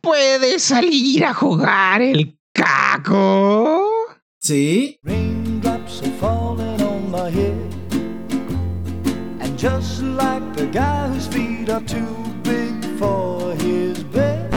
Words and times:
¿Puede 0.00 0.60
salir 0.60 1.24
a 1.24 1.34
jugar 1.34 2.00
el 2.00 2.38
caco? 2.52 3.84
Sí. 4.38 5.00
Raindrops 5.02 6.02
are 6.02 6.10
falling 6.20 6.80
on 6.82 7.10
my 7.10 7.30
head. 7.30 7.56
And 9.40 9.58
just 9.58 10.02
like 10.02 10.42
the 10.54 10.66
guy 10.66 11.08
whose 11.08 11.26
feet 11.26 11.68
are 11.68 11.84
too 11.84 12.06
big 12.44 12.80
for 12.96 13.54
his 13.54 14.04
bed. 14.04 14.50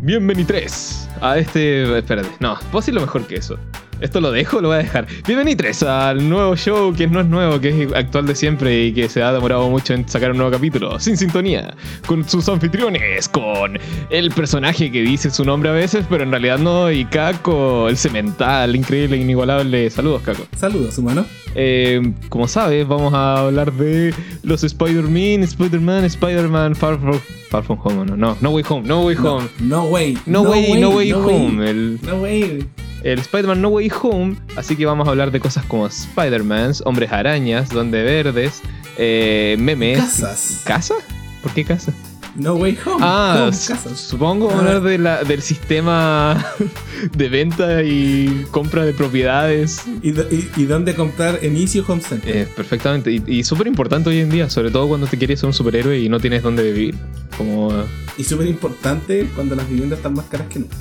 Bienvenidos 0.00 1.08
a 1.20 1.38
este. 1.38 1.98
Espérate, 1.98 2.30
no, 2.38 2.56
puedo 2.70 2.80
decirlo 2.80 3.00
mejor 3.00 3.26
que 3.26 3.36
eso. 3.36 3.58
Esto 4.00 4.20
lo 4.20 4.30
dejo, 4.30 4.60
lo 4.60 4.68
voy 4.68 4.76
a 4.76 4.82
dejar. 4.82 5.06
Bienvenidos 5.26 5.82
al 5.82 6.28
nuevo 6.28 6.54
show 6.54 6.94
que 6.94 7.06
no 7.06 7.20
es 7.20 7.26
nuevo, 7.26 7.58
que 7.60 7.84
es 7.84 7.92
actual 7.94 8.26
de 8.26 8.34
siempre 8.34 8.86
y 8.86 8.92
que 8.92 9.08
se 9.08 9.22
ha 9.22 9.32
demorado 9.32 9.70
mucho 9.70 9.94
en 9.94 10.06
sacar 10.06 10.32
un 10.32 10.36
nuevo 10.36 10.52
capítulo. 10.52 11.00
Sin 11.00 11.16
sintonía, 11.16 11.74
con 12.06 12.28
sus 12.28 12.46
anfitriones, 12.50 13.26
con 13.28 13.78
el 14.10 14.30
personaje 14.32 14.92
que 14.92 15.00
dice 15.00 15.30
su 15.30 15.46
nombre 15.46 15.70
a 15.70 15.72
veces, 15.72 16.04
pero 16.10 16.24
en 16.24 16.30
realidad 16.30 16.58
no, 16.58 16.90
y 16.90 17.06
Caco, 17.06 17.88
el 17.88 17.96
cemental, 17.96 18.76
increíble, 18.76 19.16
inigualable. 19.16 19.88
Saludos, 19.88 20.20
Caco. 20.22 20.46
Saludos, 20.56 20.98
humano. 20.98 21.24
Eh, 21.54 22.12
como 22.28 22.48
sabes, 22.48 22.86
vamos 22.86 23.14
a 23.14 23.46
hablar 23.46 23.72
de 23.72 24.12
los 24.42 24.62
Spider-Man, 24.62 25.42
Spider-Man, 25.42 26.04
Spider-Man, 26.04 26.76
Far 26.76 27.00
From, 27.00 27.18
Far 27.48 27.64
From 27.64 27.78
Home, 27.82 28.04
no, 28.04 28.16
no, 28.16 28.36
No 28.42 28.50
Way 28.50 28.64
Home, 28.68 28.86
No 28.86 29.06
Way 29.06 29.16
Home. 29.16 29.48
No, 29.60 29.84
way. 29.84 30.18
No, 30.26 30.42
way, 30.42 30.78
no 30.78 30.90
way 30.90 31.12
home. 31.12 31.66
El, 31.66 31.98
No 32.02 32.16
way. 32.16 32.66
El 33.12 33.18
Spider-Man 33.20 33.60
No 33.62 33.68
Way 33.68 33.90
Home. 34.02 34.36
Así 34.56 34.76
que 34.76 34.84
vamos 34.86 35.06
a 35.06 35.10
hablar 35.10 35.30
de 35.30 35.40
cosas 35.40 35.64
como 35.66 35.86
Spider-Mans, 35.86 36.82
Hombres 36.86 37.12
Arañas, 37.12 37.70
Donde 37.70 38.02
Verdes, 38.02 38.62
eh, 38.98 39.56
memes. 39.58 39.98
Casas. 39.98 40.62
¿Casa? 40.64 40.94
¿Por 41.42 41.52
qué 41.52 41.64
casa? 41.64 41.92
No 42.34 42.52
way 42.56 42.76
home. 42.84 42.98
Ah, 43.00 43.48
Home, 43.50 43.96
supongo 43.96 44.50
Ah. 44.50 44.58
hablar 44.58 44.82
de 44.82 44.98
la, 44.98 45.24
del 45.24 45.40
sistema 45.40 46.44
de 47.16 47.28
venta 47.30 47.82
y 47.82 48.44
compra 48.50 48.84
de 48.84 48.92
propiedades. 48.92 49.80
¿Y, 50.02 50.10
do- 50.10 50.26
y, 50.30 50.46
y 50.54 50.64
dónde 50.66 50.94
comprar 50.94 51.38
en 51.40 51.56
Easy 51.56 51.82
Home 51.88 52.02
Center? 52.02 52.36
Eh, 52.36 52.46
perfectamente. 52.54 53.10
Y, 53.10 53.22
y 53.26 53.42
súper 53.42 53.66
importante 53.68 54.10
hoy 54.10 54.18
en 54.18 54.28
día, 54.28 54.50
sobre 54.50 54.70
todo 54.70 54.86
cuando 54.86 55.06
te 55.06 55.16
quieres 55.16 55.40
ser 55.40 55.46
un 55.46 55.54
superhéroe 55.54 55.98
y 55.98 56.10
no 56.10 56.20
tienes 56.20 56.42
dónde 56.42 56.62
vivir. 56.70 56.94
Como. 57.38 57.72
Y 58.18 58.24
súper 58.24 58.46
importante 58.48 59.26
cuando 59.34 59.54
las 59.56 59.66
viviendas 59.66 59.98
están 60.00 60.12
más 60.12 60.26
caras 60.26 60.48
que 60.48 60.58
nunca. 60.58 60.76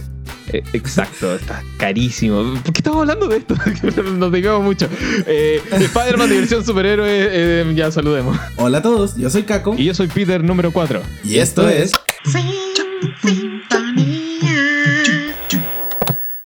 Eh, 0.58 0.64
exacto, 0.74 1.36
está 1.36 1.64
carísimo. 1.78 2.54
¿Por 2.64 2.74
qué 2.74 2.80
estamos 2.80 3.02
hablando 3.02 3.28
de 3.28 3.38
esto? 3.38 3.56
Nos 4.18 4.32
desviamos 4.32 4.64
mucho. 4.64 4.88
Eh, 5.28 5.62
Spider-Man, 5.72 6.30
diversión 6.30 6.66
superhéroe, 6.66 7.10
eh, 7.10 7.74
ya 7.76 7.92
saludemos. 7.92 8.38
Hola 8.58 8.80
a 8.80 8.82
todos, 8.82 9.16
yo 9.18 9.30
soy 9.30 9.44
Caco. 9.44 9.76
Y 9.78 9.86
yo 9.86 9.94
soy 9.94 10.08
Peter 10.08 10.44
número 10.44 10.72
4. 10.72 11.02
Y 11.24 11.38
esto 11.38 11.70
es. 11.70 11.92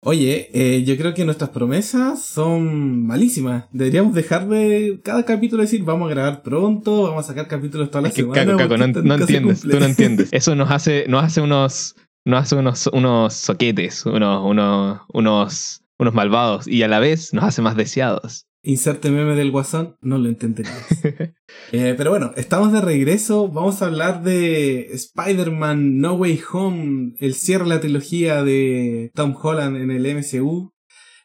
Oye, 0.07 0.51
eh, 0.53 0.83
yo 0.83 0.97
creo 0.97 1.15
que 1.15 1.25
nuestras 1.25 1.49
promesas 1.49 2.21
son 2.21 3.07
malísimas. 3.07 3.65
Deberíamos 3.71 4.13
dejar 4.13 4.47
de 4.47 4.99
cada 5.03 5.25
capítulo 5.25 5.63
decir 5.63 5.83
vamos 5.83 6.05
a 6.07 6.13
grabar 6.13 6.43
pronto, 6.43 7.03
vamos 7.03 7.25
a 7.25 7.27
sacar 7.29 7.47
capítulos 7.47 7.89
toda 7.89 8.03
la 8.03 8.09
Es 8.09 8.13
que, 8.13 8.21
semana. 8.21 8.45
Caco, 8.45 8.57
Caco, 8.59 8.77
no, 8.77 8.87
no 9.01 9.15
entiendes, 9.15 9.61
tú 9.61 9.79
no 9.79 9.85
entiendes. 9.85 10.29
Eso 10.31 10.53
nos 10.53 10.69
hace, 10.69 11.05
nos 11.07 11.23
hace 11.23 11.41
unos, 11.41 11.95
nos 12.25 12.41
hace 12.41 12.55
unos, 12.55 12.87
unos 12.87 13.33
soquetes, 13.33 14.05
unos, 14.05 14.43
unos, 14.43 15.01
unos, 15.13 15.83
unos 15.99 16.13
malvados 16.13 16.67
y 16.67 16.83
a 16.83 16.87
la 16.87 16.99
vez 16.99 17.33
nos 17.33 17.43
hace 17.43 17.61
más 17.61 17.77
deseados. 17.77 18.47
Inserte 18.63 19.11
meme 19.11 19.35
del 19.35 19.51
guasón, 19.51 19.95
no 20.01 20.17
lo 20.17 20.27
entenderías. 20.27 20.75
Eh, 21.71 21.95
pero 21.97 22.09
bueno, 22.09 22.31
estamos 22.35 22.73
de 22.73 22.81
regreso. 22.81 23.47
Vamos 23.47 23.81
a 23.81 23.85
hablar 23.85 24.23
de 24.23 24.87
Spider-Man 24.91 25.99
No 25.99 26.13
Way 26.13 26.41
Home, 26.51 27.13
el 27.19 27.33
cierre 27.33 27.63
de 27.63 27.69
la 27.69 27.79
trilogía 27.79 28.43
de 28.43 29.11
Tom 29.15 29.35
Holland 29.41 29.77
en 29.77 29.89
el 29.89 30.05
MCU. 30.15 30.73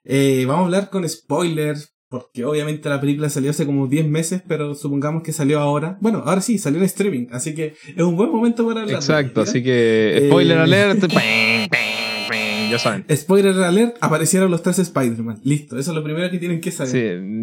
Eh, 0.05 0.44
vamos 0.47 0.62
a 0.62 0.65
hablar 0.67 0.91
con 0.91 1.06
spoilers, 1.09 1.94
porque 2.10 2.44
obviamente 2.44 2.88
la 2.88 3.00
película 3.00 3.31
salió 3.31 3.50
hace 3.50 3.65
como 3.65 3.87
10 3.87 4.06
meses, 4.09 4.43
pero 4.47 4.75
supongamos 4.75 5.22
que 5.22 5.32
salió 5.32 5.60
ahora. 5.60 5.97
Bueno, 6.00 6.22
ahora 6.26 6.41
sí, 6.41 6.59
salió 6.59 6.78
en 6.81 6.84
streaming, 6.84 7.28
así 7.31 7.54
que 7.54 7.75
es 7.97 8.03
un 8.03 8.16
buen 8.16 8.31
momento 8.31 8.66
para 8.66 8.81
hablar. 8.82 8.97
Exacto, 8.97 9.41
así 9.43 9.62
que 9.62 10.25
spoiler 10.26 10.59
Eh, 10.59 10.60
alert. 10.62 11.04
ya 12.70 12.78
saben. 12.78 13.04
Spoiler 13.15 13.54
alert, 13.62 13.97
aparecieron 14.00 14.50
los 14.50 14.62
tres 14.62 14.78
Spider-Man. 14.78 15.41
Listo, 15.44 15.78
eso 15.78 15.91
es 15.93 15.97
lo 15.97 16.03
primero 16.04 16.31
que 16.31 16.38
tienen 16.38 16.60
que 16.60 16.70
saber. 16.70 16.91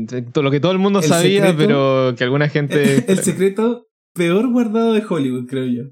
Sí, 0.10 0.26
lo 0.42 0.52
que 0.52 0.60
todo 0.60 0.72
el 0.74 0.78
mundo 0.80 1.00
El 1.00 1.06
sabía, 1.06 1.48
secreto- 1.48 1.58
pero 1.58 2.16
que 2.18 2.24
alguna 2.24 2.50
gente. 2.50 3.06
el 3.12 3.20
secreto 3.24 3.88
peor 4.14 4.50
guardado 4.52 4.94
de 4.94 5.04
Hollywood, 5.08 5.48
creo 5.48 5.66
yo. 5.66 5.84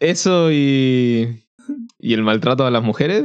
Eso 0.00 0.50
y. 0.52 1.40
Y 1.98 2.12
el 2.12 2.22
maltrato 2.22 2.66
a 2.66 2.70
las 2.70 2.82
mujeres, 2.82 3.24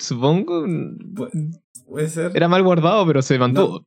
supongo. 0.00 0.66
Pu- 0.66 1.60
Puede 1.86 2.08
ser. 2.08 2.32
Era 2.34 2.48
mal 2.48 2.62
guardado, 2.62 3.06
pero 3.06 3.22
se 3.22 3.38
mantuvo. 3.38 3.84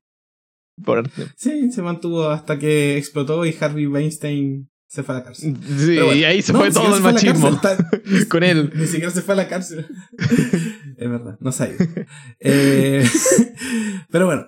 Por. 0.84 1.10
Sí, 1.36 1.72
se 1.72 1.82
mantuvo 1.82 2.30
hasta 2.30 2.58
que 2.58 2.98
explotó 2.98 3.46
y 3.46 3.56
Harvey 3.60 3.86
Weinstein 3.88 4.70
se 4.88 5.04
fue 5.04 5.16
a 5.16 5.20
la 5.20 5.24
cárcel. 5.24 5.56
Sí, 5.78 5.96
bueno, 5.98 6.14
y 6.16 6.24
ahí 6.24 6.42
se 6.42 6.54
no, 6.54 6.60
fue 6.60 6.72
todo 6.72 6.96
el 6.96 7.02
machismo. 7.04 7.60
cárcel, 7.62 8.28
Con 8.30 8.44
él. 8.44 8.72
Ni 8.76 8.86
siquiera 8.88 9.10
se 9.12 9.22
fue 9.22 9.34
a 9.34 9.38
la 9.38 9.48
cárcel. 9.48 9.86
es 10.98 11.10
verdad, 11.10 11.38
no 11.40 11.52
sabía. 11.52 11.76
Eh, 12.40 13.06
pero 14.10 14.26
bueno. 14.26 14.46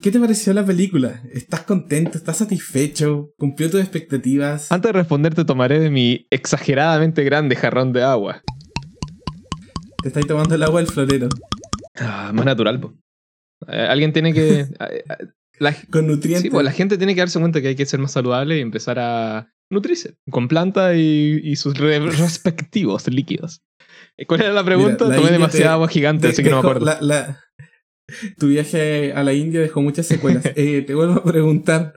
¿Qué 0.00 0.10
te 0.10 0.20
pareció 0.20 0.52
la 0.52 0.66
película? 0.66 1.22
¿Estás 1.32 1.62
contento? 1.62 2.18
¿Estás 2.18 2.36
satisfecho? 2.36 3.30
¿Cumplió 3.38 3.70
tus 3.70 3.80
expectativas? 3.80 4.70
Antes 4.70 4.90
de 4.90 4.98
responder, 4.98 5.34
tomaré 5.46 5.80
de 5.80 5.88
mi 5.88 6.26
exageradamente 6.30 7.24
grande 7.24 7.56
jarrón 7.56 7.94
de 7.94 8.02
agua. 8.02 8.42
¿Te 10.04 10.08
estáis 10.08 10.26
tomando 10.26 10.54
el 10.54 10.62
agua 10.62 10.80
del 10.82 10.90
florero? 10.92 11.30
Ah, 11.96 12.30
más 12.34 12.44
natural, 12.44 12.78
po. 12.78 12.92
Eh, 13.68 13.86
Alguien 13.88 14.12
tiene 14.12 14.34
que. 14.34 14.60
eh, 14.60 14.68
eh, 14.78 15.02
la, 15.58 15.74
Con 15.90 16.06
nutrientes. 16.08 16.42
sí, 16.42 16.50
pues 16.50 16.62
la 16.62 16.72
gente 16.72 16.98
tiene 16.98 17.14
que 17.14 17.22
darse 17.22 17.40
cuenta 17.40 17.62
que 17.62 17.68
hay 17.68 17.74
que 17.74 17.86
ser 17.86 18.00
más 18.00 18.12
saludable 18.12 18.58
y 18.58 18.60
empezar 18.60 18.98
a 18.98 19.50
nutrirse 19.72 20.16
con 20.30 20.46
planta 20.46 20.94
y, 20.94 21.40
y 21.42 21.56
sus 21.56 21.78
re- 21.78 22.00
respectivos 22.00 23.08
líquidos. 23.08 23.62
Eh, 24.18 24.26
¿Cuál 24.26 24.42
era 24.42 24.52
la 24.52 24.62
pregunta? 24.62 25.04
Mira, 25.04 25.08
la 25.08 25.14
Tomé 25.14 25.20
India 25.22 25.32
demasiada 25.32 25.70
te- 25.70 25.72
agua 25.72 25.88
gigante, 25.88 26.28
así 26.28 26.42
que 26.42 26.50
no 26.50 26.56
me 26.56 26.68
acuerdo. 26.68 26.84
la- 26.84 27.00
la- 27.00 27.40
tu 28.38 28.48
viaje 28.48 29.14
a 29.14 29.22
la 29.22 29.32
India 29.32 29.60
dejó 29.60 29.80
muchas 29.80 30.06
secuelas. 30.06 30.44
Eh, 30.56 30.82
te 30.82 30.94
vuelvo 30.94 31.14
a 31.14 31.24
preguntar, 31.24 31.94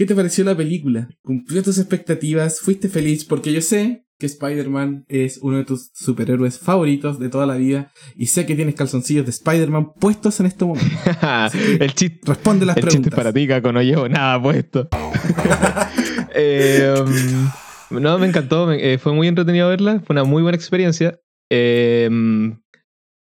¿qué 0.00 0.06
te 0.06 0.14
pareció 0.14 0.44
la 0.44 0.56
película? 0.56 1.10
¿Cumplió 1.20 1.62
tus 1.62 1.76
expectativas? 1.76 2.60
¿Fuiste 2.60 2.88
feliz? 2.88 3.26
Porque 3.26 3.52
yo 3.52 3.60
sé 3.60 4.06
que 4.18 4.24
Spider-Man 4.24 5.04
es 5.08 5.40
uno 5.42 5.58
de 5.58 5.66
tus 5.66 5.90
superhéroes 5.92 6.58
favoritos 6.58 7.18
de 7.18 7.28
toda 7.28 7.44
la 7.44 7.56
vida 7.56 7.92
y 8.16 8.28
sé 8.28 8.46
que 8.46 8.54
tienes 8.54 8.76
calzoncillos 8.76 9.26
de 9.26 9.30
Spider-Man 9.30 9.92
puestos 10.00 10.40
en 10.40 10.46
este 10.46 10.64
momento. 10.64 10.88
el 11.80 11.92
chiste. 11.92 12.18
Responde 12.24 12.64
las 12.64 12.78
El 12.78 12.84
chiste 12.84 13.10
preguntas. 13.10 13.12
es 13.12 13.14
para 13.14 13.32
ti, 13.34 13.46
Caco, 13.46 13.72
no 13.72 13.82
llevo 13.82 14.08
nada 14.08 14.42
puesto. 14.42 14.88
Eh, 16.32 16.94
um, 17.90 18.00
no, 18.00 18.16
me 18.18 18.26
encantó, 18.26 18.70
eh, 18.72 18.98
fue 18.98 19.12
muy 19.12 19.26
entretenido 19.26 19.68
verla, 19.68 20.00
fue 20.06 20.14
una 20.14 20.22
muy 20.22 20.42
buena 20.42 20.56
experiencia. 20.56 21.18
Eh, 21.50 22.08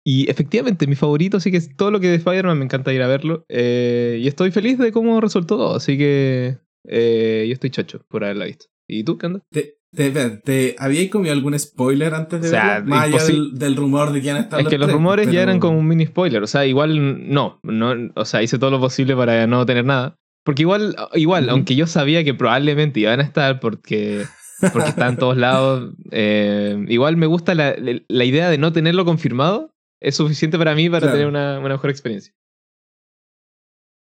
y 0.08 0.30
efectivamente, 0.30 0.86
mi 0.86 0.96
favorito, 0.96 1.38
así 1.38 1.50
que 1.50 1.58
es 1.58 1.76
todo 1.76 1.90
lo 1.90 2.00
que 2.00 2.10
de 2.10 2.16
Spider-Man 2.16 2.60
me 2.60 2.66
encanta 2.66 2.94
ir 2.94 3.02
a 3.02 3.08
verlo. 3.08 3.44
Eh, 3.50 4.20
y 4.22 4.28
estoy 4.28 4.52
feliz 4.52 4.78
de 4.78 4.92
cómo 4.92 5.20
resultó 5.20 5.58
todo, 5.58 5.76
así 5.76 5.98
que 5.98 6.60
eh, 6.88 7.46
yo 7.48 7.54
estoy 7.54 7.70
chocho 7.70 8.04
por 8.08 8.24
haberla 8.24 8.46
visto. 8.46 8.66
¿Y 8.88 9.04
tú 9.04 9.18
qué 9.18 9.26
andas? 9.28 9.42
¿Te, 9.52 9.78
te, 9.96 10.12
te, 10.12 10.30
te- 10.38 10.76
¿Habíais 10.78 11.10
comido 11.10 11.34
algún 11.34 11.58
spoiler 11.58 12.14
antes 12.14 12.42
de 12.42 12.48
O 12.48 12.52
sea? 12.52 12.82
Más 12.86 13.06
allá 13.06 13.24
del, 13.24 13.54
del 13.56 13.76
rumor 13.76 14.12
de 14.12 14.22
quién 14.22 14.38
está 14.38 14.60
Es 14.60 14.68
que 14.68 14.78
los 14.78 14.92
rumores 14.92 15.32
ya 15.32 15.42
eran 15.42 15.60
como 15.60 15.80
un 15.80 15.88
mini 15.88 16.06
spoiler, 16.06 16.44
o 16.44 16.48
sea, 16.48 16.66
igual 16.66 17.30
no, 17.34 17.60
no, 17.64 18.12
o 18.16 18.26
sea, 18.26 18.44
hice 18.44 18.60
todo 18.60 18.72
lo 18.72 18.80
posible 18.80 19.16
para 19.16 19.48
no 19.48 19.66
tener 19.66 19.86
nada. 19.86 20.16
Porque 20.44 20.62
igual, 20.62 20.96
igual, 21.16 21.50
aunque 21.50 21.76
yo 21.76 21.88
sabía 21.88 22.24
que 22.24 22.36
probablemente 22.36 23.00
iban 23.00 23.20
a 23.20 23.24
estar 23.24 23.60
porque, 23.60 24.28
porque 24.72 24.90
está 24.90 25.08
en 25.08 25.18
todos 25.18 25.38
lados, 25.38 25.96
eh, 26.12 26.86
igual 26.88 27.18
me 27.18 27.26
gusta 27.26 27.56
la, 27.56 27.76
la 28.08 28.26
idea 28.26 28.52
de 28.52 28.60
no 28.60 28.72
tenerlo 28.72 29.06
confirmado, 29.06 29.74
es 30.00 30.16
suficiente 30.16 30.60
para 30.60 30.76
mí 30.76 30.88
para 30.88 31.00
Claro. 31.00 31.14
tener 31.14 31.28
una, 31.28 31.58
una 31.60 31.70
mejor 31.70 31.90
experiencia. 31.90 32.32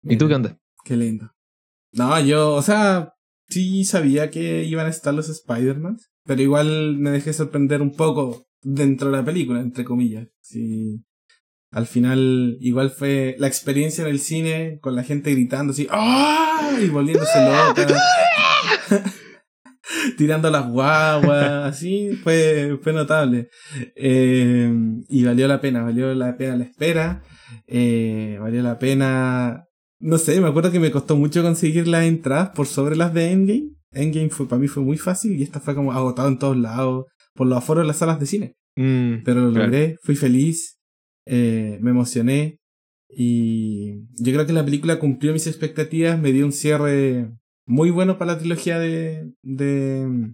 ¿Y 0.04 0.16
tú 0.16 0.30
qué 0.30 0.36
andas? 0.36 0.56
Qué 0.86 0.96
lindo. 0.96 1.30
No, 1.92 2.20
yo, 2.20 2.54
o 2.54 2.62
sea, 2.62 3.14
sí 3.48 3.84
sabía 3.84 4.30
que 4.30 4.64
iban 4.64 4.86
a 4.86 4.90
estar 4.90 5.14
los 5.14 5.30
Spider-Man, 5.30 5.98
pero 6.26 6.42
igual 6.42 6.98
me 6.98 7.12
dejé 7.12 7.34
sorprender 7.34 7.82
un 7.82 7.96
poco 7.96 8.48
dentro 8.62 9.10
de 9.12 9.18
la 9.18 9.26
película, 9.26 9.60
entre 9.60 9.84
comillas. 9.84 10.28
Sí. 10.42 11.04
Al 11.72 11.86
final, 11.86 12.58
igual 12.62 12.90
fue 12.90 13.36
la 13.38 13.48
experiencia 13.48 14.04
en 14.04 14.10
el 14.10 14.20
cine 14.20 14.80
con 14.82 14.96
la 14.96 15.04
gente 15.04 15.32
gritando 15.32 15.72
así, 15.72 15.88
¡ah! 15.92 16.72
y 16.82 16.88
volviéndose 16.90 17.40
loca. 17.46 17.88
tirando 20.18 20.50
las 20.50 20.68
guaguas, 20.68 21.76
así, 21.76 22.12
fue, 22.24 22.78
fue 22.82 22.94
notable. 22.94 23.50
Eh, 23.96 24.72
y 25.08 25.24
valió 25.24 25.48
la 25.48 25.62
pena, 25.62 25.84
valió 25.84 26.14
la 26.14 26.38
pena 26.38 26.58
la 26.58 26.64
espera, 26.64 27.24
eh, 27.68 28.38
valió 28.40 28.62
la 28.62 28.80
pena 28.80 29.69
no 30.00 30.18
sé, 30.18 30.40
me 30.42 30.48
acuerdo 30.48 30.72
que 30.72 30.80
me 30.80 30.92
costó 30.92 31.16
mucho 31.18 31.42
conseguir 31.44 31.88
las 31.88 32.06
entradas 32.06 32.50
por 32.50 32.68
sobre 32.68 32.96
las 32.96 33.14
de 33.14 33.32
Endgame. 33.32 33.70
Endgame 33.92 34.30
fue, 34.30 34.48
para 34.48 34.60
mí 34.62 34.68
fue 34.68 34.84
muy 34.84 34.98
fácil 34.98 35.38
y 35.40 35.44
esta 35.44 35.60
fue 35.60 35.76
como 35.76 35.92
agotado 35.92 36.28
en 36.28 36.40
todos 36.40 36.58
lados. 36.58 37.06
por 37.36 37.48
los 37.48 37.58
aforos 37.58 37.84
de 37.84 37.88
las 37.88 37.98
salas 37.98 38.20
de 38.20 38.26
cine. 38.26 38.56
Mm, 38.76 39.24
Pero 39.24 39.42
lo 39.42 39.52
claro. 39.52 39.66
logré, 39.68 39.98
fui 40.04 40.16
feliz, 40.16 40.78
eh, 41.26 41.78
me 41.82 41.92
emocioné 41.92 42.60
y 43.10 44.02
yo 44.22 44.34
creo 44.34 44.46
que 44.46 44.54
la 44.54 44.66
película 44.66 45.00
cumplió 45.00 45.32
mis 45.34 45.48
expectativas, 45.48 46.20
me 46.20 46.32
dio 46.32 46.46
un 46.46 46.52
cierre 46.52 47.32
muy 47.66 47.92
bueno 47.92 48.18
para 48.18 48.34
la 48.34 48.40
trilogía 48.40 48.78
de, 48.80 49.32
de 49.42 50.34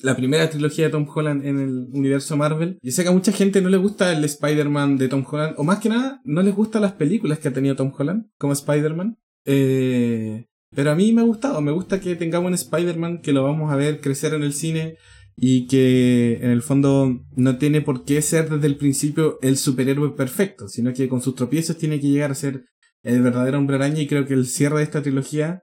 la 0.00 0.16
primera 0.16 0.48
trilogía 0.48 0.86
de 0.86 0.90
Tom 0.90 1.06
Holland 1.12 1.44
en 1.44 1.58
el 1.58 1.88
universo 1.92 2.36
Marvel. 2.36 2.78
Yo 2.82 2.92
sé 2.92 3.02
que 3.02 3.08
a 3.08 3.12
mucha 3.12 3.32
gente 3.32 3.60
no 3.60 3.68
le 3.68 3.76
gusta 3.76 4.12
el 4.12 4.24
Spider-Man 4.24 4.96
de 4.96 5.08
Tom 5.08 5.24
Holland, 5.28 5.54
o 5.56 5.64
más 5.64 5.78
que 5.80 5.88
nada, 5.88 6.20
no 6.24 6.42
les 6.42 6.54
gustan 6.54 6.82
las 6.82 6.92
películas 6.92 7.38
que 7.38 7.48
ha 7.48 7.52
tenido 7.52 7.76
Tom 7.76 7.92
Holland 7.96 8.26
como 8.38 8.52
Spider-Man. 8.52 9.18
Eh, 9.44 10.46
pero 10.74 10.90
a 10.90 10.94
mí 10.94 11.12
me 11.12 11.22
ha 11.22 11.24
gustado, 11.24 11.60
me 11.60 11.72
gusta 11.72 12.00
que 12.00 12.16
tengamos 12.16 12.48
un 12.48 12.54
Spider-Man 12.54 13.22
que 13.22 13.32
lo 13.32 13.42
vamos 13.42 13.72
a 13.72 13.76
ver 13.76 14.00
crecer 14.00 14.34
en 14.34 14.42
el 14.42 14.52
cine 14.52 14.96
y 15.36 15.66
que 15.66 16.38
en 16.42 16.50
el 16.50 16.62
fondo 16.62 17.24
no 17.36 17.58
tiene 17.58 17.80
por 17.80 18.04
qué 18.04 18.20
ser 18.22 18.50
desde 18.50 18.66
el 18.66 18.76
principio 18.76 19.38
el 19.40 19.56
superhéroe 19.56 20.10
perfecto, 20.10 20.68
sino 20.68 20.92
que 20.92 21.08
con 21.08 21.22
sus 21.22 21.34
tropiezos 21.34 21.78
tiene 21.78 22.00
que 22.00 22.08
llegar 22.08 22.32
a 22.32 22.34
ser 22.34 22.64
el 23.02 23.22
verdadero 23.22 23.58
hombre 23.58 23.76
araña 23.76 24.00
y 24.00 24.08
creo 24.08 24.26
que 24.26 24.34
el 24.34 24.46
cierre 24.46 24.78
de 24.78 24.82
esta 24.82 25.02
trilogía 25.02 25.62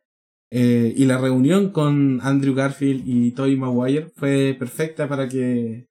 eh, 0.52 0.94
y 0.96 1.06
la 1.06 1.18
reunión 1.18 1.70
con 1.72 2.20
Andrew 2.22 2.54
Garfield 2.54 3.04
y 3.06 3.32
Tobey 3.32 3.56
Maguire 3.58 4.08
fue 4.16 4.56
perfecta 4.58 5.08
para 5.08 5.28
que 5.28 5.88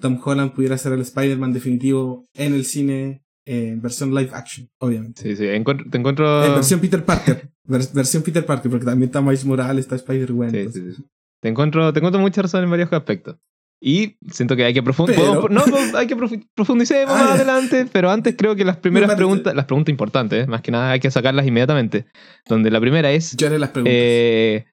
Tom 0.00 0.18
Holland 0.22 0.52
pudiera 0.52 0.76
ser 0.78 0.92
el 0.92 1.00
Spider-Man 1.02 1.52
definitivo 1.52 2.24
en 2.34 2.54
el 2.54 2.64
cine 2.64 3.22
eh, 3.46 3.68
en 3.70 3.82
versión 3.82 4.14
live 4.14 4.30
action, 4.32 4.68
obviamente. 4.78 5.22
Sí, 5.22 5.36
sí, 5.36 5.44
encuentro- 5.46 5.88
te 5.90 5.98
encuentro... 5.98 6.44
En 6.44 6.54
versión 6.54 6.80
Peter 6.80 7.04
Parker. 7.04 7.50
vers- 7.66 7.92
versión 7.92 8.22
Peter 8.22 8.44
Parker, 8.46 8.70
porque 8.70 8.86
también 8.86 9.08
está 9.08 9.20
Miles 9.20 9.44
Morales, 9.44 9.84
está 9.84 9.96
Spider-Gwen. 9.96 10.50
Sí, 10.50 10.68
sí, 10.80 10.92
sí. 10.96 11.04
Te 11.40 11.48
encuentro, 11.48 11.92
te 11.92 11.98
encuentro 11.98 12.20
mucha 12.20 12.42
razón 12.42 12.62
en 12.64 12.70
varios 12.70 12.92
aspectos. 12.92 13.36
Y 13.84 14.16
siento 14.30 14.54
que 14.54 14.64
hay 14.64 14.72
que 14.72 14.82
profundizar. 14.82 15.50
No, 15.50 15.64
hay 15.98 16.06
que 16.06 16.16
profu- 16.16 16.48
profundicemos 16.54 17.12
Ah, 17.12 17.18
más 17.18 17.28
ya. 17.30 17.34
adelante, 17.34 17.86
pero 17.92 18.10
antes 18.12 18.36
creo 18.38 18.54
que 18.54 18.64
las 18.64 18.76
primeras 18.76 19.12
preguntas, 19.16 19.56
las 19.56 19.64
preguntas 19.64 19.90
importantes, 19.90 20.44
¿eh? 20.44 20.46
más 20.46 20.60
que 20.62 20.70
nada 20.70 20.92
hay 20.92 21.00
que 21.00 21.10
sacarlas 21.10 21.44
inmediatamente. 21.48 22.06
Donde 22.46 22.70
la 22.70 22.78
primera 22.80 23.10
es 23.10 23.36
Yo 23.36 23.48
haré 23.48 23.58
las 23.58 23.70
preguntas. 23.70 23.92
eh, 23.96 24.66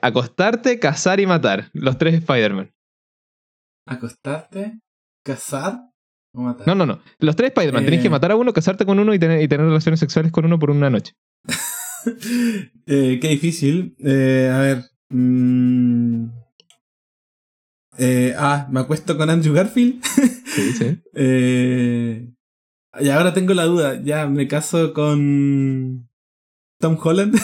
acostarte, 0.00 0.78
cazar 0.78 1.20
y 1.20 1.26
matar. 1.26 1.68
Los 1.74 1.98
tres 1.98 2.14
Spider-Man. 2.14 2.72
Acostarte, 3.86 4.78
cazar 5.22 5.80
o 6.34 6.40
matar. 6.40 6.66
No, 6.66 6.74
no, 6.74 6.86
no. 6.86 7.00
Los 7.18 7.36
tres 7.36 7.48
Spider-Man. 7.50 7.82
Eh. 7.82 7.86
Tenés 7.86 8.02
que 8.02 8.08
matar 8.10 8.30
a 8.30 8.36
uno, 8.36 8.52
casarte 8.54 8.86
con 8.86 8.98
uno 8.98 9.12
y 9.12 9.18
tener, 9.18 9.42
y 9.42 9.48
tener 9.48 9.66
relaciones 9.66 10.00
sexuales 10.00 10.32
con 10.32 10.46
uno 10.46 10.58
por 10.58 10.70
una 10.70 10.88
noche. 10.90 11.12
Eh, 12.86 13.18
qué 13.20 13.28
difícil. 13.28 13.94
A 14.00 14.58
ver. 14.60 14.84
mm, 15.10 16.28
eh, 18.00 18.34
ah, 18.36 18.66
me 18.70 18.80
acuesto 18.80 19.16
con 19.16 19.30
Andrew 19.30 19.54
Garfield. 19.54 20.02
Sí, 20.50 20.72
sí. 20.72 20.98
Eh, 21.14 22.28
y 23.00 23.08
ahora 23.08 23.32
tengo 23.32 23.54
la 23.54 23.66
duda. 23.66 24.02
Ya 24.02 24.26
me 24.26 24.48
caso 24.48 24.92
con 24.92 26.08
Tom 26.80 26.98
Holland. 27.00 27.38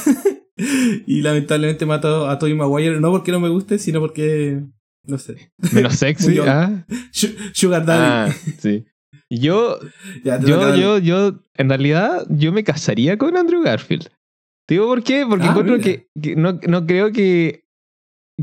y 1.07 1.23
lamentablemente 1.23 1.87
mato 1.87 2.29
a 2.29 2.37
Tobey 2.41 2.55
Maguire. 2.55 2.99
No 3.01 3.13
porque 3.13 3.31
no 3.31 3.39
me 3.39 3.49
guste, 3.49 3.79
sino 3.79 4.01
porque. 4.01 4.61
No 5.05 5.19
sé. 5.19 5.53
Menos 5.73 5.95
sexy. 5.99 6.41
Ah, 6.41 6.85
Su- 7.13 7.37
Sugar 7.53 7.85
Daddy. 7.87 8.33
ah, 8.33 8.35
sí. 8.59 8.87
Yo, 9.31 9.79
Ya, 10.25 10.41
yo, 10.41 10.75
yo, 10.75 10.99
yo, 10.99 11.41
en 11.55 11.69
realidad, 11.69 12.27
yo 12.29 12.53
me 12.53 12.65
casaría 12.65 13.17
con 13.19 13.37
Andrew 13.37 13.63
Garfield. 13.63 14.09
¿Te 14.67 14.75
Digo 14.75 14.87
por 14.87 15.05
qué, 15.05 15.25
porque 15.29 15.47
Ah, 15.47 15.51
encuentro 15.51 15.79
que, 15.79 16.09
que 16.21 16.35
no, 16.35 16.59
no 16.67 16.87
creo 16.87 17.13
que, 17.13 17.66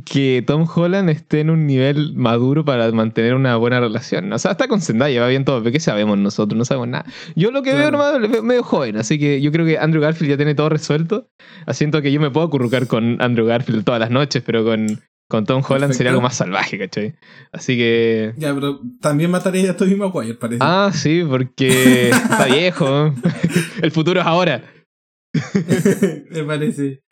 que 0.06 0.44
Tom 0.46 0.68
Holland 0.74 1.10
esté 1.10 1.42
en 1.42 1.52
un 1.52 1.68
nivel 1.68 2.16
maduro 2.16 2.66
para 2.66 2.92
mantener 2.92 3.36
una 3.36 3.56
buena 3.58 3.80
relación. 3.80 4.32
O 4.34 4.40
sea, 4.40 4.52
está 4.52 4.68
con 4.68 4.82
Zendaya, 4.82 5.22
va 5.22 5.28
bien 5.28 5.46
todo, 5.46 5.60
pero 5.62 5.72
¿qué 5.72 5.80
sabemos 5.80 6.18
nosotros? 6.18 6.58
No 6.58 6.66
sabemos 6.66 6.88
nada. 6.88 7.06
Yo 7.36 7.52
lo 7.52 7.62
que 7.62 7.76
veo 7.76 7.92
nomás 7.92 8.20
lo 8.20 8.28
veo 8.28 8.42
medio 8.42 8.64
joven, 8.64 8.98
así 8.98 9.20
que 9.20 9.40
yo 9.42 9.52
creo 9.52 9.66
que 9.66 9.78
Andrew 9.78 10.02
Garfield 10.02 10.32
ya 10.32 10.38
tiene 10.38 10.56
todo 10.56 10.70
resuelto. 10.70 11.30
Siento 11.72 12.02
que 12.02 12.12
yo 12.12 12.20
me 12.20 12.32
puedo 12.32 12.48
acurrucar 12.48 12.88
con 12.88 13.22
Andrew 13.22 13.46
Garfield 13.46 13.84
todas 13.84 14.00
las 14.00 14.10
noches, 14.10 14.42
pero 14.44 14.64
con, 14.66 15.00
con 15.30 15.46
Tom 15.46 15.58
Holland 15.58 15.70
Perfecto. 15.70 15.98
sería 15.98 16.12
algo 16.12 16.22
más 16.24 16.36
salvaje, 16.36 16.80
¿cachai? 16.80 17.16
Así 17.52 17.78
que... 17.78 18.34
Ya, 18.38 18.54
pero 18.56 18.82
también 19.00 19.30
mataría 19.30 19.72
a 19.72 19.78
Tobey 19.78 19.96
Maguire, 19.96 20.34
parece. 20.34 20.60
Ah, 20.62 20.90
sí, 20.92 21.24
porque 21.28 22.10
está 22.10 22.46
viejo. 22.46 23.14
El 23.82 23.92
futuro 23.92 24.22
es 24.22 24.26
ahora. 24.26 24.64
Me 26.32 26.44
parece. 26.44 27.04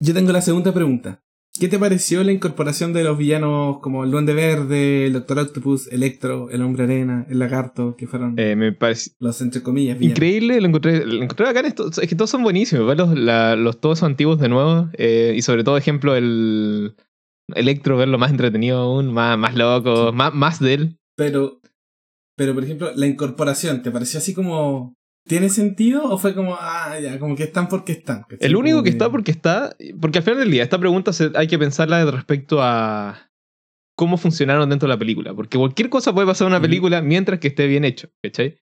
Yo 0.00 0.14
tengo 0.14 0.32
la 0.32 0.40
segunda 0.40 0.72
pregunta. 0.72 1.22
¿Qué 1.60 1.68
te 1.68 1.78
pareció 1.78 2.22
la 2.22 2.32
incorporación 2.32 2.92
de 2.92 3.02
los 3.02 3.18
villanos 3.18 3.78
como 3.80 4.04
el 4.04 4.10
Duende 4.10 4.32
Verde, 4.34 5.06
el 5.06 5.12
Doctor 5.14 5.40
Octopus, 5.40 5.88
Electro, 5.88 6.50
el 6.50 6.62
Hombre 6.62 6.84
Arena, 6.84 7.26
el 7.28 7.38
Lagarto, 7.40 7.96
que 7.96 8.06
fueron 8.06 8.38
Eh, 8.38 8.54
me 8.54 8.72
parece 8.72 9.10
los 9.18 9.40
entre 9.40 9.62
comillas 9.62 9.98
villanos? 9.98 10.16
increíble, 10.18 10.60
lo 10.60 10.68
encontré, 10.68 11.04
lo 11.04 11.22
encontré 11.24 11.46
bacán. 11.46 11.66
Esto, 11.66 11.88
es 11.88 12.08
que 12.08 12.14
todos 12.14 12.30
son 12.30 12.42
buenísimos, 12.42 12.86
ver 12.86 12.96
los, 12.98 13.16
la- 13.18 13.56
los 13.56 13.80
todos 13.80 13.98
son 13.98 14.12
antiguos 14.12 14.38
de 14.38 14.48
nuevo. 14.48 14.88
eh, 14.96 15.34
y 15.36 15.42
sobre 15.42 15.64
todo, 15.64 15.76
ejemplo, 15.76 16.14
el 16.14 16.94
Electro, 17.54 17.96
verlo 17.96 18.18
más 18.18 18.30
entretenido 18.30 18.78
aún, 18.78 19.12
más, 19.12 19.38
más 19.38 19.54
loco, 19.54 20.12
más, 20.12 20.34
más 20.34 20.60
de 20.60 20.74
él. 20.74 20.98
Pero, 21.16 21.60
pero 22.36 22.54
por 22.54 22.62
ejemplo, 22.62 22.90
la 22.94 23.06
incorporación, 23.06 23.82
¿te 23.82 23.90
pareció 23.90 24.18
así 24.18 24.34
como... 24.34 24.94
¿Tiene 25.28 25.48
sentido 25.50 26.02
o 26.04 26.18
fue 26.18 26.34
como, 26.34 26.56
ah, 26.58 26.98
ya, 27.00 27.18
como 27.18 27.36
que 27.36 27.44
están 27.44 27.68
porque 27.68 27.92
están? 27.92 28.24
El 28.40 28.56
único 28.56 28.82
que 28.82 28.90
está 28.90 29.10
porque 29.10 29.30
está, 29.30 29.76
porque 30.00 30.18
al 30.18 30.24
final 30.24 30.40
del 30.40 30.50
día, 30.50 30.62
esta 30.62 30.78
pregunta 30.78 31.12
se- 31.12 31.30
hay 31.34 31.46
que 31.46 31.58
pensarla 31.58 32.04
respecto 32.10 32.62
a 32.62 33.30
cómo 33.96 34.16
funcionaron 34.16 34.68
dentro 34.70 34.88
de 34.88 34.94
la 34.94 34.98
película. 34.98 35.34
Porque 35.34 35.58
cualquier 35.58 35.88
cosa 35.90 36.12
puede 36.14 36.26
pasar 36.26 36.46
en 36.46 36.52
una 36.52 36.62
película 36.62 37.02
mientras 37.02 37.38
que 37.40 37.48
esté 37.48 37.66
bien 37.66 37.84
hecho, 37.84 38.08
¿cachai? 38.22 38.58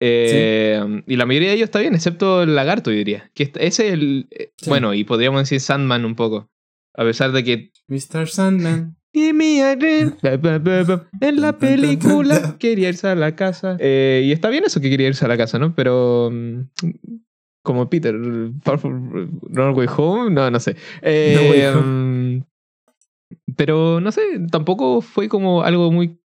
Eh, 0.00 1.02
Y 1.06 1.16
la 1.16 1.26
mayoría 1.26 1.48
de 1.50 1.54
ellos 1.56 1.64
está 1.66 1.80
bien, 1.80 1.94
excepto 1.94 2.42
el 2.42 2.54
lagarto, 2.54 2.90
yo 2.90 2.98
diría. 2.98 3.30
Que 3.34 3.44
ese 3.58 3.88
es 3.88 3.92
el. 3.94 4.26
eh, 4.30 4.50
Sí. 4.56 4.68
Bueno, 4.70 4.94
y 4.94 5.04
podríamos 5.04 5.40
decir 5.42 5.60
Sandman 5.60 6.04
un 6.04 6.14
poco. 6.14 6.50
A 6.94 7.02
pesar 7.04 7.32
de 7.32 7.44
que. 7.44 7.72
Mr. 7.88 8.28
Sandman. 8.28 8.96
Give 9.12 9.32
me 9.32 9.62
a 9.62 9.76
dream. 9.76 10.14
En 11.20 11.40
la 11.40 11.56
película 11.58 12.56
quería 12.58 12.88
irse 12.90 13.08
a 13.08 13.14
la 13.14 13.34
casa. 13.34 13.76
Eh, 13.80 14.22
y 14.26 14.32
está 14.32 14.48
bien 14.50 14.64
eso 14.64 14.80
que 14.80 14.90
quería 14.90 15.08
irse 15.08 15.24
a 15.24 15.28
la 15.28 15.36
casa, 15.36 15.58
¿no? 15.58 15.74
Pero. 15.74 16.30
mm, 16.32 16.60
Como 17.62 17.88
Peter. 17.88 18.14
No 18.14 19.72
Way 19.72 19.88
Home. 19.96 20.30
No, 20.30 20.50
no 20.50 20.60
sé. 20.60 20.76
Eh, 21.02 21.34
No 21.34 21.48
Way 21.50 21.82
mm, 22.40 22.44
pero 23.56 24.00
no 24.00 24.12
sé, 24.12 24.20
tampoco 24.50 25.00
fue 25.00 25.28
como 25.28 25.62
algo 25.62 25.90
muy. 25.90 26.18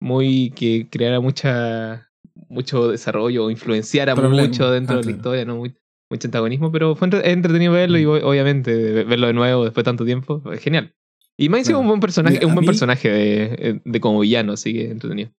Muy 0.00 0.50
que 0.54 0.88
creara 0.90 1.20
mucha. 1.20 2.04
Mucho 2.50 2.88
desarrollo 2.88 3.46
o 3.46 3.50
influenciara 3.50 4.14
Problema. 4.14 4.46
mucho 4.46 4.70
dentro 4.70 4.94
Ah, 4.94 4.98
de 4.98 5.02
la 5.04 5.06
claro. 5.06 5.16
historia, 5.16 5.44
¿no? 5.44 5.56
Muy, 5.56 5.74
mucho 6.08 6.28
antagonismo, 6.28 6.70
pero 6.70 6.94
fue 6.94 7.06
entre- 7.06 7.30
entretenido 7.32 7.72
verlo 7.72 7.98
y 7.98 8.04
o- 8.04 8.28
obviamente 8.28 9.04
verlo 9.04 9.26
de 9.26 9.32
nuevo 9.32 9.64
después 9.64 9.82
de 9.84 9.88
tanto 9.88 10.04
tiempo. 10.04 10.40
Es 10.52 10.60
genial. 10.60 10.94
Y 11.38 11.46
ha 11.46 11.52
sido 11.58 11.64
Claro. 11.64 11.80
un 11.80 11.86
buen 11.88 12.00
personaje, 12.00 12.34
Mira, 12.36 12.46
un 12.48 12.54
buen 12.54 12.62
mí- 12.62 12.66
personaje 12.66 13.08
de, 13.10 13.80
de 13.84 14.00
como 14.00 14.20
villano, 14.20 14.52
así 14.54 14.72
que 14.74 14.90
entretenido. 14.90 15.30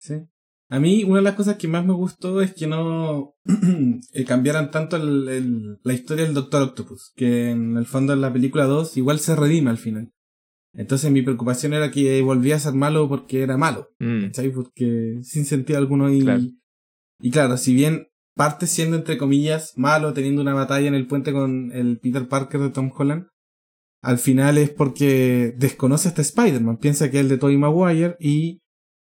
Sí. 0.00 0.14
A 0.68 0.80
mí, 0.80 1.04
una 1.04 1.18
de 1.18 1.22
las 1.22 1.34
cosas 1.36 1.56
que 1.56 1.68
más 1.68 1.86
me 1.86 1.92
gustó 1.92 2.42
es 2.42 2.52
que 2.52 2.66
no 2.66 3.34
eh, 4.12 4.24
cambiaran 4.24 4.70
tanto 4.72 4.96
el- 4.96 5.28
el- 5.28 5.78
la 5.84 5.92
historia 5.92 6.24
del 6.24 6.34
Doctor 6.34 6.62
Octopus. 6.62 7.12
Que 7.14 7.50
en 7.50 7.76
el 7.76 7.86
fondo 7.86 8.12
en 8.12 8.20
la 8.20 8.32
película 8.32 8.64
2 8.64 8.96
igual 8.96 9.20
se 9.20 9.36
redime 9.36 9.70
al 9.70 9.78
final. 9.78 10.10
Entonces 10.74 11.10
mi 11.12 11.22
preocupación 11.22 11.72
era 11.72 11.90
que 11.90 12.20
volvía 12.22 12.56
a 12.56 12.58
ser 12.60 12.74
malo 12.74 13.08
porque 13.08 13.42
era 13.42 13.56
malo. 13.56 13.88
Mm, 14.00 14.24
¿Cachai? 14.26 14.50
Porque 14.50 15.20
sin 15.22 15.44
sentido 15.44 15.78
alguno. 15.78 16.12
Y 16.12 16.20
Claro. 16.22 16.42
y 17.20 17.30
claro, 17.30 17.56
si 17.56 17.72
bien 17.74 18.08
parte 18.34 18.66
siendo 18.66 18.96
entre 18.96 19.16
comillas 19.16 19.72
malo, 19.76 20.12
teniendo 20.12 20.42
una 20.42 20.52
batalla 20.52 20.88
en 20.88 20.94
el 20.94 21.06
puente 21.06 21.32
con 21.32 21.70
el 21.72 21.98
Peter 22.00 22.28
Parker 22.28 22.60
de 22.60 22.70
Tom 22.70 22.90
Holland, 22.94 23.28
al 24.06 24.18
final 24.18 24.56
es 24.56 24.70
porque 24.70 25.52
desconoce 25.58 26.06
a 26.06 26.10
este 26.10 26.22
Spider-Man. 26.22 26.76
Piensa 26.76 27.10
que 27.10 27.16
es 27.16 27.22
el 27.22 27.28
de 27.28 27.38
Tobey 27.38 27.56
Maguire 27.56 28.16
y. 28.20 28.60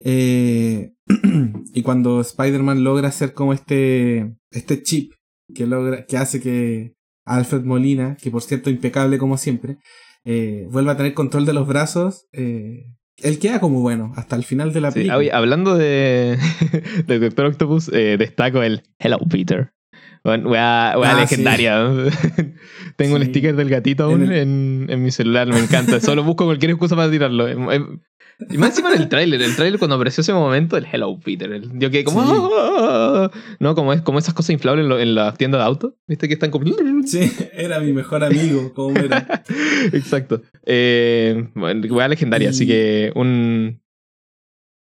eh, 0.03 0.93
y 1.73 1.83
cuando 1.83 2.21
Spider-Man 2.21 2.83
logra 2.83 3.09
hacer 3.09 3.33
como 3.33 3.53
este. 3.53 4.33
este 4.49 4.81
chip 4.81 5.13
que 5.53 5.67
logra. 5.67 6.07
que 6.07 6.17
hace 6.17 6.41
que 6.41 6.95
Alfred 7.23 7.65
Molina, 7.65 8.17
que 8.19 8.31
por 8.31 8.41
cierto 8.41 8.71
impecable 8.71 9.19
como 9.19 9.37
siempre, 9.37 9.77
eh, 10.25 10.67
vuelva 10.71 10.93
a 10.93 10.97
tener 10.97 11.13
control 11.13 11.45
de 11.45 11.53
los 11.53 11.67
brazos. 11.67 12.27
eh, 12.33 12.85
él 13.21 13.37
queda 13.37 13.59
como 13.59 13.81
bueno 13.81 14.13
hasta 14.15 14.37
el 14.37 14.43
final 14.43 14.73
de 14.73 14.81
la 14.81 14.91
película. 14.91 15.35
hablando 15.37 15.75
de, 15.77 16.39
de 17.05 17.19
Doctor 17.19 17.45
Octopus, 17.47 17.89
eh, 17.89 18.15
destaco 18.17 18.63
el 18.63 18.81
Hello 18.97 19.19
Peter. 19.29 19.71
Bueno, 20.23 20.49
wea, 20.49 20.95
wea 20.97 21.11
Ah, 21.15 21.19
legendaria. 21.21 21.79
Tengo 22.97 23.15
un 23.15 23.23
Sí. 23.23 23.29
sticker 23.29 23.55
del 23.55 23.69
gatito 23.69 24.03
aún 24.03 24.23
En 24.23 24.31
en, 24.33 24.83
el- 24.83 24.91
en 24.91 25.03
mi 25.03 25.11
celular, 25.11 25.47
me 25.47 25.59
encanta. 25.59 25.99
Solo 26.01 26.23
busco 26.23 26.45
cualquier 26.45 26.71
excusa 26.71 26.95
para 26.95 27.09
tirarlo. 27.09 27.47
Es, 27.47 27.57
es- 27.57 27.81
Y 28.51 28.57
más 28.57 28.69
encima 28.69 28.93
en 28.93 29.01
el 29.01 29.09
tráiler, 29.09 29.41
el 29.41 29.55
tráiler 29.55 29.79
cuando 29.79 29.95
apareció 29.95 30.21
ese 30.21 30.31
momento, 30.33 30.77
el 30.77 30.85
Hello 30.91 31.17
Peter. 31.19 31.51
el- 31.51 31.77
yo 31.79 31.89
que 31.91 32.03
como. 32.03 32.23
Sí. 32.25 32.33
"Ah", 32.57 33.29
No, 33.59 33.75
como 33.75 33.91
es 33.93 34.01
como 34.01 34.19
esas 34.19 34.33
cosas 34.33 34.51
inflables 34.51 34.83
en, 34.83 34.89
lo- 34.89 34.99
en 34.99 35.15
las 35.15 35.37
tiendas 35.37 35.59
de 35.59 35.65
auto. 35.65 35.95
¿Viste 36.07 36.27
que 36.27 36.33
están 36.35 36.51
como. 36.51 36.65
Sí, 37.05 37.31
era 37.53 37.79
mi 37.79 37.91
mejor 37.93 38.23
amigo, 38.23 38.73
como 38.73 38.97
era. 38.97 39.43
Exacto. 39.93 40.41
Eh, 40.65 41.47
weá 41.55 42.07
legendaria, 42.07 42.49
así 42.49 42.65
que 42.67 43.11
un 43.15 43.81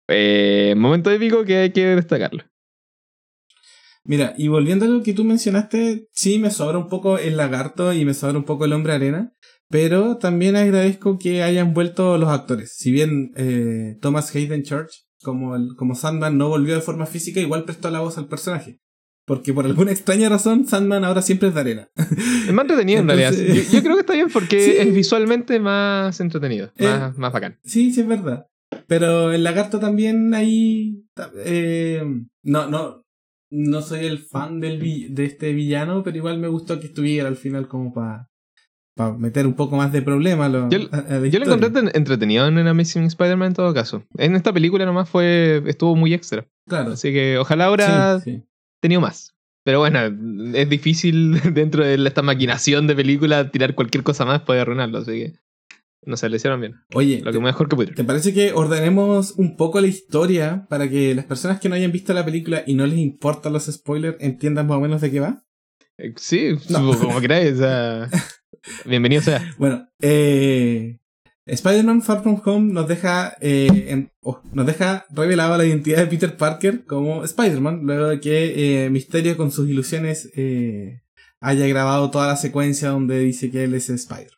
eh, 0.09 0.73
momento 0.77 1.11
épico 1.11 1.43
que 1.43 1.57
hay 1.57 1.69
que 1.71 1.85
destacarlo. 1.95 2.43
Mira, 4.07 4.33
y 4.37 4.47
volviendo 4.47 4.85
a 4.85 4.87
lo 4.87 5.03
que 5.03 5.13
tú 5.13 5.23
mencionaste, 5.25 6.07
sí 6.13 6.39
me 6.39 6.49
sobra 6.49 6.77
un 6.77 6.87
poco 6.87 7.17
el 7.17 7.35
lagarto 7.37 7.91
y 7.93 8.05
me 8.05 8.13
sobra 8.13 8.37
un 8.37 8.45
poco 8.45 8.63
el 8.65 8.71
hombre 8.73 8.93
arena, 8.93 9.33
pero 9.69 10.17
también 10.17 10.55
agradezco 10.55 11.19
que 11.19 11.43
hayan 11.43 11.73
vuelto 11.73 12.17
los 12.17 12.29
actores. 12.29 12.73
Si 12.77 12.91
bien 12.91 13.31
eh, 13.35 13.97
Thomas 14.01 14.33
Hayden 14.33 14.63
Church, 14.63 14.91
como, 15.21 15.55
el, 15.57 15.75
como 15.75 15.93
Sandman, 15.93 16.37
no 16.37 16.47
volvió 16.47 16.73
de 16.75 16.81
forma 16.81 17.05
física, 17.05 17.41
igual 17.41 17.65
prestó 17.65 17.89
la 17.91 17.99
voz 17.99 18.17
al 18.17 18.27
personaje. 18.29 18.79
Porque 19.25 19.53
por 19.53 19.65
alguna 19.65 19.91
extraña 19.97 20.29
razón, 20.29 20.65
Sandman 20.65 21.03
ahora 21.03 21.21
siempre 21.21 21.49
es 21.49 21.53
de 21.53 21.59
arena. 21.59 21.89
Es 21.97 22.53
más 22.53 22.63
entretenido 22.63 23.01
en 23.01 23.07
realidad. 23.09 23.33
Yo, 23.33 23.61
yo 23.73 23.83
creo 23.83 23.95
que 23.95 23.99
está 24.01 24.13
bien 24.13 24.29
porque 24.31 24.59
Sí. 24.63 24.73
es 24.77 24.93
visualmente 24.95 25.59
más 25.59 26.17
entretenido, 26.21 26.71
Eh, 26.77 26.85
más, 26.87 27.17
más 27.17 27.33
bacán. 27.33 27.59
Sí, 27.65 27.91
sí 27.91 27.99
es 28.01 28.07
verdad. 28.07 28.45
Pero 28.87 29.33
el 29.33 29.43
lagarto 29.43 29.79
también 29.79 30.33
ahí... 30.33 31.03
eh, 31.43 32.03
no, 32.43 32.69
no, 32.69 33.03
no 33.51 33.81
soy 33.81 34.05
el 34.05 34.19
fan 34.19 34.59
del 34.59 34.79
vi- 34.79 35.07
de 35.09 35.25
este 35.25 35.53
villano, 35.53 36.03
pero 36.03 36.17
igual 36.17 36.37
me 36.39 36.47
gustó 36.47 36.79
que 36.79 36.87
estuviera 36.87 37.27
al 37.27 37.37
final 37.37 37.67
como 37.67 37.93
para 37.93 38.27
meter 39.19 39.45
un 39.45 39.53
poco 39.53 39.77
más 39.77 39.91
de 39.91 40.01
problema 40.01 40.49
lo- 40.49 40.69
Yo- 40.69 40.79
a- 40.91 40.97
a 40.97 41.19
la 41.19 41.27
Yo 41.27 41.39
lo 41.39 41.45
encontré 41.45 41.79
en- 41.79 41.91
entretenido 41.93 42.47
en 42.47 42.57
Amazing 42.67 43.03
Spider-Man 43.03 43.49
en 43.49 43.53
todo 43.53 43.73
caso. 43.73 44.03
En 44.17 44.35
esta 44.35 44.51
película 44.51 44.85
nomás 44.85 45.07
fue 45.09 45.61
estuvo 45.67 45.95
muy 45.95 46.13
extra. 46.13 46.47
Claro. 46.67 46.93
Así 46.93 47.13
que 47.13 47.37
ojalá 47.37 47.65
ahora 47.65 48.19
Sí, 48.21 48.31
sí. 48.37 48.43
tenido 48.81 48.99
más. 49.01 49.35
Pero 49.63 49.79
bueno, 49.79 49.99
es 50.55 50.69
difícil 50.69 51.31
dentro 51.53 51.85
de 51.85 51.95
esta 52.07 52.21
maquinación 52.23 52.87
de 52.87 52.95
película 52.95 53.51
tirar 53.51 53.75
cualquier 53.75 54.03
cosa 54.03 54.25
más 54.25 54.41
puede 54.41 54.61
arruinarlo. 54.61 54.97
Así 54.99 55.11
que 55.11 55.33
no 56.07 56.17
sé, 56.17 56.29
lo 56.29 56.35
hicieron 56.35 56.59
bien. 56.61 56.73
Oye, 56.95 57.21
Lo 57.23 57.31
que 57.31 57.39
mejor 57.39 57.69
que 57.69 57.75
pudieron. 57.75 57.95
¿te 57.95 58.03
parece 58.03 58.33
que 58.33 58.53
ordenemos 58.53 59.31
un 59.37 59.55
poco 59.57 59.79
la 59.81 59.87
historia 59.87 60.65
para 60.69 60.89
que 60.89 61.13
las 61.13 61.25
personas 61.25 61.59
que 61.59 61.69
no 61.69 61.75
hayan 61.75 61.91
visto 61.91 62.13
la 62.13 62.25
película 62.25 62.63
y 62.65 62.73
no 62.73 62.87
les 62.87 62.97
importan 62.97 63.53
los 63.53 63.65
spoilers 63.65 64.17
entiendan 64.19 64.67
más 64.67 64.77
o 64.77 64.81
menos 64.81 65.01
de 65.01 65.11
qué 65.11 65.19
va? 65.19 65.43
Eh, 65.97 66.13
Sí, 66.15 66.49
No. 66.69 66.97
como 66.97 67.19
queráis. 67.21 67.53
o 67.53 67.57
sea, 67.57 68.09
bienvenido 68.85 69.21
sea. 69.21 69.53
Bueno, 69.57 69.87
eh, 70.01 70.99
Spider-Man 71.45 72.01
Far 72.01 72.23
From 72.23 72.41
Home 72.45 72.73
nos 72.73 72.87
deja, 72.87 73.35
eh, 73.39 73.67
en- 73.89 74.11
oh, 74.21 74.41
nos 74.53 74.65
deja 74.65 75.05
revelada 75.11 75.57
la 75.57 75.65
identidad 75.65 75.99
de 75.99 76.07
Peter 76.07 76.35
Parker 76.35 76.83
como 76.85 77.23
Spider-Man, 77.23 77.81
luego 77.83 78.07
de 78.07 78.19
que 78.19 78.85
eh, 78.85 78.89
Misterio 78.89 79.37
con 79.37 79.51
sus 79.51 79.69
ilusiones 79.69 80.29
eh, 80.35 81.01
haya 81.39 81.67
grabado 81.67 82.11
toda 82.11 82.27
la 82.27 82.35
secuencia 82.35 82.89
donde 82.89 83.19
dice 83.19 83.49
que 83.51 83.63
él 83.63 83.73
es 83.75 83.89
Spider-Man. 83.89 84.36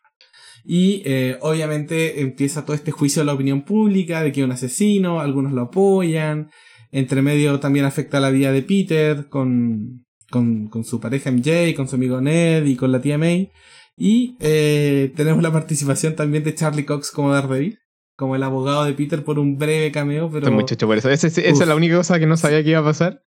Y 0.64 1.02
eh, 1.06 1.38
obviamente 1.42 2.22
empieza 2.22 2.66
todo 2.66 2.76
este 2.76 2.92
juicio 2.92 3.22
de 3.22 3.26
la 3.28 3.34
opinión 3.34 3.64
pública 3.64 4.22
de 4.22 4.32
que 4.32 4.42
es 4.42 4.46
un 4.46 4.52
asesino, 4.52 5.20
algunos 5.20 5.54
lo 5.54 5.64
apoyan, 5.64 6.50
entre 6.92 7.22
medio 7.22 7.60
también 7.60 7.86
afecta 7.86 8.20
la 8.20 8.30
vida 8.30 8.52
de 8.52 8.62
Peter 8.62 9.28
con, 9.30 10.06
con, 10.30 10.68
con 10.68 10.84
su 10.84 11.00
pareja 11.00 11.32
MJ, 11.32 11.76
con 11.76 11.88
su 11.88 11.96
amigo 11.96 12.22
Ned 12.22 12.66
y 12.66 12.76
con 12.76 12.92
la 12.92 13.02
tía 13.02 13.18
May. 13.18 13.52
Y 13.96 14.38
eh, 14.40 15.12
tenemos 15.16 15.44
la 15.44 15.52
participación 15.52 16.16
también 16.16 16.44
de 16.44 16.56
Charlie 16.56 16.86
Cox 16.86 17.12
como 17.12 17.34
Daredevil, 17.34 17.80
como 18.16 18.36
el 18.36 18.44
abogado 18.44 18.86
de 18.86 18.94
Peter 18.94 19.24
por 19.24 19.40
un 19.40 19.58
breve 19.58 19.92
cameo, 19.92 20.30
pero... 20.32 20.66
Chocho 20.66 20.88
por 20.88 20.98
eso. 20.98 21.10
Esa 21.10 21.28
es 21.28 21.68
la 21.68 21.76
única 21.76 21.98
cosa 21.98 22.20
que 22.20 22.26
no 22.26 22.38
sabía 22.38 22.64
que 22.64 22.70
iba 22.70 22.80
a 22.80 22.84
pasar. 22.84 23.24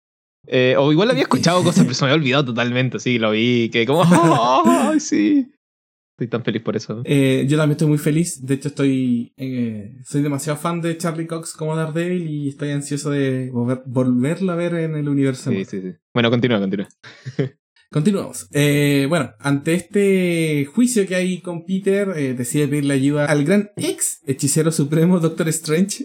Eh, 0.48 0.76
o 0.78 0.92
igual 0.92 1.10
había 1.10 1.22
escuchado 1.22 1.62
cosas, 1.64 1.84
pero 1.84 1.94
se 1.94 2.04
me 2.04 2.10
había 2.10 2.20
olvidado 2.20 2.44
totalmente. 2.46 2.98
Sí, 2.98 3.18
lo 3.18 3.30
vi. 3.30 3.70
Que 3.70 3.86
como, 3.86 4.02
¡ay, 4.64 5.00
sí! 5.00 5.52
Estoy 6.18 6.28
tan 6.28 6.42
feliz 6.44 6.62
por 6.62 6.74
eso. 6.76 7.02
Eh, 7.04 7.44
yo 7.46 7.58
también 7.58 7.72
estoy 7.72 7.88
muy 7.88 7.98
feliz. 7.98 8.44
De 8.44 8.54
hecho, 8.54 8.68
estoy 8.68 9.34
eh, 9.36 9.96
soy 10.02 10.22
demasiado 10.22 10.58
fan 10.58 10.80
de 10.80 10.96
Charlie 10.96 11.26
Cox 11.26 11.52
como 11.52 11.76
Daredevil 11.76 12.26
y 12.30 12.48
estoy 12.48 12.70
ansioso 12.70 13.10
de 13.10 13.50
volver- 13.52 13.82
volverlo 13.84 14.52
a 14.52 14.56
ver 14.56 14.74
en 14.76 14.94
el 14.96 15.08
universo. 15.10 15.50
Sí, 15.50 15.66
sí, 15.66 15.82
sí. 15.82 15.92
Bueno, 16.14 16.30
continúa, 16.30 16.58
continúa. 16.58 16.88
Continuamos. 17.90 18.48
Eh, 18.52 19.06
bueno, 19.08 19.30
ante 19.38 19.74
este 19.74 20.64
juicio 20.74 21.06
que 21.06 21.14
hay 21.14 21.40
con 21.40 21.64
Peter, 21.64 22.08
decide 22.36 22.66
pedirle 22.66 22.94
ayuda 22.94 23.26
al 23.26 23.44
gran 23.44 23.70
ex 23.76 24.22
hechicero 24.26 24.72
supremo 24.72 25.20
Doctor 25.20 25.48
Strange 25.48 26.04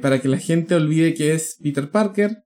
para 0.00 0.20
que 0.20 0.28
la 0.28 0.38
gente 0.38 0.74
olvide 0.74 1.14
que 1.14 1.34
es 1.34 1.58
Peter 1.62 1.90
Parker. 1.90 2.44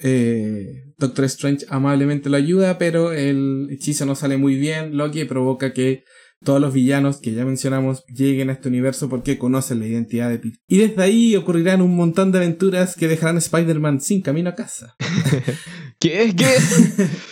Eh, 0.00 0.84
Doctor 0.98 1.24
Strange 1.26 1.64
amablemente 1.68 2.28
lo 2.28 2.36
ayuda, 2.36 2.76
pero 2.76 3.12
el 3.12 3.68
hechizo 3.70 4.04
no 4.04 4.14
sale 4.14 4.36
muy 4.36 4.56
bien, 4.56 4.96
lo 4.96 5.10
que 5.10 5.26
provoca 5.26 5.72
que 5.72 6.04
todos 6.44 6.60
los 6.60 6.72
villanos 6.72 7.20
que 7.20 7.32
ya 7.32 7.44
mencionamos 7.44 8.04
lleguen 8.06 8.50
a 8.50 8.52
este 8.52 8.68
universo 8.68 9.08
porque 9.08 9.38
conocen 9.38 9.80
la 9.80 9.86
identidad 9.86 10.28
de 10.28 10.38
Peter. 10.38 10.58
Y 10.68 10.78
desde 10.78 11.02
ahí 11.02 11.36
ocurrirán 11.36 11.82
un 11.82 11.96
montón 11.96 12.32
de 12.32 12.38
aventuras 12.38 12.96
que 12.96 13.08
dejarán 13.08 13.36
a 13.36 13.40
Spider-Man 13.40 14.00
sin 14.00 14.22
camino 14.22 14.50
a 14.50 14.54
casa. 14.54 14.96
¿Qué 16.00 16.24
es? 16.24 16.34
¿Qué 16.34 16.46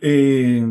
Eh, 0.00 0.64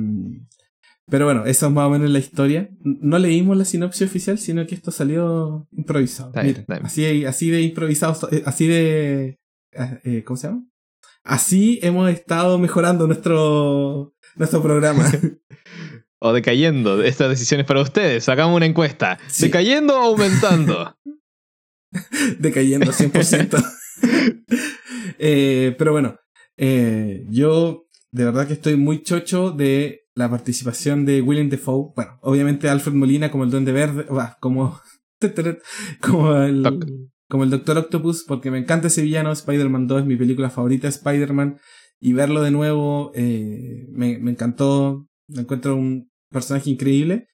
pero 1.10 1.26
bueno, 1.26 1.46
esa 1.46 1.68
es 1.68 1.72
más 1.74 1.86
o 1.86 1.90
menos 1.90 2.10
la 2.10 2.20
historia. 2.20 2.70
No 2.82 3.20
leímos 3.20 3.58
la 3.58 3.66
sinopsis 3.66 4.08
oficial, 4.08 4.40
sino 4.40 4.66
que 4.66 4.76
esto 4.76 4.90
salió 4.90 5.68
improvisado. 5.72 6.32
Bien, 6.32 6.64
Mira, 6.66 6.82
así, 6.86 7.26
así 7.26 7.50
de 7.50 7.62
improvisado, 7.62 8.30
así 8.46 8.68
de... 8.68 9.38
eh, 9.74 10.24
¿Cómo 10.26 10.38
se 10.38 10.48
llama? 10.48 10.66
Así 11.24 11.80
hemos 11.82 12.10
estado 12.10 12.60
mejorando 12.60 13.08
nuestro, 13.08 14.14
nuestro 14.36 14.62
programa. 14.62 15.10
O 16.26 16.32
decayendo. 16.32 17.04
Estas 17.04 17.28
decisiones 17.28 17.66
para 17.66 17.82
ustedes. 17.82 18.24
Sacamos 18.24 18.56
una 18.56 18.66
encuesta. 18.66 19.20
Sí. 19.28 19.48
¿Decayendo 19.48 19.94
o 19.94 20.04
aumentando? 20.04 20.96
Decayendo 22.40 22.94
100%. 22.94 23.62
Eh, 25.26 25.76
pero 25.78 25.92
bueno, 25.92 26.18
eh, 26.58 27.26
yo 27.30 27.88
de 28.12 28.26
verdad 28.26 28.48
que 28.48 28.54
estoy 28.54 28.76
muy 28.76 29.04
chocho 29.04 29.52
de 29.52 30.08
la 30.16 30.30
participación 30.30 31.06
de 31.06 31.22
William 31.22 31.50
Defoe. 31.50 31.94
Bueno, 31.96 32.20
obviamente 32.22 32.68
Alfred 32.68 32.94
Molina 32.94 33.32
como 33.32 33.44
el 33.44 33.52
Duende 33.52 33.72
Verde, 33.72 34.06
bah, 34.10 34.38
como, 34.42 34.82
como 36.02 36.36
el. 36.36 37.10
Como 37.34 37.46
el 37.46 37.50
Doctor 37.50 37.80
Octopus, 37.80 38.26
porque 38.28 38.52
me 38.52 38.60
encanta 38.60 38.90
ese 38.90 39.02
villano. 39.02 39.32
Spider-Man 39.32 39.88
2 39.88 40.02
es 40.02 40.06
mi 40.06 40.16
película 40.16 40.52
favorita 40.52 40.86
de 40.86 40.92
Spider-Man. 40.92 41.58
Y 42.00 42.14
verlo 42.14 42.44
de 42.44 42.52
nuevo 42.52 43.12
eh, 43.16 43.88
me, 43.90 44.20
me 44.20 44.30
encantó. 44.30 45.08
Me 45.28 45.42
encuentro 45.42 45.76
un 45.76 46.12
personaje 46.30 46.70
increíble. 46.70 47.30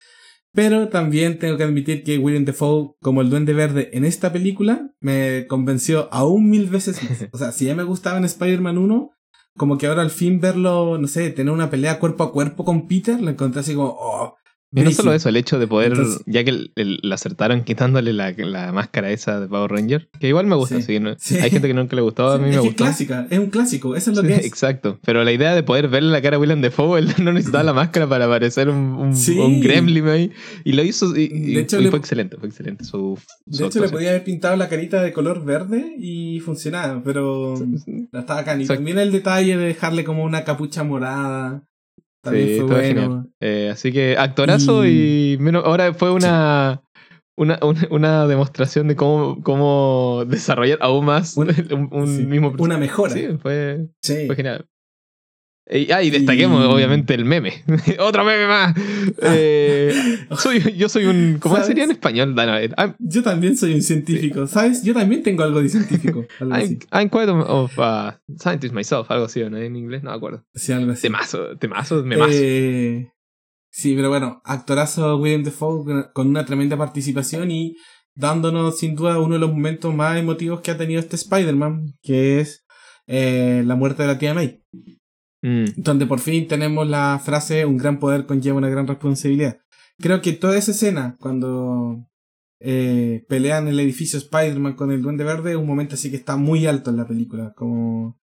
Pero 0.53 0.87
también 0.87 1.37
tengo 1.37 1.57
que 1.57 1.65
admitir 1.65 2.05
que 2.05 2.17
William 2.17 2.45
Defoe, 2.45 2.95
como 3.01 3.19
el 3.19 3.29
Duende 3.29 3.51
Verde 3.51 3.89
en 3.91 4.05
esta 4.05 4.31
película, 4.31 4.89
me 5.01 5.45
convenció 5.47 6.07
aún 6.13 6.49
mil 6.49 6.69
veces 6.69 7.03
más. 7.03 7.27
O 7.33 7.37
sea, 7.37 7.51
si 7.51 7.65
ya 7.65 7.75
me 7.75 7.83
gustaba 7.83 8.17
en 8.19 8.23
Spider-Man 8.23 8.77
1, 8.77 9.11
como 9.57 9.77
que 9.77 9.87
ahora 9.87 10.01
al 10.01 10.11
fin 10.11 10.39
verlo, 10.39 10.97
no 10.97 11.09
sé, 11.09 11.29
tener 11.31 11.53
una 11.53 11.69
pelea 11.69 11.99
cuerpo 11.99 12.23
a 12.23 12.31
cuerpo 12.31 12.63
con 12.63 12.87
Peter, 12.87 13.19
lo 13.19 13.31
encontré 13.31 13.59
así 13.59 13.75
como, 13.75 13.97
oh, 13.99 14.37
Y 14.71 14.81
no 14.81 14.91
solo 14.91 15.13
eso, 15.13 15.29
el 15.29 15.35
hecho 15.35 15.57
de 15.57 15.65
poder, 15.65 15.93
Entonces- 15.93 16.21
ya 16.27 16.43
que 16.43 16.51
el- 16.51 16.71
el- 16.75 16.99
la 17.01 17.15
acertaron 17.15 17.63
quitándole 17.63 18.13
la, 18.13 18.31
la 18.37 18.71
máscara 18.71 19.09
esa 19.09 19.39
de 19.39 19.47
Power 19.47 19.71
Ranger, 19.71 20.09
que 20.19 20.27
igual 20.27 20.45
me 20.45 20.55
gusta, 20.55 20.75
Sí. 20.75 20.83
sí, 20.83 20.99
¿no? 20.99 21.15
Sí. 21.17 21.37
hay 21.37 21.49
gente 21.49 21.67
que 21.67 21.73
nunca 21.73 21.95
le 21.95 22.03
gustaba, 22.03 22.35
a 22.35 22.37
mí 22.37 22.45
es 22.45 22.49
me 22.51 22.55
es 22.57 22.61
gustó. 22.61 22.83
clásica, 22.83 23.25
es 23.31 23.39
un 23.39 23.49
clásico, 23.49 23.95
eso 23.95 24.11
es 24.11 24.17
lo 24.17 24.21
que 24.23 24.35
es. 24.35 24.45
Exacto, 24.45 24.99
pero 25.03 25.23
la 25.23 25.31
idea 25.31 25.55
de 25.55 25.63
poder 25.63 25.87
verle 25.87 26.11
la 26.11 26.21
cara 26.21 26.37
a 26.37 26.39
William 26.39 26.61
Defoe, 26.61 26.99
él 26.99 27.07
no 27.23 27.33
necesitaba 27.33 27.63
la 27.63 27.73
máscara 27.73 28.07
para 28.07 28.27
parecer 28.27 28.69
un, 28.69 28.75
un, 28.77 29.15
un 29.39 29.59
gremlin 29.59 30.07
ahí, 30.07 30.31
y 30.63 30.73
lo 30.73 30.83
hizo, 30.83 31.15
y, 31.17 31.23
y- 31.23 31.53
De 31.55 31.61
hecho, 31.61 31.79
y 31.79 31.85
le- 31.85 31.89
fue 31.89 31.97
excelente, 31.99 32.37
fue 32.37 32.47
excelente 32.49 32.83
su, 32.83 33.17
su 33.49 33.57
De 33.57 33.65
hecho, 33.65 33.79
le 33.81 33.89
podía 33.89 34.09
haber 34.11 34.23
pintado 34.23 34.55
la 34.55 34.69
carita 34.69 35.01
de 35.01 35.11
color 35.13 35.43
verde 35.43 35.95
y 35.97 36.41
funcionaba, 36.41 37.01
pero 37.03 37.55
la 38.11 38.19
estaba 38.19 38.41
acá. 38.41 38.55
Y 38.61 38.67
también 38.67 38.99
el 38.99 39.11
detalle 39.11 39.57
de 39.57 39.65
dejarle 39.65 40.03
como 40.03 40.23
una 40.23 40.43
capucha 40.43 40.83
morada. 40.83 41.63
También 42.21 42.47
Sí, 42.47 42.55
fue 42.57 42.65
bueno. 42.67 42.81
genial. 43.01 43.25
Eh, 43.39 43.69
así 43.71 43.91
que 43.91 44.17
actorazo 44.17 44.85
y, 44.85 45.37
menos, 45.39 45.63
ahora 45.65 45.93
fue 45.93 46.11
una, 46.11 46.81
una, 47.37 47.57
una, 47.61 47.87
una 47.89 48.27
demostración 48.27 48.87
de 48.89 48.95
cómo, 48.95 49.41
cómo 49.41 50.23
desarrollar 50.27 50.79
aún 50.81 51.05
más 51.05 51.37
Un- 51.37 51.47
un, 51.71 51.89
un 51.91 52.07
sí, 52.07 52.25
mismo 52.25 52.53
Una 52.57 52.77
mejora. 52.77 53.13
Sí, 53.13 53.27
fue, 53.41 53.87
Sí. 54.01 54.25
fue 54.27 54.35
genial. 54.35 54.65
Y, 55.71 55.91
ah, 55.91 56.01
y 56.01 56.09
destaquemos, 56.09 56.65
Y- 56.65 56.67
obviamente, 56.67 57.13
el 57.13 57.25
meme. 57.25 57.63
Otro 57.99 58.25
meme 58.25 58.47
más. 58.47 58.75
Eh, 59.21 59.93
soy, 60.37 60.75
yo 60.75 60.89
soy 60.89 61.05
un. 61.05 61.37
¿Cómo 61.39 61.55
¿Sabes? 61.55 61.67
sería 61.67 61.83
en 61.83 61.91
español? 61.91 62.33
I'm, 62.77 62.95
Yo 62.97 63.21
también 63.21 63.55
soy 63.55 63.75
un 63.75 63.83
científico, 63.83 64.47
¿sabes? 64.47 64.83
Yo 64.83 64.93
también 64.95 65.21
tengo 65.21 65.43
algo 65.43 65.61
de 65.61 65.69
científico. 65.69 66.25
Algo 66.39 66.55
I'm, 66.55 66.63
así. 66.63 66.79
I'm 66.91 67.09
quite 67.09 67.29
of 67.29 67.71
a 67.79 68.19
scientist 68.39 68.73
myself, 68.73 69.11
algo 69.11 69.25
así, 69.25 69.41
¿no? 69.47 69.57
En 69.57 69.75
inglés, 69.75 70.01
no 70.01 70.09
me 70.09 70.17
acuerdo. 70.17 70.43
Sí, 70.55 70.71
algo 70.71 70.91
así. 70.91 71.03
Temazo, 71.03 71.57
temazo, 71.57 72.03
memazo. 72.03 72.31
Eh, 72.33 73.11
sí, 73.69 73.93
pero 73.95 74.09
bueno, 74.09 74.41
actorazo 74.45 75.17
William 75.17 75.43
Defoe 75.43 76.11
con 76.13 76.27
una 76.29 76.45
tremenda 76.45 76.77
participación 76.77 77.51
y 77.51 77.75
dándonos 78.15 78.79
sin 78.79 78.95
duda 78.95 79.19
uno 79.19 79.35
de 79.35 79.39
los 79.39 79.51
momentos 79.51 79.93
más 79.93 80.17
emotivos 80.17 80.61
que 80.61 80.71
ha 80.71 80.77
tenido 80.77 80.99
este 80.99 81.15
Spider-Man, 81.15 81.93
que 82.01 82.39
es 82.39 82.65
eh, 83.07 83.63
la 83.65 83.75
muerte 83.75 84.01
de 84.01 84.07
la 84.07 84.17
tía 84.17 84.33
May. 84.33 84.63
Mm, 85.41 85.65
Donde 85.77 86.05
por 86.05 86.19
fin 86.19 86.47
tenemos 86.47 86.87
la 86.87 87.19
frase 87.23 87.65
un 87.65 87.77
gran 87.77 87.99
poder 87.99 88.25
conlleva 88.25 88.57
una 88.57 88.69
gran 88.69 88.87
responsabilidad. 88.87 89.59
Creo 89.99 90.21
que 90.21 90.33
toda 90.33 90.57
esa 90.57 90.71
escena, 90.71 91.17
cuando 91.19 92.07
eh, 92.59 93.25
pelean 93.29 93.67
el 93.67 93.79
edificio 93.79 94.19
Spider-Man 94.19 94.75
con 94.75 94.91
el 94.91 95.01
Duende 95.01 95.23
Verde, 95.23 95.55
un 95.55 95.67
momento 95.67 95.95
así 95.95 96.09
que 96.09 96.17
está 96.17 96.35
muy 96.37 96.65
alto 96.65 96.89
en 96.89 96.97
la 96.97 97.07
película. 97.07 97.53
Como 97.55 98.19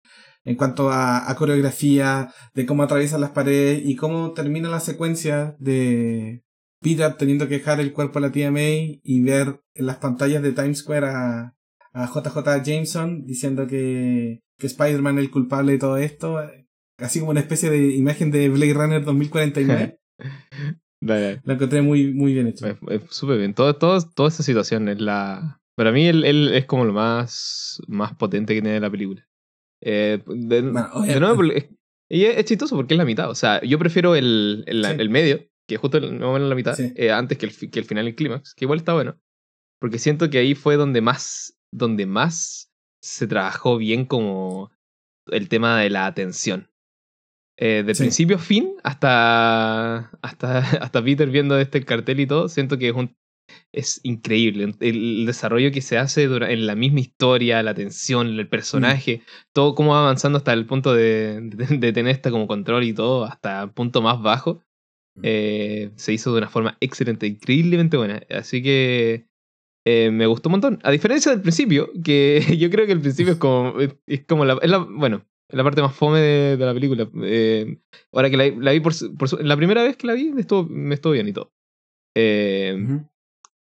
en 0.45 0.57
cuanto 0.57 0.91
a, 0.91 1.31
a 1.31 1.37
coreografía, 1.37 2.33
de 2.55 2.67
cómo 2.67 2.83
atraviesan 2.83 3.21
las 3.21 3.31
paredes 3.31 3.83
y 3.85 3.97
cómo 3.97 4.33
termina 4.33 4.69
la 4.69 4.81
secuencia 4.81 5.57
de 5.59 6.45
Peter 6.81 7.15
teniendo 7.15 7.49
que 7.49 7.59
dejar 7.59 7.81
el 7.81 7.93
cuerpo 7.93 8.19
a 8.19 8.23
la 8.23 8.33
tía 8.33 8.51
May 8.51 9.01
y 9.05 9.23
ver 9.23 9.61
en 9.75 9.87
las 9.87 9.97
pantallas 9.99 10.43
de 10.43 10.53
Times 10.53 10.79
Square 10.79 11.07
a, 11.07 11.55
a 11.93 12.07
JJ 12.07 12.65
Jameson 12.65 13.25
diciendo 13.25 13.67
que, 13.67 14.41
que 14.59 14.67
Spider-Man 14.67 15.19
es 15.19 15.25
el 15.25 15.31
culpable 15.31 15.73
de 15.73 15.79
todo 15.79 15.97
esto. 15.97 16.39
Así 17.03 17.19
como 17.21 17.31
una 17.33 17.41
especie 17.41 17.71
de 17.71 17.95
imagen 17.95 18.31
de 18.31 18.49
Blade 18.49 18.75
Runner 18.75 19.05
2049. 19.05 19.99
dale. 21.03 21.41
Lo 21.45 21.55
encontré 21.55 21.83
muy, 21.83 22.13
muy 22.15 22.33
bien 22.35 22.47
hecho. 22.49 22.67
Súper 23.11 23.39
bien. 23.39 23.55
Todo, 23.55 23.75
todo, 23.77 24.01
toda 24.15 24.29
esta 24.29 24.43
situación 24.43 24.89
es 24.89 25.01
la. 25.01 25.61
Para 25.77 25.91
mí, 25.91 26.07
él, 26.07 26.25
él 26.25 26.53
es 26.55 26.67
como 26.67 26.85
lo 26.85 26.93
más, 26.93 27.81
más 27.89 28.15
potente 28.15 28.55
que 28.55 28.63
tiene 28.63 28.79
la 28.79 28.91
película. 28.91 29.27
Eh, 29.83 30.23
de, 30.27 30.63
Bueno, 30.63 31.01
de 31.01 31.21
nuevo, 31.21 31.43
es, 31.45 31.69
y 32.11 32.25
es, 32.27 32.45
chistoso 32.45 32.77
porque 32.77 32.95
es 32.95 32.99
la 32.99 33.05
mitad. 33.07 33.31
O 33.31 33.35
sea, 33.35 33.61
yo 33.63 33.79
prefiero 33.79 34.15
el, 34.15 34.65
el, 34.67 34.85
Sí. 34.85 34.91
el 34.99 35.11
medio, 35.11 35.39
que 35.67 35.75
es 35.77 35.81
justo 35.81 35.97
el, 35.99 36.13
más 36.13 36.23
o 36.29 36.33
menos 36.35 36.49
la 36.49 36.55
mitad, 36.55 36.75
Sí. 36.75 36.93
eh, 36.95 37.11
antes 37.11 37.39
que 37.39 37.47
el, 37.47 37.71
que 37.71 37.79
el 37.81 37.85
final 37.87 38.07
el 38.07 38.15
clímax, 38.15 38.55
que 38.55 38.65
igual 38.67 38.79
está 38.79 38.93
bueno. 38.93 39.19
Porque 39.81 39.99
siento 39.99 40.31
que 40.31 40.39
ahí 40.39 40.55
fue 40.55 40.77
donde 40.77 41.01
más, 41.01 41.59
donde 41.73 42.07
más 42.07 42.71
se 43.03 43.27
trabajó 43.27 43.79
bien 43.79 44.05
como 44.05 44.71
el 45.29 45.49
tema 45.49 45.81
de 45.81 45.91
la 45.91 46.07
atención. 46.07 46.69
Eh, 47.65 47.85
de 47.87 47.95
Sí. 47.95 48.03
principio 48.03 48.37
a 48.37 48.41
fin, 48.41 48.73
hasta, 48.83 50.11
hasta, 50.21 50.59
hasta 50.83 51.05
Peter 51.05 51.31
viendo 51.31 51.57
este 51.59 51.85
cartel 51.85 52.19
y 52.21 52.27
todo, 52.27 52.49
siento 52.49 52.77
que 52.77 52.89
es, 52.89 52.95
un, 52.95 53.15
es 53.73 54.01
increíble. 54.03 54.65
El, 54.65 54.77
el 54.81 55.27
desarrollo 55.27 55.71
que 55.71 55.81
se 55.81 55.97
hace 55.97 56.25
en 56.25 56.67
la 56.67 56.75
misma 56.75 56.99
historia, 57.01 57.63
la 57.63 57.75
tensión, 57.75 58.27
el 58.39 58.49
personaje, 58.49 59.23
todo 59.53 59.75
cómo 59.77 59.93
va 59.93 60.01
avanzando 60.01 60.39
hasta 60.39 60.53
el 60.53 60.67
punto 60.67 60.93
de, 60.93 61.41
de- 61.41 61.79
de 61.79 61.93
tener 61.93 62.11
esta 62.13 62.31
como 62.33 62.49
control 62.49 62.83
y 62.83 62.95
todo, 62.95 63.25
hasta 63.25 63.63
el 63.63 63.71
punto 63.71 64.03
más 64.03 64.21
bajo, 64.21 64.61
eh, 65.23 65.91
se 65.97 66.13
hizo 66.13 66.33
de 66.33 66.39
una 66.39 66.49
forma 66.49 66.77
excelente, 66.81 67.27
increíblemente 67.29 67.97
buena. 67.97 68.23
Así 68.31 68.63
que 68.63 69.27
eh, 69.87 70.11
me 70.11 70.27
gustó 70.27 70.49
un 70.49 70.53
montón. 70.53 70.79
A 70.83 70.91
diferencia 70.91 71.31
del 71.33 71.43
principio, 71.43 71.91
que 72.03 72.41
yo 72.59 72.71
creo 72.71 72.87
que 72.87 72.93
el 72.93 73.01
principio 73.01 73.35
es 73.35 73.39
como, 73.39 73.75
es, 74.07 74.25
como 74.27 74.45
la, 74.45 74.59
es 74.63 74.71
la- 74.71 74.79
bueno, 74.79 75.25
la 75.53 75.63
parte 75.65 75.83
más 75.83 75.95
fome 75.95 76.21
de, 76.21 76.57
de 76.57 76.65
la 76.67 76.75
película. 76.75 77.09
Eh, 77.23 77.79
ahora 78.13 78.31
que 78.31 78.37
la, 78.37 78.47
la 78.49 78.73
vi 78.73 78.81
por, 78.81 78.93
por 79.17 79.43
la 79.45 79.57
primera 79.57 79.83
vez 79.83 79.97
que 79.97 80.07
la 80.07 80.15
vi, 80.15 80.31
me 80.33 80.41
estuvo, 80.41 80.65
me 80.65 80.95
estuvo 80.95 81.13
bien 81.13 81.29
y 81.29 81.33
todo. 81.33 81.53
Eh, 82.17 82.77
Ujú. 82.83 83.09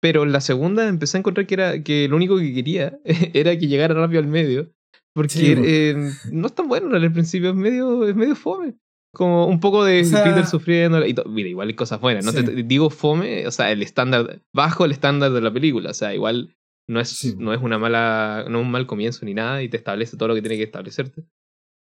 pero 0.02 0.26
la 0.26 0.42
segunda 0.42 0.88
empecé 0.88 1.18
a 1.18 1.20
encontrar 1.20 1.46
que 1.48 1.54
era 1.54 1.84
que 1.84 2.08
lo 2.08 2.16
único 2.16 2.38
que 2.38 2.54
quería 2.54 3.00
era 3.34 3.58
que 3.58 3.68
llegara 3.68 3.94
rápido 3.94 4.22
al 4.22 4.28
medio. 4.28 4.72
Porque 5.16 5.30
Sí, 5.30 5.54
eh, 5.56 5.96
no 6.32 6.48
es 6.48 6.56
tan 6.56 6.68
bueno 6.68 6.96
al 6.96 7.12
principio, 7.14 7.50
es 7.50 7.56
medio, 7.56 8.08
es 8.08 8.16
medio 8.16 8.36
fome. 8.36 8.74
Como 9.16 9.46
un 9.46 9.60
poco 9.60 9.86
de 9.86 10.02
O 10.02 10.06
sea- 10.06 10.24
Peter 10.24 10.46
sufriendo. 10.48 11.06
Y 11.06 11.16
mira, 11.28 11.50
igual 11.50 11.68
hay 11.68 11.76
cosas 11.76 12.02
buenas. 12.02 12.26
No 12.26 12.32
Sí. 12.32 12.38
te, 12.44 12.52
te 12.52 12.64
digo 12.64 12.90
fome, 12.90 13.46
o 13.46 13.52
sea, 13.52 13.72
el 13.72 13.84
estándar, 13.84 14.42
bajo 14.56 14.86
el 14.86 14.92
estándar 14.92 15.32
de 15.32 15.42
la 15.42 15.54
película. 15.54 15.92
O 15.92 15.94
sea, 15.94 16.16
igual 16.16 16.56
no 16.90 17.00
es, 17.00 17.10
Sí. 17.10 17.36
no 17.38 17.54
es 17.54 17.62
una 17.62 17.78
mala, 17.78 18.46
no 18.50 18.60
es 18.60 18.66
un 18.66 18.72
mal 18.72 18.88
comienzo 18.88 19.24
ni 19.26 19.36
nada 19.36 19.62
y 19.62 19.70
te 19.70 19.78
establece 19.78 20.18
todo 20.18 20.30
lo 20.30 20.36
que 20.36 20.42
tiene 20.42 20.58
que 20.58 20.64
establecerte. 20.64 21.24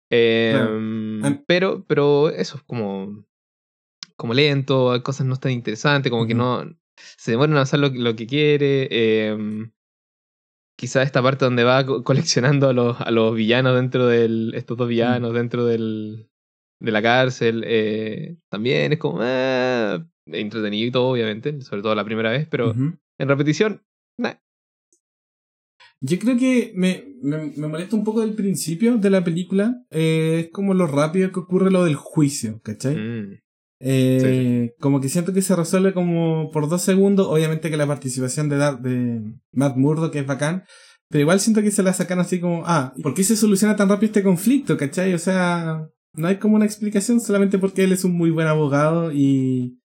Eh, 0.09 0.51
Claro. 0.53 0.75
Am- 0.75 1.43
pero, 1.47 1.83
pero 1.87 2.29
eso 2.29 2.57
es 2.57 2.63
como, 2.63 3.25
como 4.15 4.33
lento, 4.33 4.91
hay 4.91 5.01
cosas 5.01 5.25
no 5.25 5.33
están 5.33 5.51
interesantes, 5.51 6.09
como 6.11 6.27
que 6.27 6.33
no 6.35 6.63
se 7.17 7.31
demoran 7.31 7.51
en 7.51 7.57
avanzar 7.57 7.79
lo, 7.79 7.89
lo 7.89 8.15
que 8.15 8.27
quiere. 8.27 8.87
Eh, 8.91 9.37
quizá 10.77 11.01
esta 11.03 11.21
parte 11.21 11.45
donde 11.45 11.63
va 11.63 11.85
co- 11.85 12.03
coleccionando 12.03 12.69
a 12.69 12.73
los, 12.73 12.99
a 13.01 13.11
los 13.11 13.35
villanos 13.35 13.75
dentro 13.75 14.07
del. 14.07 14.53
estos 14.55 14.77
dos 14.77 14.87
villanos 14.87 15.33
dentro 15.33 15.65
del, 15.65 16.29
de 16.81 16.91
la 16.91 17.01
cárcel. 17.01 17.63
eh, 17.65 18.37
también 18.49 18.93
es 18.93 18.99
como. 18.99 19.19
eh, 19.23 20.03
entretenido 20.27 20.87
y 20.87 20.91
todo, 20.91 21.07
obviamente, 21.09 21.61
sobre 21.61 21.81
todo 21.83 21.93
la 21.95 22.03
primera 22.03 22.31
vez, 22.31 22.47
pero 22.49 22.71
en 23.19 23.27
repetición, 23.29 23.83
nah. 24.17 24.33
Yo 26.01 26.19
creo 26.19 26.37
que 26.37 26.71
me, 26.75 27.03
me, 27.21 27.51
me 27.55 27.67
molesta 27.67 27.95
un 27.95 28.03
poco 28.03 28.21
del 28.21 28.33
principio 28.33 28.97
de 28.97 29.09
la 29.09 29.23
película. 29.23 29.81
eh, 29.91 30.41
es 30.45 30.51
como 30.51 30.73
lo 30.73 30.87
rápido 30.87 31.31
que 31.31 31.39
ocurre 31.39 31.71
lo 31.71 31.83
del 31.85 31.95
juicio, 31.95 32.59
¿cachai? 32.63 32.95
Mm, 32.95 33.33
Eh, 33.79 34.71
Como 34.79 34.99
que 35.01 35.09
siento 35.09 35.33
que 35.33 35.41
se 35.41 35.55
resuelve 35.55 35.93
como 35.93 36.49
por 36.51 36.69
dos 36.69 36.81
segundos. 36.81 37.27
Obviamente 37.29 37.69
que 37.69 37.77
la 37.77 37.87
participación 37.87 38.49
de, 38.49 38.57
Dar- 38.57 38.81
de 38.81 39.21
Matt 39.51 39.77
Murdock 39.77 40.15
es 40.15 40.25
bacán. 40.25 40.63
Pero 41.09 41.21
igual 41.21 41.39
siento 41.39 41.61
que 41.61 41.71
se 41.71 41.83
la 41.83 41.93
sacan 41.93 42.19
así 42.19 42.39
como, 42.39 42.63
ah, 42.65 42.93
¿por 43.03 43.13
qué 43.13 43.23
se 43.23 43.35
soluciona 43.35 43.75
tan 43.75 43.89
rápido 43.89 44.07
este 44.07 44.23
conflicto? 44.23 44.75
¿Cachai? 44.75 45.13
O 45.13 45.19
sea, 45.19 45.87
no 46.13 46.27
hay 46.27 46.37
como 46.37 46.55
una 46.55 46.65
explicación 46.65 47.19
solamente 47.19 47.59
porque 47.59 47.83
él 47.83 47.91
es 47.91 48.03
un 48.03 48.13
muy 48.13 48.31
buen 48.31 48.47
abogado 48.47 49.11
y, 49.13 49.77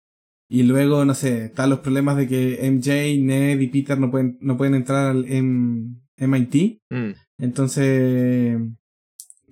y 0.53 0.63
luego, 0.63 1.05
no 1.05 1.13
sé, 1.13 1.45
están 1.45 1.69
los 1.69 1.79
problemas 1.79 2.17
de 2.17 2.27
que 2.27 2.59
MJ, 2.69 3.17
Ned 3.23 3.59
y 3.59 3.67
Peter 3.67 3.97
no 3.97 4.11
pueden, 4.11 4.37
no 4.41 4.57
pueden 4.57 4.75
entrar 4.75 5.07
al 5.11 5.23
M- 5.25 5.95
MIT. 6.17 6.81
mm. 6.89 7.11
Entonces, 7.37 8.57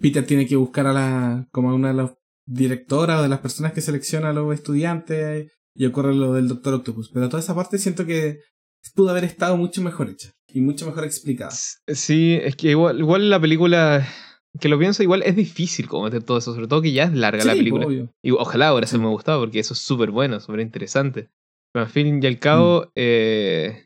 Peter 0.01 0.25
tiene 0.25 0.45
que 0.45 0.55
buscar 0.57 0.87
a 0.87 0.93
la, 0.93 1.47
como 1.51 1.69
a 1.71 1.73
una 1.75 1.89
de 1.89 1.93
las 1.93 2.11
directoras 2.45 3.19
o 3.19 3.23
de 3.23 3.29
las 3.29 3.39
personas 3.39 3.73
que 3.73 3.81
selecciona 3.81 4.29
a 4.29 4.33
los 4.33 4.53
estudiantes 4.53 5.51
y 5.73 5.85
ocurre 5.85 6.13
lo 6.13 6.33
del 6.33 6.47
Doctor 6.47 6.73
Octopus. 6.75 7.09
Pero 7.13 7.29
toda 7.29 7.41
esa 7.41 7.55
parte 7.55 7.77
siento 7.77 8.05
que 8.05 8.39
pudo 8.95 9.09
haber 9.11 9.23
estado 9.23 9.55
mucho 9.55 9.81
mejor 9.81 10.09
hecha 10.09 10.33
y 10.47 10.61
mucho 10.61 10.85
mejor 10.85 11.05
explicada. 11.05 11.51
Sí, 11.87 12.37
es 12.41 12.55
que 12.55 12.71
igual, 12.71 12.99
igual 12.99 13.29
la 13.29 13.39
película, 13.39 14.05
que 14.59 14.69
lo 14.69 14.79
pienso, 14.79 15.03
igual 15.03 15.23
es 15.23 15.35
difícil 15.35 15.87
como 15.87 16.05
meter 16.05 16.23
todo 16.23 16.37
eso, 16.37 16.53
sobre 16.53 16.67
todo 16.67 16.81
que 16.81 16.91
ya 16.91 17.03
es 17.03 17.13
larga 17.13 17.43
la 17.45 17.53
Sí, 17.53 17.59
película. 17.59 17.85
obvio. 17.85 18.09
Y 18.23 18.31
ojalá 18.31 18.69
ahora 18.69 18.87
se 18.87 18.97
me 18.97 19.05
ha 19.05 19.09
gustado 19.09 19.39
porque 19.41 19.59
eso 19.59 19.73
es 19.73 19.79
súper 19.79 20.11
bueno, 20.11 20.39
súper 20.39 20.61
interesante. 20.61 21.29
Pero 21.73 21.85
al 21.85 21.91
fin 21.91 22.21
y 22.23 22.25
al 22.27 22.39
cabo, 22.39 22.85
Mm. 22.85 22.89
eh, 22.95 23.85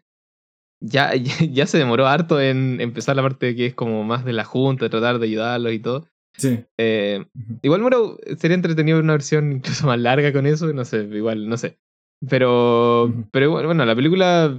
ya, 0.82 1.14
ya, 1.16 1.34
ya 1.52 1.66
se 1.68 1.78
demoró 1.78 2.08
harto 2.08 2.40
en 2.42 2.80
empezar 2.82 3.16
la 3.16 3.22
parte 3.24 3.56
que 3.56 3.66
es 3.68 3.74
como 3.74 4.04
más 4.04 4.24
de 4.26 4.34
la 4.34 4.44
junta, 4.46 4.86
de 4.86 4.90
tratar 4.90 5.20
de 5.20 5.26
ayudarlos 5.28 5.74
y 5.74 5.80
todo. 5.80 6.08
Sí. 6.36 6.60
Eh, 6.80 7.24
igual 7.62 7.82
bueno, 7.82 8.18
sería 8.38 8.56
entretenido 8.56 8.98
ver 8.98 9.04
una 9.04 9.14
versión 9.14 9.52
incluso 9.52 9.86
más 9.86 10.00
larga 10.00 10.34
con 10.34 10.46
eso, 10.48 10.72
no 10.74 10.84
sé, 10.86 11.04
igual, 11.12 11.48
no 11.48 11.58
sé. 11.58 11.78
Pero, 12.30 13.14
pero 13.32 13.52
bueno, 13.52 13.86
la 13.86 13.96
película 13.96 14.58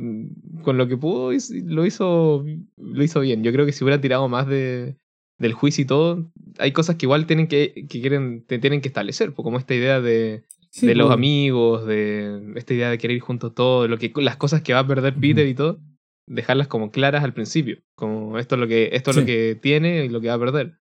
con 0.62 0.76
lo 0.76 0.86
que 0.86 0.96
pudo 0.98 1.30
lo 1.32 1.84
hizo, 1.86 2.44
lo 2.76 3.02
hizo 3.02 3.20
bien. 3.20 3.42
Yo 3.42 3.52
creo 3.52 3.64
que 3.66 3.72
si 3.72 3.82
hubiera 3.84 4.00
tirado 4.00 4.28
más 4.28 4.46
de, 4.46 4.96
del 5.38 5.52
juicio 5.52 5.82
y 5.82 5.86
todo, 5.86 6.30
hay 6.58 6.72
cosas 6.72 6.96
que 6.96 7.06
igual 7.06 7.26
tienen 7.26 7.48
que, 7.48 7.86
que 7.88 8.00
quieren, 8.00 8.44
te 8.46 8.58
tienen 8.58 8.80
que 8.80 8.88
establecer, 8.88 9.32
como 9.34 9.58
esta 9.58 9.74
idea 9.74 10.00
de, 10.00 10.44
Sí, 10.74 10.88
de 10.88 10.96
los 10.96 11.12
amigos, 11.12 11.86
de 11.86 12.52
esta 12.56 12.74
idea 12.74 12.90
de 12.90 12.98
querer 12.98 13.18
ir 13.18 13.22
juntos 13.22 13.54
todos, 13.54 13.88
lo 13.88 13.96
que, 13.96 14.12
las 14.16 14.36
cosas 14.36 14.60
que 14.60 14.72
va 14.72 14.80
a 14.80 14.86
perder 14.88 15.14
Peter 15.14 15.46
y 15.46 15.54
todo, 15.54 15.78
dejarlas 16.26 16.66
como 16.66 16.90
claras 16.90 17.22
al 17.22 17.32
principio. 17.32 17.78
Como 17.94 18.40
esto 18.40 18.56
es 18.56 18.60
lo 18.60 18.66
que, 18.66 18.90
esto 18.92 19.12
es 19.12 19.16
lo 19.18 19.24
que 19.24 19.56
tiene 19.60 20.04
y 20.04 20.08
lo 20.08 20.20
que 20.20 20.26
va 20.26 20.34
a 20.34 20.38
perder. 20.40 20.80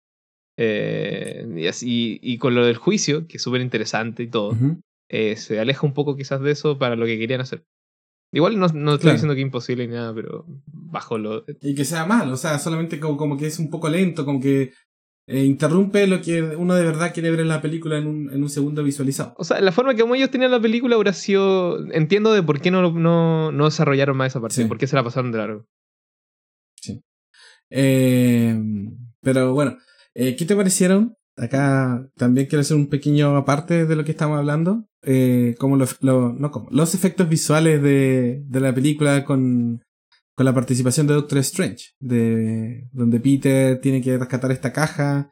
Eh, 0.56 1.46
y 1.56 1.68
así, 1.68 2.18
y 2.20 2.38
con 2.38 2.56
lo 2.56 2.66
del 2.66 2.74
juicio, 2.78 3.28
que 3.28 3.36
es 3.36 3.42
súper 3.44 3.60
interesante 3.60 4.24
y 4.24 4.26
todo, 4.26 4.56
eh, 5.08 5.36
se 5.36 5.60
aleja 5.60 5.86
un 5.86 5.94
poco 5.94 6.16
quizás 6.16 6.40
de 6.40 6.50
eso 6.50 6.78
para 6.78 6.96
lo 6.96 7.06
que 7.06 7.16
querían 7.16 7.42
hacer. 7.42 7.64
Igual 8.32 8.58
no, 8.58 8.66
no 8.68 8.92
estoy 8.92 8.98
Claro. 9.02 9.12
diciendo 9.14 9.34
que 9.34 9.40
es 9.40 9.46
imposible 9.46 9.86
ni 9.86 9.94
nada, 9.94 10.14
pero 10.14 10.44
bajo 10.66 11.16
lo. 11.18 11.44
Y 11.60 11.74
que 11.74 11.84
sea 11.84 12.06
mal, 12.06 12.30
o 12.32 12.36
sea, 12.36 12.58
solamente 12.58 12.98
como, 13.00 13.16
como 13.16 13.36
que 13.36 13.46
es 13.46 13.58
un 13.58 13.70
poco 13.70 13.88
lento, 13.88 14.24
como 14.24 14.40
que 14.40 14.72
eh, 15.28 15.44
interrumpe 15.44 16.06
lo 16.06 16.20
que 16.20 16.40
uno 16.42 16.74
de 16.74 16.84
verdad 16.84 17.12
quiere 17.14 17.30
ver 17.30 17.40
en 17.40 17.48
la 17.48 17.60
película 17.62 17.98
en 17.98 18.06
un, 18.06 18.30
en 18.32 18.42
un 18.42 18.48
segundo 18.48 18.82
visualizado. 18.84 19.34
O 19.38 19.44
sea, 19.44 19.60
la 19.60 19.72
forma 19.72 19.94
que 19.94 20.02
como 20.02 20.14
ellos 20.14 20.30
tenían 20.30 20.50
la 20.50 20.60
película 20.60 20.96
hubiera 20.96 21.12
sido. 21.12 21.78
Entiendo 21.92 22.32
de 22.32 22.42
por 22.42 22.60
qué 22.60 22.70
no, 22.70 22.90
no, 22.92 23.50
no 23.52 23.64
desarrollaron 23.64 24.16
más 24.16 24.32
esa 24.32 24.40
parte, 24.40 24.56
Sí. 24.56 24.64
por 24.66 24.78
qué 24.78 24.86
se 24.86 24.96
la 24.96 25.02
pasaron 25.04 25.32
de 25.32 25.38
largo. 25.38 25.66
Eh, 27.70 28.56
pero 29.22 29.52
bueno, 29.54 29.76
eh, 30.14 30.36
¿qué 30.36 30.44
te 30.44 30.54
parecieron? 30.56 31.16
Acá 31.36 32.08
también 32.16 32.46
quiero 32.46 32.60
hacer 32.62 32.76
un 32.76 32.88
pequeño 32.88 33.36
aparte 33.36 33.84
de 33.86 33.96
lo 33.96 34.04
que 34.04 34.12
estamos 34.12 34.38
hablando. 34.38 34.86
Eh, 35.02 35.54
como 35.58 35.76
los, 35.76 36.02
lo- 36.02 36.32
no 36.32 36.50
como, 36.50 36.68
los 36.70 36.94
efectos 36.94 37.28
visuales 37.28 37.82
de, 37.82 38.42
de 38.46 38.60
la 38.60 38.74
película 38.74 39.24
con, 39.24 39.82
con 40.34 40.44
la 40.46 40.54
participación 40.54 41.06
de 41.06 41.14
Doctor 41.14 41.38
Strange. 41.38 41.90
De, 42.00 42.88
donde 42.92 43.20
Peter 43.20 43.80
tiene 43.80 44.00
que 44.00 44.16
rescatar 44.18 44.50
esta 44.50 44.72
caja 44.72 45.30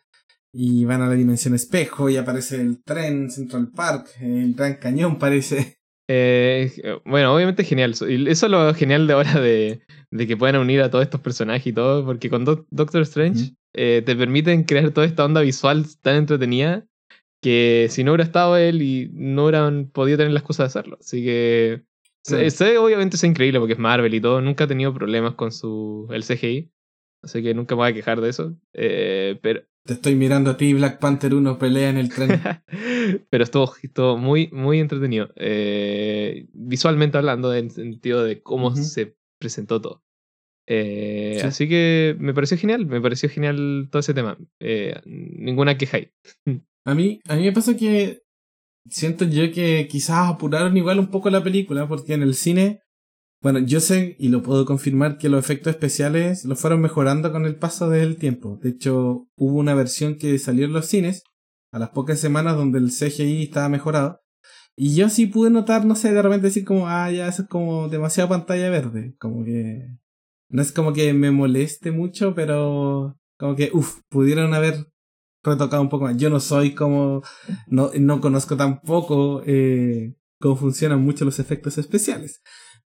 y 0.53 0.85
van 0.85 1.03
a 1.03 1.09
la 1.09 1.15
dimensión 1.15 1.55
espejo 1.55 2.09
y 2.11 2.17
aparece 2.17 2.61
el 2.61 2.83
tren 2.85 3.31
Central 3.31 3.71
Park, 3.75 4.07
el 4.21 4.55
Gran 4.55 4.75
Cañón 4.77 5.19
parece. 5.19 5.79
Eh, 6.09 6.71
bueno, 7.07 7.35
obviamente 7.35 7.65
genial. 7.65 7.93
Eso 7.93 8.07
es 8.07 8.43
lo 8.43 8.75
genial 8.75 9.07
de 9.07 9.13
ahora 9.15 9.41
de, 9.41 9.81
de 10.11 10.27
que 10.27 10.37
puedan 10.37 10.61
unir 10.61 10.83
a 10.83 10.91
todos 10.91 11.03
estos 11.05 11.23
personajes 11.23 11.67
y 11.67 11.73
todo, 11.73 12.05
porque 12.05 12.29
con 12.31 12.45
Doc- 12.45 12.67
Doctor 12.71 13.03
Strange. 13.03 13.55
Eh, 13.75 14.03
te 14.05 14.17
permiten 14.17 14.65
crear 14.65 14.91
toda 14.93 15.07
esta 15.07 15.25
onda 15.25 15.41
visual 15.41 15.85
tan 16.01 16.17
entretenida 16.17 16.87
que 17.43 17.89
si 17.91 18.05
no 18.05 18.13
hubiera 18.13 18.25
estado 18.25 18.57
él 18.57 18.81
y 18.81 19.11
no 19.13 19.45
hubieran 19.45 19.91
podido 19.91 20.17
tener 20.19 20.33
las 20.33 20.43
cosas 20.43 20.73
de 20.73 20.79
hacerlo. 20.79 20.97
Así 21.01 21.23
que 21.23 21.83
se- 22.23 22.79
obviamente 22.79 23.17
es 23.17 23.25
increíble 23.25 23.59
porque 23.59 23.75
es 23.75 23.79
Marvel 23.79 24.15
y 24.15 24.21
todo. 24.21 24.41
Nunca 24.41 24.65
ha 24.65 24.67
tenido 24.67 24.95
problemas 24.95 25.35
con 25.35 25.53
su 25.53 26.09
el 26.11 26.23
CGI. 26.25 26.71
Así 27.23 27.43
que 27.43 27.55
nunca 27.55 27.75
me 27.75 27.81
voy 27.83 27.91
a 27.91 27.95
quejar 27.95 28.21
de 28.21 28.31
eso. 28.31 28.57
Eh, 28.73 29.39
pero, 29.43 29.63
Te 29.87 29.95
estoy 29.95 30.15
mirando 30.15 30.51
a 30.51 30.57
ti, 30.57 30.73
Black 30.75 30.99
Panther 30.99 31.35
1 31.35 31.59
pelea 31.59 31.91
en 31.91 31.99
el 31.99 32.09
tren. 32.09 32.31
pero 33.31 33.45
estuvo, 33.45 33.75
estuvo 33.83 34.17
muy, 34.17 34.49
muy 34.53 34.79
entretenido. 34.81 35.31
Eh, 35.37 36.47
visualmente 36.53 37.19
hablando, 37.19 37.55
en 37.55 37.67
el 37.67 37.71
sentido 37.71 38.25
de 38.25 38.43
cómo 38.43 38.69
Ujú. 38.69 38.77
se 38.77 39.17
presentó 39.39 39.81
todo. 39.81 40.03
Eh, 40.67 41.39
Sí. 41.41 41.47
Así 41.47 41.69
que 41.69 42.17
me 42.19 42.33
pareció 42.35 42.57
genial, 42.57 42.87
me 42.87 43.01
pareció 43.01 43.29
genial 43.29 43.89
todo 43.91 44.01
ese 44.01 44.15
tema. 44.15 44.39
Eh, 44.61 44.95
ninguna 45.05 45.77
queja 45.77 45.99
ahí. 45.99 46.11
A 46.87 46.95
mí, 46.95 47.21
a 47.27 47.37
mí 47.37 47.45
me 47.45 47.53
pasa 47.53 47.75
que 47.79 48.21
siento 48.91 49.25
yo 49.25 49.51
que 49.53 49.89
quizás 49.91 50.29
apuraron 50.29 50.77
igual 50.77 50.99
un 50.99 51.07
poco 51.07 51.31
la 51.31 51.43
película, 51.43 51.89
porque 51.89 52.13
en 52.13 52.23
el 52.23 52.35
cine, 52.35 52.83
bueno, 53.43 53.59
yo 53.61 53.81
sé 53.81 54.17
y 54.19 54.29
lo 54.29 54.43
puedo 54.43 54.67
confirmar 54.67 55.17
que 55.17 55.31
los 55.31 55.43
efectos 55.43 55.71
especiales 55.73 56.45
los 56.45 56.61
fueron 56.61 56.83
mejorando 56.83 57.33
con 57.33 57.47
el 57.47 57.57
paso 57.57 57.89
del 57.89 58.19
tiempo. 58.19 58.59
De 58.63 58.69
hecho, 58.69 59.27
hubo 59.35 59.59
una 59.59 59.75
versión 59.75 60.17
que 60.17 60.39
salió 60.39 60.67
en 60.67 60.75
los 60.75 60.85
cines 60.85 61.23
a 61.73 61.79
las 61.79 61.89
pocas 61.89 62.21
semanas 62.21 62.55
donde 62.57 62.79
el 62.79 62.91
CGI 62.91 63.45
estaba 63.45 63.71
mejorado. 63.71 64.21
Y 64.77 64.95
yo 64.95 65.09
sí 65.09 65.27
pude 65.27 65.51
notar, 65.51 65.87
no 65.87 65.95
sé, 65.95 66.13
de 66.13 66.21
repente 66.21 66.49
decir 66.49 66.65
como, 66.65 66.89
ah, 66.89 67.11
ya 67.11 67.29
eso 67.29 67.43
es 67.43 67.49
como 67.49 67.89
demasiado 67.89 68.29
pantalla 68.29 68.69
verde. 68.71 69.15
Como 69.19 69.45
que... 69.45 69.87
No 70.55 70.63
es 70.63 70.71
como 70.71 70.93
que 70.93 71.13
me 71.15 71.33
moleste 71.33 71.91
mucho, 71.91 72.33
pero 72.33 73.19
como 73.37 73.57
que, 73.57 73.71
uff, 73.73 74.03
pudieron 74.09 74.55
haber 74.55 74.87
retocado 75.43 75.83
un 75.83 75.89
poco 75.89 76.05
más. 76.05 76.17
Yo 76.17 76.31
no 76.31 76.39
soy 76.39 76.77
como, 76.77 77.25
no, 77.67 77.91
no 77.99 78.21
conozco 78.21 78.57
tampoco 78.57 79.43
eh, 79.47 80.15
cómo 80.39 80.55
funcionan 80.55 81.03
mucho 81.03 81.25
los 81.25 81.41
efectos 81.41 81.77
especiales. 81.77 82.41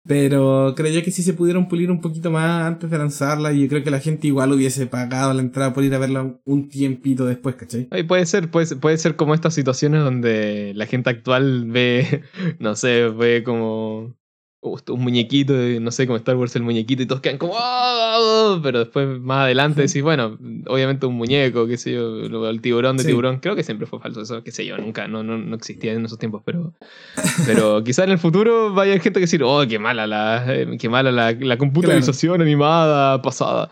Pero 0.05 0.75
creo 0.77 0.93
yo 0.93 1.03
que 1.03 1.11
sí 1.11 1.23
se 1.23 1.33
pudieron 1.33 1.67
pulir 1.67 1.91
un 1.91 1.99
poquito 1.99 2.31
más 2.31 2.63
antes 2.63 2.89
de 2.89 2.97
lanzarla 2.97 3.51
y 3.51 3.63
yo 3.63 3.67
creo 3.67 3.83
que 3.83 3.91
la 3.91 3.99
gente 3.99 4.27
igual 4.27 4.53
hubiese 4.53 4.87
pagado 4.87 5.33
la 5.33 5.41
entrada 5.41 5.73
por 5.73 5.83
ir 5.83 5.93
a 5.93 5.99
verla 5.99 6.39
un 6.45 6.69
tiempito 6.69 7.25
después, 7.25 7.55
¿cachai? 7.55 7.89
Ay, 7.91 8.03
puede 8.03 8.25
ser, 8.25 8.49
puede, 8.49 8.77
puede 8.77 8.97
ser 8.97 9.17
como 9.17 9.33
estas 9.33 9.53
situaciones 9.53 10.05
donde 10.05 10.71
la 10.73 10.85
gente 10.85 11.09
actual 11.09 11.65
ve, 11.69 12.23
no 12.59 12.77
sé, 12.77 13.09
ve 13.09 13.43
como 13.43 14.16
un 14.61 15.01
muñequito, 15.01 15.53
de- 15.53 15.79
no 15.79 15.91
sé, 15.91 16.07
como 16.07 16.17
Star 16.17 16.35
Wars 16.35 16.55
el 16.55 16.63
muñequito 16.63 17.01
y 17.03 17.05
todos 17.05 17.21
quedan 17.21 17.37
como 17.37 17.53
"Ah", 17.57 18.59
pero 18.63 18.79
después 18.79 19.07
más 19.19 19.43
adelante 19.45 19.83
decís, 19.83 20.01
bueno, 20.01 20.37
obviamente 20.67 21.05
un 21.05 21.15
muñeco, 21.15 21.67
qué 21.67 21.77
sé 21.77 21.93
yo, 21.93 22.49
el 22.49 22.61
tiburón 22.61 22.97
de 22.97 23.03
Sí. 23.03 23.09
tiburón, 23.09 23.39
creo 23.39 23.55
que 23.55 23.63
siempre 23.63 23.87
fue 23.87 23.99
falso 23.99 24.21
eso, 24.21 24.43
qué 24.43 24.51
sé 24.51 24.65
yo, 24.65 24.77
nunca, 24.77 25.07
no, 25.07 25.23
no, 25.23 25.37
no 25.37 25.55
existía 25.55 25.93
en 25.93 26.05
esos 26.05 26.17
tiempos, 26.17 26.41
pero, 26.45 26.73
pero 27.45 27.83
quizá 27.85 28.03
en 28.03 28.11
el 28.11 28.17
futuro 28.17 28.73
vaya 28.73 28.93
gente 28.99 29.19
que 29.19 29.21
decir, 29.21 29.43
oh, 29.43 29.63
qué 29.67 29.79
mala 29.79 30.07
la, 30.07 30.43
eh, 30.53 30.67
qué 30.79 30.89
mala 30.89 31.11
la, 31.11 31.31
la 31.33 31.57
computarización 31.57 32.41
animada 32.41 33.21
pasada. 33.21 33.69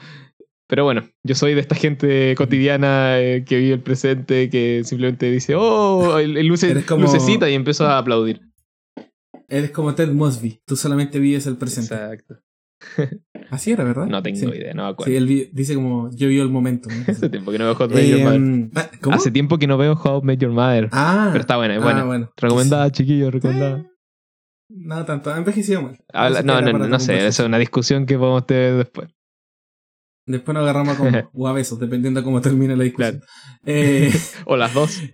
Pero 0.68 0.84
bueno, 0.84 1.04
yo 1.24 1.36
soy 1.36 1.54
de 1.54 1.62
esta 1.62 1.76
gente 1.76 2.34
cotidiana 2.36 3.20
eh, 3.20 3.44
que 3.46 3.58
vive 3.58 3.74
el 3.76 3.82
presente, 3.82 4.50
que 4.50 4.82
simplemente 4.84 5.30
dice, 5.32 5.54
oh, 5.56 6.18
el, 6.18 6.38
el 6.38 6.48
luce, 6.48 6.84
como- 6.86 7.04
lucecita 7.04 7.48
y 7.50 7.54
empiezo 7.54 7.86
a 7.86 8.00
aplaudir. 8.00 8.42
Eres 9.48 9.72
como 9.72 9.94
Ted 9.96 10.12
Mosby, 10.12 10.62
tú 10.66 10.76
solamente 10.76 11.20
vives 11.20 11.46
el 11.48 11.58
presente. 11.58 11.94
Exacto. 11.94 12.40
Así 13.52 13.72
era, 13.72 13.84
¿verdad? 13.84 14.08
No 14.08 14.22
tengo 14.24 14.38
Sí. 14.38 14.46
idea, 14.48 14.74
no 14.74 14.84
me 14.84 14.90
acuerdo. 14.90 15.12
Sí, 15.12 15.16
él 15.18 15.50
dice 15.54 15.76
como, 15.76 16.10
yo 16.16 16.28
vivo 16.28 16.44
el 16.44 16.50
momento. 16.50 16.90
¿no? 16.90 16.96
Hace 17.12 17.30
tiempo 17.30 17.52
que 17.52 17.58
no 17.60 17.66
veo 17.66 17.76
Hot 17.76 17.92
Met 17.92 18.08
Your 18.08 18.20
Mother. 18.24 18.40
Eh, 18.66 18.70
ah, 18.76 18.90
¿Cómo? 19.02 19.16
Hace 19.16 19.32
tiempo 19.32 19.58
que 19.58 19.68
no 19.68 19.78
veo 19.78 19.94
How 19.94 20.22
Met 20.24 20.40
Your 20.40 20.52
Mother. 20.52 20.90
Ah, 20.92 21.30
pero 21.32 21.42
está 21.42 21.58
buena, 21.58 21.76
es 21.76 21.82
ah, 21.82 21.84
buena. 21.84 22.04
bueno. 22.06 22.32
Recomendada, 22.38 22.92
chiquillos, 22.92 23.32
recomendada. 23.34 23.78
Eh, 23.80 23.86
No 24.70 25.06
tanto, 25.06 25.32
ha 25.32 25.38
envejecido 25.38 25.84
mal. 25.84 25.98
Habla- 26.12 26.42
no, 26.42 26.60
no, 26.62 26.72
para 26.72 26.88
no 26.88 27.00
sé, 27.00 27.26
eso 27.28 27.44
es 27.44 27.48
una 27.48 27.60
discusión 27.60 28.06
que 28.08 28.18
podemos 28.18 28.46
tener 28.48 28.76
después. 28.78 29.10
Después 30.28 30.54
nos 30.56 30.64
agarramos 30.64 31.00
a 31.00 31.30
o 31.34 31.48
a 31.48 31.54
besos, 31.54 31.80
dependiendo 31.80 32.20
de 32.20 32.24
cómo 32.24 32.42
termine 32.42 32.76
la 32.76 32.84
discusión. 32.84 33.22
Eh, 33.66 34.12
O 34.46 34.58
las 34.58 34.74
dos. 34.74 35.00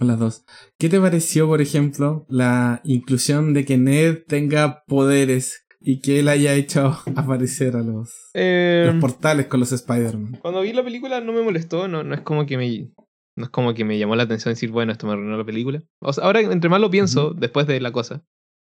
las 0.00 0.18
dos. 0.18 0.44
¿Qué 0.78 0.88
te 0.88 1.00
pareció, 1.00 1.46
por 1.46 1.60
ejemplo, 1.60 2.26
la 2.28 2.80
inclusión 2.84 3.54
de 3.54 3.64
que 3.64 3.76
Ned 3.76 4.24
tenga 4.26 4.84
poderes 4.86 5.66
y 5.80 6.00
que 6.00 6.20
él 6.20 6.28
haya 6.28 6.54
hecho 6.54 6.96
aparecer 7.16 7.76
a 7.76 7.82
los, 7.82 8.30
Eh, 8.34 8.90
los 8.90 9.00
portales 9.00 9.46
con 9.46 9.60
los 9.60 9.72
Spider-Man? 9.72 10.38
Cuando 10.40 10.62
vi 10.62 10.72
la 10.72 10.84
película 10.84 11.20
no 11.20 11.32
me 11.32 11.42
molestó, 11.42 11.88
no, 11.88 12.02
no 12.02 12.14
es 12.14 12.22
como 12.22 12.46
que 12.46 12.56
me 12.56 12.92
no 13.36 13.44
es 13.44 13.50
como 13.50 13.74
que 13.74 13.84
me 13.84 13.98
llamó 13.98 14.14
la 14.14 14.22
atención 14.24 14.52
decir, 14.52 14.70
bueno, 14.70 14.92
esto 14.92 15.06
me 15.06 15.14
arruinó 15.14 15.36
la 15.36 15.44
película. 15.44 15.82
O 16.00 16.12
sea, 16.12 16.24
ahora 16.24 16.40
entre 16.40 16.70
más 16.70 16.80
lo 16.80 16.90
pienso, 16.90 17.34
después 17.34 17.66
de 17.66 17.80
la 17.80 17.90
cosa, 17.90 18.24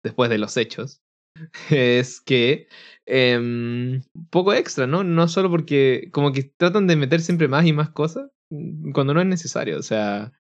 después 0.04 0.30
de 0.30 0.38
los 0.38 0.56
hechos, 0.56 1.02
es 1.72 2.22
que 2.22 2.68
em, 3.06 4.04
poco 4.30 4.54
extra, 4.54 4.86
¿no? 4.88 5.04
No 5.04 5.28
solo 5.28 5.50
porque 5.50 6.10
como 6.12 6.32
que 6.32 6.44
tratan 6.44 6.88
de 6.88 6.96
meter 6.96 7.22
siempre 7.22 7.48
más 7.48 7.66
y 7.66 7.74
más 7.74 7.90
cosas 7.90 8.30
mm, 8.52 8.92
cuando 8.92 9.14
no 9.14 9.22
es 9.22 9.28
necesario, 9.28 9.80
o 9.80 9.84
sea, 9.84 10.32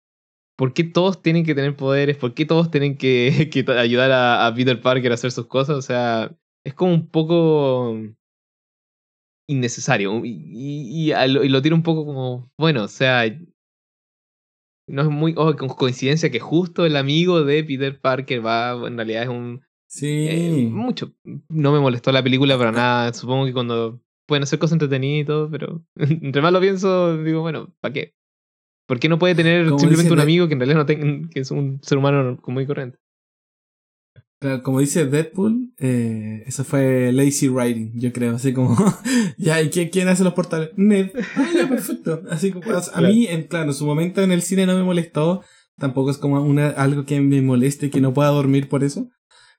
¿por 0.61 0.73
qué 0.75 0.83
todos 0.83 1.23
tienen 1.23 1.43
que 1.45 1.55
tener 1.55 1.75
poderes? 1.75 2.17
¿Por 2.17 2.35
qué 2.35 2.45
todos 2.45 2.69
tienen 2.71 2.95
que, 2.97 3.49
ayudar 3.79 4.11
a, 4.11 4.45
a 4.47 4.53
Peter 4.53 4.79
Parker 4.79 5.11
a 5.11 5.15
hacer 5.15 5.31
sus 5.31 5.47
cosas? 5.47 5.75
O 5.77 5.81
sea, 5.81 6.31
es 6.63 6.75
como 6.75 6.93
un 6.93 7.07
poco 7.09 7.97
innecesario. 9.47 10.23
Y, 10.25 10.29
y- 10.53 11.05
y 11.07 11.11
a 11.11 11.25
lo, 11.27 11.43
lo 11.43 11.61
tiro 11.61 11.75
un 11.75 11.83
poco 11.83 12.05
como, 12.05 12.51
bueno, 12.57 12.83
o 12.83 12.87
sea, 12.87 13.25
no 14.87 15.01
es 15.01 15.07
muy 15.09 15.33
oh, 15.37 15.55
co- 15.55 15.75
coincidencia 15.75 16.29
que 16.31 16.39
justo 16.39 16.85
el 16.85 16.95
amigo 16.95 17.43
de 17.43 17.63
Peter 17.63 17.99
Parker 17.99 18.45
va, 18.45 18.71
en 18.87 18.97
realidad 18.97 19.23
es 19.23 19.29
un... 19.29 19.61
Sí. 19.87 20.25
eh, 20.29 20.67
mucho. 20.69 21.13
No 21.49 21.71
me 21.73 21.79
molestó 21.79 22.11
la 22.11 22.23
película 22.23 22.57
para 22.57 22.71
nada. 22.71 23.13
Supongo 23.13 23.45
que 23.45 23.53
cuando 23.53 24.01
pueden 24.25 24.43
hacer 24.43 24.59
cosas 24.59 24.73
entretenidas 24.73 25.23
y 25.23 25.25
todo, 25.25 25.49
pero 25.49 25.83
entre 25.95 26.41
más 26.41 26.53
lo 26.53 26.61
pienso, 26.61 27.17
digo, 27.23 27.41
bueno, 27.41 27.73
¿para 27.81 27.93
qué? 27.93 28.13
¿Por 28.87 28.99
qué 28.99 29.07
no 29.09 29.19
puede 29.19 29.35
tener 29.35 29.65
Como 29.65 29.79
simplemente 29.79 30.03
dice 30.09 30.13
un 30.13 30.19
amigo 30.19 30.47
que 30.47 30.53
en 30.53 30.59
realidad 30.59 30.79
no 30.79 30.85
tenga, 30.85 31.29
que 31.29 31.39
es 31.41 31.51
un 31.51 31.79
ser 31.81 31.97
humano 31.97 32.37
común 32.41 32.63
y 32.63 32.67
corriente? 32.67 32.97
Claro, 34.39 34.63
como 34.63 34.79
dice 34.79 35.05
Deadpool, 35.05 35.71
eh, 35.77 36.43
eso 36.47 36.63
fue 36.63 37.11
lazy 37.11 37.47
writing, 37.47 37.91
yo 37.93 38.11
creo. 38.11 38.35
Así 38.35 38.53
como, 38.53 38.75
ya, 39.37 39.61
¿y 39.61 39.69
quién, 39.69 39.89
quién 39.89 40.07
hace 40.07 40.23
los 40.23 40.33
portales? 40.33 40.71
Ned. 40.75 41.11
Ah, 41.35 41.47
ya, 41.55 41.69
perfecto. 41.69 42.23
Así 42.29 42.51
como, 42.51 42.65
a 42.71 42.81
Claro. 42.81 43.07
mí, 43.07 43.27
en, 43.27 43.43
claro, 43.43 43.67
en 43.67 43.73
su 43.75 43.85
momento 43.85 44.21
en 44.23 44.31
el 44.31 44.41
cine 44.41 44.65
no 44.65 44.75
me 44.75 44.83
molestó. 44.83 45.43
Tampoco 45.77 46.09
es 46.09 46.17
como 46.17 46.41
una, 46.41 46.69
algo 46.69 47.05
que 47.05 47.21
me 47.21 47.41
moleste 47.43 47.85
y 47.85 47.89
que 47.91 48.01
no 48.01 48.13
pueda 48.15 48.29
dormir 48.29 48.67
por 48.67 48.83
eso. 48.83 49.09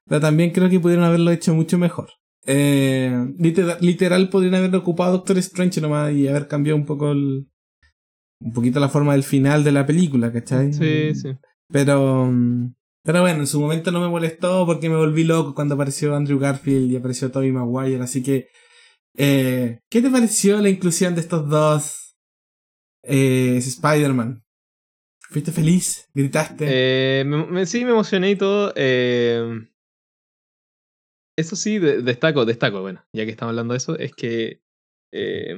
Pero 0.07 0.21
también 0.21 0.51
creo 0.51 0.69
que 0.69 0.81
pudieron 0.81 1.05
haberlo 1.05 1.31
hecho 1.31 1.55
mucho 1.55 1.79
mejor. 1.79 2.11
Eh, 2.45 3.17
literal, 3.39 3.79
literal 3.81 4.29
podrían 4.31 4.57
haber 4.57 4.75
ocupado 4.75 5.11
a 5.11 5.13
Doctor 5.13 5.39
Strange 5.39 5.81
nomás 5.81 6.13
y 6.13 6.27
haber 6.27 6.49
cambiado 6.49 6.77
un 6.77 6.87
poco 6.87 7.13
el, 7.13 7.47
un 8.45 8.53
poquito 8.53 8.81
la 8.81 8.89
forma 8.89 9.13
del 9.13 9.23
final 9.23 9.65
de 9.65 9.73
la 9.73 9.87
película, 9.87 10.33
¿cachai? 10.33 10.73
Sí, 10.73 11.15
sí. 11.15 11.37
Pero, 11.69 12.27
mm, 12.27 12.75
pero 13.05 13.21
bueno, 13.23 13.41
en 13.41 13.47
su 13.47 13.61
momento 13.61 13.91
no 13.91 14.01
me 14.01 14.09
molestó 14.09 14.67
porque 14.67 14.89
me 14.89 14.97
volví 14.97 15.25
loco 15.25 15.55
cuando 15.55 15.75
apareció 15.75 16.15
Andrew 16.15 16.39
Garfield 16.39 16.91
y 16.93 16.97
apareció 16.97 17.31
Tobey 17.31 17.53
Maguire. 17.53 18.03
Así 18.03 18.23
que, 18.23 18.49
eh, 19.17 19.81
¿qué 19.91 20.03
te 20.03 20.11
pareció 20.11 20.61
la 20.61 20.69
inclusión 20.71 21.15
de 21.15 21.21
estos 21.21 21.49
dos 21.49 22.17
eh, 23.03 23.57
Spider-Man? 23.57 24.43
¿Fuiste 25.31 25.51
feliz? 25.53 26.09
¿Gritaste? 26.15 26.67
Eh, 26.69 27.25
me- 27.25 27.47
me- 27.47 27.67
sí, 27.67 27.85
me 27.85 27.93
emocioné 27.93 28.31
y 28.31 28.37
todo. 28.37 28.73
eh, 28.77 29.67
eso 31.37 31.57
sí, 31.57 31.79
de- 31.79 32.03
destaco, 32.03 32.45
destaco, 32.45 32.83
bueno, 32.83 33.03
ya 33.13 33.25
que 33.25 33.31
estamos 33.31 33.51
hablando 33.53 33.73
de 33.73 33.79
eso, 33.79 33.99
es 33.99 34.15
que 34.15 34.61
eh, 35.13 35.57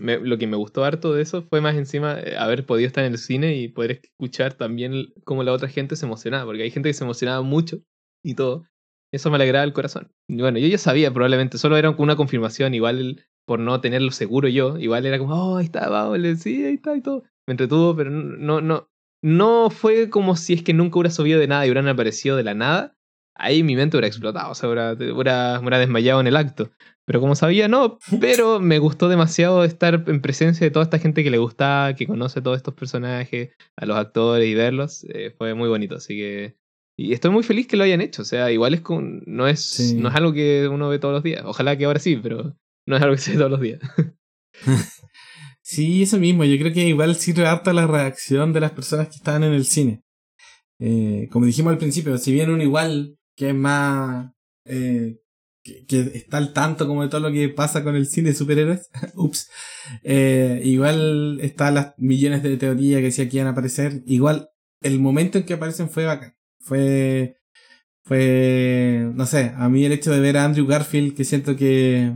lo 0.00 0.38
que 0.38 0.46
me 0.46 0.56
gustó 0.56 0.84
harto 0.84 1.12
de 1.12 1.22
eso 1.22 1.42
fue 1.42 1.60
más 1.60 1.76
encima 1.76 2.18
eh, 2.20 2.36
haber 2.36 2.66
podido 2.66 2.86
estar 2.86 3.04
en 3.04 3.12
el 3.12 3.18
cine 3.18 3.56
y 3.56 3.68
poder 3.68 4.00
escuchar 4.02 4.54
también 4.54 5.12
cómo 5.24 5.42
la 5.42 5.52
otra 5.52 5.68
gente 5.68 5.96
se 5.96 6.06
emocionaba, 6.06 6.44
porque 6.44 6.62
hay 6.62 6.70
gente 6.70 6.88
que 6.88 6.94
se 6.94 7.04
emocionaba 7.04 7.42
mucho 7.42 7.78
y 8.24 8.34
todo. 8.34 8.66
Eso 9.12 9.30
me 9.30 9.36
alegraba 9.36 9.64
el 9.64 9.72
corazón. 9.72 10.10
Y 10.28 10.40
bueno, 10.40 10.58
yo 10.58 10.66
ya 10.66 10.78
sabía 10.78 11.12
probablemente, 11.12 11.58
solo 11.58 11.76
era 11.76 11.90
una 11.90 12.16
confirmación, 12.16 12.74
igual 12.74 13.24
por 13.46 13.60
no 13.60 13.80
tenerlo 13.80 14.10
seguro 14.10 14.48
yo, 14.48 14.78
igual 14.78 15.06
era 15.06 15.18
como, 15.18 15.34
oh, 15.34 15.56
ahí 15.58 15.66
está, 15.66 15.88
vamos, 15.88 16.18
sí, 16.38 16.64
ahí 16.64 16.74
está 16.74 16.96
y 16.96 17.02
todo. 17.02 17.22
Me 17.46 17.52
entretuvo, 17.52 17.94
pero 17.94 18.10
no, 18.10 18.60
no, 18.60 18.88
no 19.22 19.70
fue 19.70 20.10
como 20.10 20.36
si 20.36 20.54
es 20.54 20.62
que 20.62 20.74
nunca 20.74 20.98
hubiera 20.98 21.10
subido 21.10 21.38
de 21.38 21.46
nada 21.46 21.64
y 21.64 21.68
hubieran 21.68 21.88
aparecido 21.88 22.36
de 22.36 22.42
la 22.42 22.54
nada. 22.54 22.96
Ahí 23.36 23.62
mi 23.62 23.74
mente 23.74 23.96
hubiera 23.96 24.06
explotado, 24.06 24.52
o 24.52 24.54
sea, 24.54 24.68
hubiera, 24.68 24.92
hubiera, 24.92 25.78
desmayado 25.78 26.20
en 26.20 26.26
el 26.26 26.36
acto. 26.36 26.70
Pero 27.04 27.20
como 27.20 27.34
sabía, 27.34 27.68
no. 27.68 27.98
Pero 28.20 28.60
me 28.60 28.78
gustó 28.78 29.08
demasiado 29.08 29.64
estar 29.64 30.04
en 30.06 30.20
presencia 30.20 30.64
de 30.64 30.70
toda 30.70 30.84
esta 30.84 30.98
gente 30.98 31.22
que 31.24 31.30
le 31.30 31.38
gusta, 31.38 31.94
que 31.98 32.06
conoce 32.06 32.38
a 32.38 32.42
todos 32.42 32.56
estos 32.56 32.74
personajes, 32.74 33.50
a 33.76 33.86
los 33.86 33.96
actores 33.96 34.48
y 34.48 34.54
verlos. 34.54 35.04
eh, 35.08 35.34
fue 35.36 35.54
muy 35.54 35.68
bonito, 35.68 35.96
así 35.96 36.16
que 36.16 36.56
y 36.96 37.12
estoy 37.12 37.32
muy 37.32 37.42
feliz 37.42 37.66
que 37.66 37.76
lo 37.76 37.84
hayan 37.84 38.00
hecho. 38.00 38.22
O 38.22 38.24
sea, 38.24 38.50
igual 38.52 38.74
es 38.74 38.80
con, 38.80 39.22
no, 39.26 39.48
es, 39.48 39.60
Sí. 39.60 39.94
no 39.94 40.08
es 40.08 40.14
algo 40.14 40.32
que 40.32 40.68
uno 40.68 40.88
ve 40.88 40.98
todos 40.98 41.14
los 41.14 41.22
días. 41.22 41.42
Ojalá 41.44 41.76
que 41.76 41.84
ahora 41.86 41.98
sí, 41.98 42.16
pero 42.22 42.56
no 42.86 42.96
es 42.96 43.02
algo 43.02 43.16
que 43.16 43.20
se 43.20 43.32
ve 43.32 43.38
todos 43.38 43.50
los 43.50 43.60
días. 43.60 43.80
Sí, 45.66 46.02
eso 46.02 46.18
mismo. 46.18 46.44
Yo 46.44 46.58
creo 46.58 46.74
que 46.74 46.86
igual 46.86 47.16
sirve 47.16 47.46
harta 47.46 47.72
la 47.72 47.86
reacción 47.86 48.52
de 48.52 48.60
las 48.60 48.72
personas 48.72 49.08
que 49.08 49.16
estaban 49.16 49.44
en 49.44 49.54
el 49.54 49.64
cine. 49.64 50.02
Eh, 50.78 51.26
como 51.32 51.46
dijimos 51.46 51.72
al 51.72 51.78
principio, 51.78 52.18
si 52.18 52.32
bien 52.32 52.50
uno 52.50 52.62
igual 52.62 53.16
que 53.36 53.48
es 53.50 53.54
más... 53.54 54.32
eh, 54.66 55.18
que, 55.62 55.86
que 55.86 56.00
está 56.14 56.36
al 56.36 56.52
tanto 56.52 56.86
como 56.86 57.02
de 57.02 57.08
todo 57.08 57.20
lo 57.22 57.32
que 57.32 57.48
pasa 57.48 57.82
con 57.82 57.96
el 57.96 58.06
cine 58.06 58.28
de 58.30 58.34
superhéroes, 58.34 58.90
ups, 59.14 59.48
eh, 60.02 60.60
igual 60.62 61.38
está 61.40 61.70
las 61.70 61.94
millones 61.96 62.42
de 62.42 62.56
teorías 62.58 62.98
que 63.00 63.06
decía 63.06 63.28
que 63.28 63.36
iban 63.38 63.46
a 63.48 63.52
aparecer, 63.52 64.02
igual 64.06 64.50
el 64.82 65.00
momento 65.00 65.38
en 65.38 65.44
que 65.44 65.54
aparecen 65.54 65.88
fue 65.88 66.04
bacán, 66.04 66.34
fue, 66.60 67.38
fue, 68.04 69.10
no 69.14 69.24
sé, 69.26 69.52
a 69.56 69.68
mí 69.68 69.84
el 69.84 69.92
hecho 69.92 70.12
de 70.12 70.20
ver 70.20 70.36
a 70.36 70.44
Andrew 70.44 70.66
Garfield, 70.66 71.14
que 71.16 71.24
siento 71.24 71.56
que, 71.56 72.12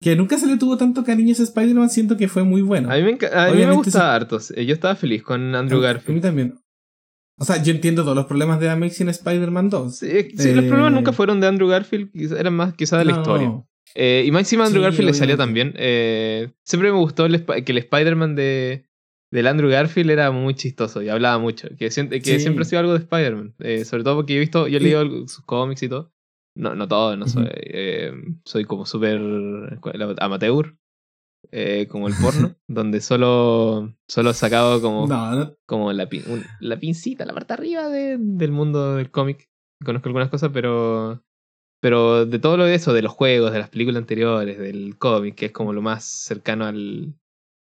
que 0.00 0.16
nunca 0.16 0.38
se 0.38 0.46
le 0.46 0.56
tuvo 0.56 0.78
tanto 0.78 1.04
cariño 1.04 1.28
a 1.28 1.32
ese 1.32 1.42
Spider-Man, 1.42 1.90
siento 1.90 2.16
que 2.16 2.28
fue 2.28 2.44
muy 2.44 2.62
bueno. 2.62 2.90
A 2.90 2.96
mí 2.96 3.02
me, 3.02 3.10
a 3.10 3.14
mí 3.14 3.18
me 3.20 3.50
Obviamente 3.50 3.74
gustaba 3.76 4.14
harto. 4.14 4.38
Eh, 4.54 4.64
Yo 4.64 4.72
estaba 4.74 4.96
feliz 4.96 5.22
con 5.22 5.54
Andrew 5.54 5.84
A- 5.84 5.90
A 5.90 5.92
mí 5.92 5.94
Garfield. 5.98 6.22
también. 6.22 6.54
O 7.38 7.44
sea, 7.44 7.62
yo 7.62 7.72
entiendo 7.72 8.02
todos 8.02 8.16
los 8.16 8.26
problemas 8.26 8.58
de 8.60 8.68
Amazing 8.68 9.08
Spider-Man 9.08 9.70
2. 9.70 9.96
Sí, 9.96 10.06
sí, 10.36 10.52
los 10.54 10.64
Eh, 10.64 10.68
problemas 10.68 10.92
nunca 10.92 11.12
fueron 11.12 11.40
de 11.40 11.46
Andrew 11.46 11.68
Garfield, 11.68 12.10
eran 12.36 12.54
más 12.54 12.74
quizás 12.74 12.98
de 12.98 13.04
la 13.04 13.12
No, 13.12 13.18
historia. 13.18 13.62
Eh, 13.94 14.24
y 14.26 14.30
más 14.32 14.40
encima 14.42 14.64
Andrew 14.66 14.82
Sí, 14.82 14.84
Garfield 14.84 15.06
le 15.08 15.14
salía 15.14 15.36
también. 15.36 15.72
Eh, 15.76 16.50
siempre 16.64 16.90
me 16.92 16.98
gustó 16.98 17.26
el 17.26 17.44
que 17.64 17.72
el 17.72 17.78
Spider-Man 17.78 18.34
de, 18.34 18.84
del 19.30 19.46
Andrew 19.46 19.70
Garfield 19.70 20.10
era 20.10 20.30
muy 20.30 20.54
chistoso 20.54 21.00
y 21.02 21.08
hablaba 21.08 21.38
mucho. 21.38 21.68
Que, 21.78 21.90
siente- 21.90 22.20
que 22.20 22.34
Sí. 22.34 22.40
siempre 22.40 22.62
ha 22.62 22.64
sido 22.64 22.80
algo 22.80 22.92
de 22.92 22.98
Spider-Man. 22.98 23.54
Eh, 23.60 23.84
sobre 23.84 24.02
todo 24.04 24.16
porque 24.16 24.36
he 24.36 24.38
visto, 24.40 24.68
yo 24.68 24.76
he 24.78 24.80
leído 24.80 25.04
sus 25.28 25.44
cómics 25.44 25.82
y 25.82 25.88
todo. 25.88 26.12
No, 26.56 26.74
no 26.74 26.88
todo, 26.88 27.16
no 27.16 27.26
soy. 27.28 27.46
soy 28.44 28.64
como 28.64 28.84
súper 28.84 29.20
amateur. 30.20 30.76
Eh, 31.50 31.86
como 31.88 32.08
el 32.08 32.14
porno, 32.14 32.54
donde 32.68 33.00
solo, 33.00 33.94
solo 34.08 34.30
he 34.30 34.34
sacado 34.34 34.80
como, 34.80 35.06
No, 35.06 35.34
no, 35.34 35.56
como 35.66 35.92
la, 35.92 36.08
pin- 36.08 36.24
un- 36.28 36.44
la 36.60 36.78
pincita, 36.78 37.24
la 37.24 37.34
parte 37.34 37.52
arriba 37.54 37.88
de- 37.88 38.16
del 38.18 38.52
mundo 38.52 38.96
del 38.96 39.10
cómic. 39.10 39.48
Conozco 39.84 40.08
algunas 40.08 40.28
cosas, 40.30 40.50
pero. 40.52 41.22
Pero 41.80 42.26
de 42.26 42.40
todo 42.40 42.56
lo 42.56 42.64
de 42.64 42.74
eso, 42.74 42.92
de 42.92 43.02
los 43.02 43.12
juegos, 43.12 43.52
de 43.52 43.60
las 43.60 43.68
películas 43.70 44.00
anteriores, 44.00 44.58
del 44.58 44.98
cómic, 44.98 45.36
que 45.36 45.46
es 45.46 45.52
como 45.52 45.72
lo 45.72 45.80
más 45.80 46.04
cercano 46.04 46.64
al, 46.66 47.14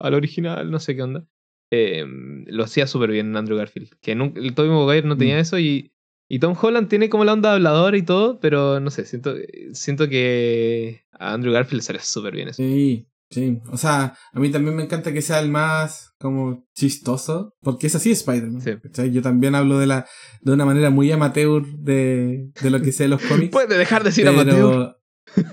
al 0.01 0.15
original, 0.15 0.69
no 0.71 0.81
sé 0.81 0.97
qué 0.97 1.03
onda. 1.03 1.25
eh, 1.73 2.05
lo 2.47 2.65
hacía 2.65 2.89
súper 2.89 3.11
bien 3.13 3.37
Andrew 3.37 3.57
Garfield. 3.57 3.91
Que 4.01 4.17
nunca, 4.17 4.41
el 4.41 4.53
Tobey 4.55 4.71
Maguire 4.73 5.07
no 5.07 5.17
tenía 5.17 5.37
Mm. 5.37 5.41
eso 5.41 5.59
y, 5.61 5.93
y 6.29 6.41
Tom 6.41 6.57
Holland 6.61 6.89
tiene 6.89 7.09
como 7.09 7.25
la 7.25 7.35
onda 7.35 7.55
habladora 7.55 7.97
y 7.97 8.03
todo, 8.03 8.41
pero 8.41 8.81
no 8.81 8.91
sé, 8.91 9.05
siento, 9.05 9.35
siento 9.75 10.09
que 10.09 11.05
a 11.13 11.33
Andrew 11.33 11.53
Garfield 11.53 11.79
le 11.79 11.83
sale 11.83 11.99
súper 12.01 12.35
bien 12.35 12.49
eso. 12.49 12.65
sí, 12.65 13.07
sí. 13.31 13.61
O 13.71 13.77
sea, 13.77 14.15
a 14.33 14.41
mí 14.41 14.51
también 14.51 14.77
me 14.77 14.83
encanta 14.83 15.13
que 15.13 15.23
sea 15.23 15.41
el 15.41 15.51
más 15.51 16.15
como 16.19 16.67
chistoso, 16.75 17.55
porque 17.63 17.87
es 17.87 17.95
así 17.95 18.11
Spider-Man. 18.11 18.61
Sí. 18.61 18.73
¿cachai? 18.83 19.11
Yo 19.11 19.23
también 19.23 19.55
hablo 19.55 19.79
de 19.79 19.87
la 19.87 20.07
de 20.43 20.53
una 20.53 20.65
manera 20.65 20.91
muy 20.91 21.11
amateur 21.11 21.65
de, 21.79 22.51
de 22.61 22.71
lo 22.71 22.83
que 22.83 22.93
sé 22.93 23.05
de 23.05 23.11
los 23.11 23.23
cómics. 23.29 23.53
Puede 23.53 23.79
dejar 23.79 24.03
de 24.03 24.11
decir 24.11 24.29
amateur. 24.29 24.97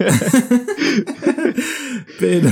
pero, 2.19 2.49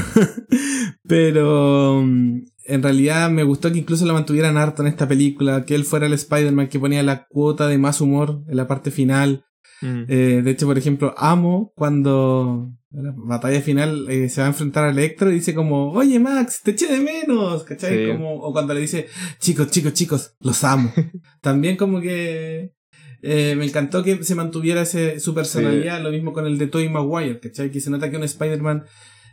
pero 1.07 2.01
mm, 2.03 2.45
en 2.65 2.83
realidad 2.83 3.29
me 3.29 3.43
gustó 3.43 3.71
que 3.71 3.79
incluso 3.79 4.05
lo 4.05 4.13
mantuvieran 4.13 4.57
harto 4.57 4.81
en 4.81 4.87
esta 4.87 5.07
película, 5.07 5.65
que 5.65 5.75
él 5.75 5.85
fuera 5.85 6.07
el 6.07 6.13
Spider-Man 6.13 6.67
que 6.67 6.79
ponía 6.79 7.03
la 7.03 7.25
cuota 7.27 7.67
de 7.67 7.77
más 7.77 8.01
humor 8.01 8.43
en 8.47 8.57
la 8.57 8.67
parte 8.67 8.91
final. 8.91 9.45
Mm. 9.81 10.03
Eh, 10.07 10.41
de 10.43 10.51
hecho, 10.51 10.65
por 10.65 10.77
ejemplo, 10.77 11.13
amo 11.17 11.73
cuando 11.75 12.71
en 12.91 13.03
la 13.03 13.13
batalla 13.15 13.61
final 13.61 14.09
eh, 14.09 14.29
se 14.29 14.41
va 14.41 14.47
a 14.47 14.51
enfrentar 14.51 14.85
a 14.85 14.91
Electro 14.91 15.29
y 15.29 15.35
dice 15.35 15.53
como, 15.53 15.91
oye 15.91 16.19
Max, 16.19 16.61
te 16.63 16.71
eché 16.71 16.87
de 16.87 17.01
menos, 17.01 17.63
¿cachai? 17.63 18.05
Sí. 18.05 18.11
Como, 18.11 18.35
o 18.35 18.53
cuando 18.53 18.73
le 18.73 18.81
dice, 18.81 19.07
chicos, 19.39 19.69
chicos, 19.69 19.93
chicos, 19.93 20.35
los 20.39 20.63
amo. 20.63 20.91
También 21.41 21.75
como 21.75 21.99
que 21.99 22.73
eh, 23.21 23.55
me 23.57 23.65
encantó 23.65 24.03
que 24.03 24.23
se 24.23 24.35
mantuviera 24.35 24.83
ese, 24.83 25.19
su 25.19 25.33
personalidad, 25.33 26.01
lo 26.01 26.11
mismo 26.11 26.31
con 26.31 26.45
el 26.45 26.57
de 26.57 26.67
Tobey 26.67 26.89
Maguire, 26.89 27.39
¿cachai? 27.39 27.69
Que 27.69 27.81
se 27.81 27.89
nota 27.89 28.09
que 28.09 28.17
un 28.17 28.23
Spider-Man 28.23 28.85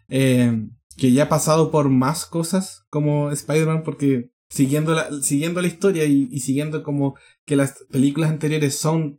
que 0.08 1.12
ya 1.12 1.24
ha 1.24 1.28
pasado 1.28 1.70
por 1.70 1.88
más 1.88 2.26
cosas 2.26 2.84
como 2.90 3.30
Spider-Man, 3.30 3.82
porque 3.82 4.30
siguiendo 4.50 4.94
la, 4.94 5.08
siguiendo 5.22 5.62
la 5.62 5.68
historia 5.68 6.04
y, 6.04 6.28
y 6.30 6.40
siguiendo 6.40 6.82
como 6.82 7.16
que 7.46 7.56
las 7.56 7.86
películas 7.90 8.30
anteriores 8.30 8.76
son 8.76 9.18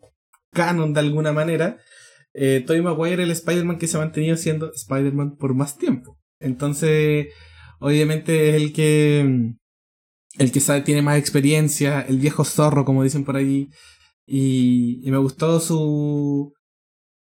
canon 0.54 0.94
de 0.94 1.02
alguna 1.02 1.34
manera, 1.34 1.78
eh, 2.34 2.63
Tobey 2.66 2.82
Maguire 2.82 3.24
el 3.24 3.32
Spider-Man 3.32 3.78
que 3.78 3.88
se 3.88 3.98
ha 3.98 4.00
mantenido 4.00 4.38
siendo 4.38 4.72
Spider-Man 4.72 5.38
por 5.38 5.54
más 5.54 5.78
tiempo. 5.78 6.18
Entonces, 6.39 7.28
obviamente 7.80 8.50
es 8.50 8.56
el 8.56 8.74
que 8.74 9.54
el 10.38 10.52
que 10.52 10.60
sabe, 10.60 10.82
tiene 10.82 11.02
más 11.02 11.18
experiencia, 11.18 12.02
el 12.02 12.18
viejo 12.20 12.44
zorro, 12.44 12.86
como 12.86 13.04
dicen 13.04 13.24
por. 13.24 13.39
Y, 13.42 13.70
y 14.26 15.12
me 15.12 15.18
gustó 15.18 15.60
su... 15.60 16.54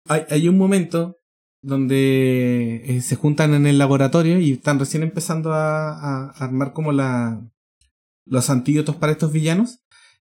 Hay, 0.08 0.22
hay 0.30 0.48
un 0.48 0.56
momento 0.56 1.16
donde 1.62 2.82
eh, 2.84 3.00
se 3.00 3.16
juntan 3.16 3.54
en 3.54 3.66
el 3.66 3.78
laboratorio 3.78 4.38
y 4.38 4.52
están 4.52 4.78
recién 4.78 5.02
empezando 5.02 5.52
a, 5.52 5.90
a 5.90 6.30
armar 6.38 6.72
como 6.72 6.92
la, 6.92 7.42
los 8.24 8.50
antídotos 8.50 8.96
para 8.96 9.12
estos 9.12 9.32
villanos. 9.32 9.80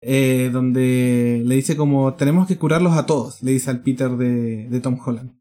Eh, 0.04 0.50
donde 0.52 1.42
le 1.46 1.54
dice 1.54 1.76
como 1.76 2.14
tenemos 2.14 2.48
que 2.48 2.58
curarlos 2.58 2.94
a 2.94 3.06
todos, 3.06 3.40
le 3.42 3.52
dice 3.52 3.70
al 3.70 3.82
Peter 3.82 4.10
de, 4.10 4.80
Tom 4.80 4.98
Holland. 5.04 5.38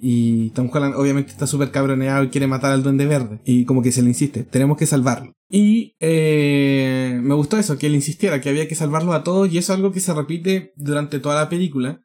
Y 0.00 0.50
Tom 0.50 0.70
Holland 0.72 0.94
obviamente 0.96 1.32
está 1.32 1.46
súper 1.46 1.70
cabroneado 1.72 2.24
y 2.24 2.28
quiere 2.28 2.46
matar 2.46 2.72
al 2.72 2.82
duende 2.82 3.06
verde. 3.06 3.40
Y 3.44 3.64
como 3.64 3.82
que 3.82 3.92
se 3.92 4.00
le 4.00 4.08
insiste, 4.08 4.44
tenemos 4.44 4.78
que 4.78 4.86
salvarlo. 4.86 5.32
Y 5.50 5.96
eh, 6.00 7.18
me 7.22 7.34
gustó 7.34 7.58
eso, 7.58 7.78
que 7.78 7.88
él 7.88 7.96
insistiera, 7.96 8.40
que 8.40 8.48
había 8.48 8.68
que 8.68 8.74
salvarlos 8.76 9.14
a 9.14 9.24
todos. 9.24 9.52
Y 9.52 9.58
eso 9.58 9.72
es 9.72 9.76
algo 9.76 9.92
que 9.92 10.00
se 10.00 10.14
repite 10.14 10.72
durante 10.76 11.18
toda 11.18 11.34
la 11.34 11.48
película. 11.48 12.00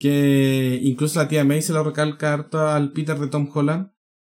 Que 0.00 0.80
incluso 0.82 1.18
la 1.20 1.28
tía 1.28 1.44
May 1.44 1.62
se 1.62 1.72
lo 1.72 1.82
recalca 1.84 2.34
harto 2.34 2.66
al 2.66 2.92
Peter 2.92 3.18
de 3.18 3.28
Tom 3.28 3.48
Holland. 3.52 3.92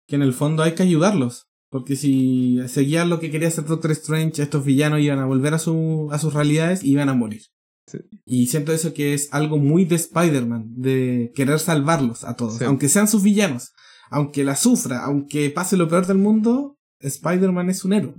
Que 0.06 0.16
en 0.16 0.22
el 0.22 0.34
fondo 0.34 0.62
hay 0.62 0.74
que 0.74 0.82
ayudarlos. 0.82 1.49
Porque 1.70 1.94
si 1.96 2.58
seguían 2.66 3.08
lo 3.08 3.20
que 3.20 3.30
quería 3.30 3.48
hacer 3.48 3.64
Doctor 3.64 3.92
Strange, 3.92 4.42
estos 4.42 4.64
villanos 4.64 5.00
iban 5.00 5.20
a 5.20 5.26
volver 5.26 5.54
a, 5.54 5.58
su, 5.58 6.08
a 6.10 6.18
sus 6.18 6.34
realidades 6.34 6.82
y 6.82 6.90
iban 6.92 7.08
a 7.08 7.14
morir. 7.14 7.42
Sí. 7.86 7.98
Y 8.24 8.46
siento 8.48 8.72
eso 8.72 8.92
que 8.92 9.14
es 9.14 9.32
algo 9.32 9.56
muy 9.58 9.84
de 9.84 9.94
Spider-Man, 9.96 10.64
de 10.76 11.32
querer 11.34 11.58
salvarlos 11.60 12.24
a 12.24 12.34
todos, 12.36 12.58
Sí. 12.58 12.64
aunque 12.64 12.88
sean 12.88 13.06
sus 13.08 13.22
villanos, 13.22 13.72
aunque 14.10 14.42
la 14.44 14.56
sufra, 14.56 15.04
aunque 15.04 15.48
pase 15.50 15.76
lo 15.76 15.88
peor 15.88 16.06
del 16.06 16.18
mundo, 16.18 16.76
Spider-Man 17.00 17.70
es 17.70 17.84
un 17.84 17.92
héroe. 17.92 18.14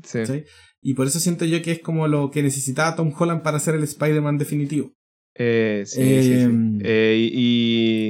Y 0.82 0.94
por 0.96 1.08
eso 1.08 1.20
siento 1.20 1.46
yo 1.46 1.62
que 1.62 1.72
es 1.74 1.80
como 1.80 2.08
lo 2.08 2.32
que 2.32 2.42
necesitaba 2.44 2.96
Tom 2.96 3.14
Holland 3.18 3.44
para 3.44 3.60
ser 3.60 3.76
el 3.76 3.84
Spider-Man 3.84 4.38
definitivo. 4.38 4.94
Eh, 5.36 5.84
sí, 5.86 6.02
sí, 6.02 6.24
sí. 6.24 6.34
Em. 6.34 6.80
Eh, 6.84 7.30
y, 7.32 7.40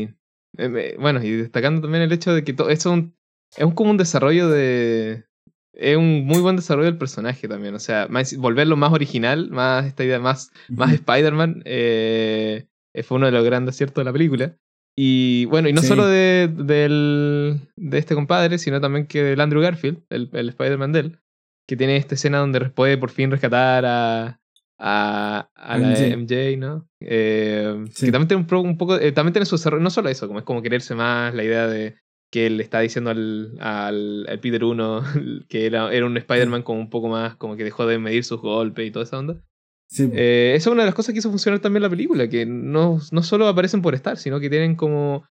y, 0.03 0.09
eh, 0.57 0.69
me- 0.69 0.95
bueno, 0.97 1.23
y 1.23 1.31
destacando 1.31 1.81
también 1.81 2.03
el 2.03 2.11
hecho 2.11 2.33
de 2.33 2.43
que 2.43 2.51
eso 2.53 2.69
es, 2.69 2.85
un, 2.85 3.15
es 3.57 3.63
un- 3.65 3.71
como 3.73 3.91
un 3.91 3.97
desarrollo 3.97 4.49
de... 4.49 5.25
Es 5.73 5.95
un 5.97 6.25
muy 6.25 6.39
buen 6.41 6.55
desarrollo 6.57 6.85
del 6.87 6.97
personaje 6.97 7.47
también. 7.47 7.73
O 7.75 7.79
sea, 7.79 8.07
más- 8.09 8.35
volverlo 8.37 8.75
más 8.75 8.91
original, 8.91 9.49
más 9.51 9.85
esta 9.85 10.03
idea, 10.03 10.19
más, 10.19 10.51
más. 10.69 10.93
Spider-Man, 10.93 11.61
eh, 11.65 12.65
eh, 12.93 13.03
fue 13.03 13.17
uno 13.17 13.27
de 13.27 13.31
los 13.31 13.45
grandes 13.45 13.75
aciertos 13.75 14.01
de 14.01 14.05
la 14.05 14.13
película. 14.13 14.57
Y 14.97 15.45
bueno, 15.45 15.69
y 15.69 15.73
no 15.73 15.81
Sí. 15.81 15.87
solo 15.87 16.05
de, 16.07 16.49
del, 16.53 17.61
de 17.77 17.97
este 17.97 18.13
compadre, 18.15 18.57
sino 18.57 18.81
también 18.81 19.07
que 19.07 19.23
del 19.23 19.39
Andrew 19.39 19.61
Garfield, 19.61 20.03
el, 20.09 20.29
el 20.33 20.49
Spider-Man 20.49 20.91
de 20.91 20.99
él, 20.99 21.19
que 21.67 21.77
tiene 21.77 21.95
esta 21.95 22.15
escena 22.15 22.39
donde 22.39 22.59
puede 22.69 22.97
por 22.97 23.09
fin 23.09 23.31
rescatar 23.31 23.85
a, 23.85 24.39
a, 24.77 25.49
a 25.55 25.77
la 25.77 25.87
MJ. 25.91 26.17
MJ, 26.17 26.57
¿no? 26.57 26.89
Eh, 26.99 27.85
Sí. 27.93 28.07
Que 28.07 28.11
también 28.11 28.27
tiene 28.27 28.45
un, 28.61 28.65
un 28.67 28.77
poco, 28.77 28.99
eh, 28.99 29.13
también 29.13 29.31
tiene 29.31 29.45
su 29.45 29.55
desarrollo, 29.55 29.81
no 29.81 29.89
solo 29.89 30.09
eso, 30.09 30.27
como 30.27 30.39
es 30.39 30.45
como 30.45 30.61
quererse 30.61 30.93
más, 30.93 31.33
la 31.33 31.43
idea 31.45 31.67
de 31.67 31.95
que 32.31 32.47
él 32.47 32.57
le 32.57 32.63
está 32.63 32.79
diciendo 32.79 33.09
al, 33.11 33.57
al, 33.59 34.25
al 34.27 34.39
Peter 34.39 34.63
1 34.63 35.03
que 35.49 35.65
era, 35.65 35.93
era 35.93 36.05
un 36.05 36.17
Spider-Man 36.17 36.63
como 36.63 36.79
un 36.79 36.89
poco 36.89 37.09
más, 37.09 37.35
como 37.35 37.55
que 37.55 37.63
dejó 37.63 37.85
de 37.85 37.99
medir 37.99 38.23
sus 38.23 38.41
golpes 38.41 38.87
y 38.87 38.91
toda 38.91 39.03
esa 39.03 39.19
onda. 39.19 39.41
Sí, 39.89 40.09
Eh, 40.13 40.53
esa 40.55 40.69
es 40.69 40.73
una 40.73 40.83
de 40.83 40.87
las 40.87 40.95
cosas 40.95 41.11
que 41.13 41.19
hizo 41.19 41.29
funcionar 41.29 41.59
también 41.59 41.83
la 41.83 41.89
película, 41.89 42.29
que 42.29 42.45
no, 42.45 42.99
no 43.11 43.23
solo 43.23 43.47
aparecen 43.47 43.81
por 43.81 43.93
estar, 43.93 44.17
sino 44.17 44.39
que 44.39 44.49
tienen 44.49 44.75
como 44.75 45.25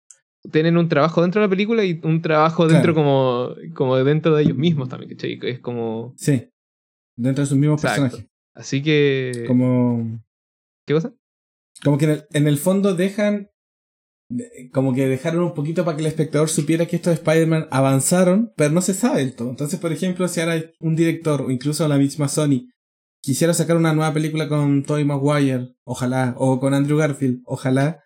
tienen 0.52 0.78
un 0.78 0.88
trabajo 0.88 1.22
dentro 1.22 1.42
de 1.42 1.48
la 1.48 1.50
película 1.50 1.84
y 1.84 2.00
un 2.04 2.22
trabajo 2.22 2.68
dentro 2.68 2.94
como, 2.94 3.56
como 3.74 3.98
dentro 3.98 4.36
de 4.36 4.44
ellos 4.44 4.58
mismos 4.58 4.88
también, 4.88 5.12
¿cachai? 5.12 5.38
Es 5.44 5.60
como... 5.60 6.14
sí. 6.18 6.50
Dentro 7.18 7.44
de 7.44 7.48
sus 7.50 7.58
mismos 7.58 7.84
Exacto. 7.84 8.02
personajes. 8.04 8.30
Así 8.56 8.82
que... 8.82 9.44
Como, 9.48 10.22
¿Qué 10.88 10.94
cosa? 10.94 11.14
como 11.84 11.98
que 11.98 12.06
en 12.06 12.12
el, 12.12 12.24
en 12.32 12.48
el 12.48 12.58
fondo 12.58 12.94
dejan 12.96 13.44
de- 13.44 13.50
como 14.72 14.94
que 14.94 15.08
dejaron 15.08 15.44
un 15.44 15.54
poquito 15.54 15.84
para 15.84 15.98
que 15.98 16.02
el 16.02 16.08
espectador 16.08 16.50
supiera 16.50 16.86
que 16.86 16.98
estos 16.98 17.14
Spider-Man 17.14 17.68
avanzaron, 17.72 18.52
pero 18.56 18.72
no 18.72 18.82
se 18.82 18.94
sabe 18.94 19.20
del 19.20 19.34
todo. 19.34 19.50
Entonces, 19.50 19.80
por 19.80 19.92
ejemplo, 19.92 20.28
si 20.28 20.40
ahora 20.40 20.62
un 20.80 20.96
director 20.96 21.42
o 21.42 21.50
incluso 21.52 21.88
la 21.88 21.98
misma 21.98 22.28
Sony 22.28 22.68
quisiera 23.22 23.54
sacar 23.54 23.76
una 23.78 23.94
nueva 23.94 24.14
película 24.14 24.48
con 24.48 24.84
Tobey 24.84 25.04
Maguire, 25.04 25.70
ojalá, 25.84 26.36
o 26.38 26.60
con 26.60 26.74
Andrew 26.74 26.98
Garfield, 26.98 27.42
ojalá, 27.46 28.02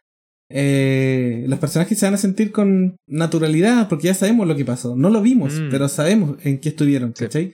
eh, 0.49 1.45
los 1.47 1.59
personajes 1.59 1.97
se 1.97 2.05
van 2.05 2.13
a 2.13 2.17
sentir 2.17 2.51
con 2.51 2.95
naturalidad 3.07 3.89
porque 3.89 4.07
ya 4.07 4.13
sabemos 4.13 4.47
lo 4.47 4.55
que 4.55 4.65
pasó. 4.65 4.95
No 4.95 5.09
lo 5.09 5.21
vimos, 5.21 5.53
Mm. 5.59 5.69
pero 5.71 5.89
sabemos 5.89 6.37
en 6.45 6.59
qué 6.59 6.69
estuvieron, 6.69 7.13
Sí. 7.15 7.23
¿cachai? 7.25 7.53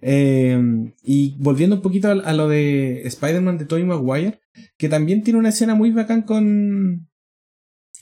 Eh, 0.00 0.58
y 1.02 1.36
volviendo 1.38 1.76
un 1.76 1.82
poquito 1.82 2.08
a, 2.08 2.12
a 2.12 2.32
lo 2.32 2.48
de 2.48 3.02
Spider-Man 3.06 3.58
de 3.58 3.64
Tobey 3.64 3.84
Maguire, 3.84 4.40
que 4.76 4.88
también 4.88 5.22
tiene 5.22 5.38
una 5.38 5.48
escena 5.50 5.74
muy 5.74 5.90
bacán 5.92 6.22
con, 6.22 7.08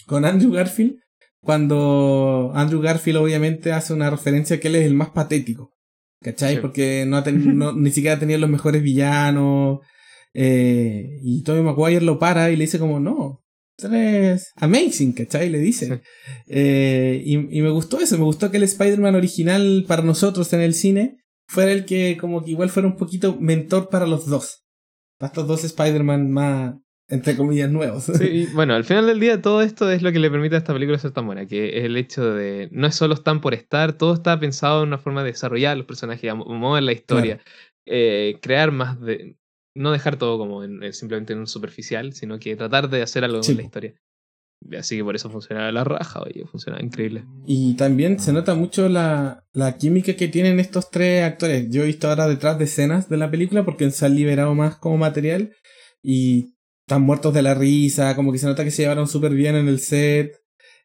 con 0.07 0.25
Andrew 0.25 0.53
Garfield, 0.53 0.97
cuando 1.40 2.51
Andrew 2.55 2.81
Garfield 2.81 3.19
obviamente 3.19 3.73
hace 3.73 3.92
una 3.92 4.11
referencia 4.11 4.59
que 4.61 4.69
él 4.69 4.77
es 4.77 4.87
el 4.87 4.95
más 4.95 5.11
patético, 5.11 5.73
¿cachai? 6.21 6.57
Sí. 6.57 6.61
Porque 6.61 7.05
no, 7.07 7.16
ha 7.19 7.25
no- 7.31 7.73
ni 7.73 7.90
siquiera 7.90 8.19
tenía 8.19 8.38
los 8.38 8.51
mejores 8.51 8.83
villanos, 8.83 9.81
eh, 10.35 11.19
y 11.23 11.42
Tobey 11.42 11.62
Maguire 11.62 12.05
lo 12.05 12.19
para 12.19 12.51
y 12.51 12.57
le 12.57 12.64
dice 12.64 12.79
como, 12.79 13.01
no, 13.01 13.42
eres 13.83 14.53
amazing, 14.57 15.12
¿cachai? 15.12 15.49
Le 15.51 15.59
dice. 15.59 15.87
Sí. 15.87 16.03
Eh, 16.49 17.23
y, 17.25 17.59
y 17.59 17.62
me 17.62 17.71
gustó 17.71 18.01
eso, 18.01 18.19
me 18.19 18.25
gustó 18.25 18.51
que 18.51 18.57
el 18.59 18.62
Spider-Man 18.64 19.14
original 19.14 19.85
para 19.87 20.03
nosotros 20.03 20.53
en 20.53 20.61
el 20.61 20.75
cine 20.75 21.16
fuera 21.49 21.73
el 21.73 21.85
que 21.85 22.16
como 22.21 22.45
que 22.45 22.51
igual 22.51 22.71
fuera 22.71 22.88
un 22.88 22.97
poquito 22.97 23.37
mentor 23.40 23.88
para 23.88 24.07
los 24.07 24.27
dos. 24.27 24.64
Para 25.19 25.29
estos 25.29 25.47
dos 25.47 25.64
Spider-Man 25.64 26.31
más, 26.31 26.75
entre 27.09 27.37
comillas, 27.37 27.71
nuevos. 27.71 28.05
Sí, 28.05 28.49
bueno, 28.55 28.75
al 28.75 28.85
final 28.85 29.07
del 29.07 29.21
día 29.21 29.40
todo 29.40 29.62
esto 29.62 29.90
es 29.90 30.03
lo 30.03 30.12
que 30.12 30.19
le 30.19 30.31
permite 30.31 30.57
a 30.57 30.59
esta 30.59 30.73
película 30.73 30.99
ser 30.99 31.12
tan 31.12 31.27
buena, 31.27 31.47
que 31.47 31.79
es 31.79 31.85
el 31.85 31.97
hecho 31.97 32.35
de 32.35 32.69
no 32.73 32.87
es 32.87 32.95
solo 32.95 33.14
están 33.14 33.40
por 33.40 33.55
estar, 33.55 33.92
todo 33.92 34.14
está 34.14 34.38
pensado 34.40 34.83
en 34.83 34.88
una 34.88 34.99
forma 34.99 35.23
de 35.23 35.31
desarrollar 35.33 35.77
los 35.77 35.87
personajes, 35.87 36.35
mover 36.35 36.83
la 36.83 36.92
historia, 36.92 37.40
eh, 37.87 38.38
crear 38.42 38.73
más 38.73 39.01
de... 39.01 39.37
No 39.79 39.92
dejar 39.92 40.16
todo 40.16 40.38
como 40.38 40.64
en, 40.64 40.83
en 40.83 40.92
simplemente 40.95 41.35
en 41.35 41.40
un 41.40 41.47
superficial, 41.47 42.14
sino 42.14 42.38
que 42.38 42.57
tratar 42.57 42.88
de 42.88 43.03
hacer 43.03 43.25
algo 43.25 43.42
Sí, 43.42 43.53
con 43.53 43.57
la 43.59 43.62
po. 43.62 43.66
historia. 43.66 43.95
Así 44.79 44.97
que 44.97 45.05
por 45.05 45.14
eso 45.14 45.29
funciona 45.29 45.71
la 45.71 45.85
raja, 45.85 46.23
oye, 46.23 46.47
funciona 46.47 46.81
increíble. 46.83 47.25
Y 47.47 47.75
también 47.77 48.19
se 48.19 48.33
nota 48.33 48.55
mucho 48.55 48.88
la, 48.88 49.45
la 49.53 49.77
química 49.77 50.14
que 50.16 50.29
tienen 50.29 50.61
estos 50.61 50.90
tres 50.90 51.25
actores. 51.25 51.69
Yo 51.69 51.83
he 51.83 51.87
visto 51.87 52.09
ahora 52.09 52.27
detrás 52.27 52.59
de 52.59 52.64
escenas 52.64 53.11
de 53.11 53.19
la 53.19 53.31
película 53.31 53.66
porque 53.66 53.90
se 53.90 54.07
han 54.07 54.16
liberado 54.16 54.55
más 54.55 54.77
como 54.77 54.97
material 54.97 55.53
y 56.03 56.56
están 56.87 57.03
muertos 57.03 57.35
de 57.35 57.42
la 57.42 57.55
risa, 57.55 58.14
como 58.14 58.31
que 58.31 58.38
se 58.38 58.46
nota 58.46 58.62
que 58.62 58.70
se 58.70 58.83
llevaron 58.83 59.09
súper 59.09 59.35
bien 59.35 59.57
en 59.57 59.66
el 59.68 59.81
set. 59.81 60.37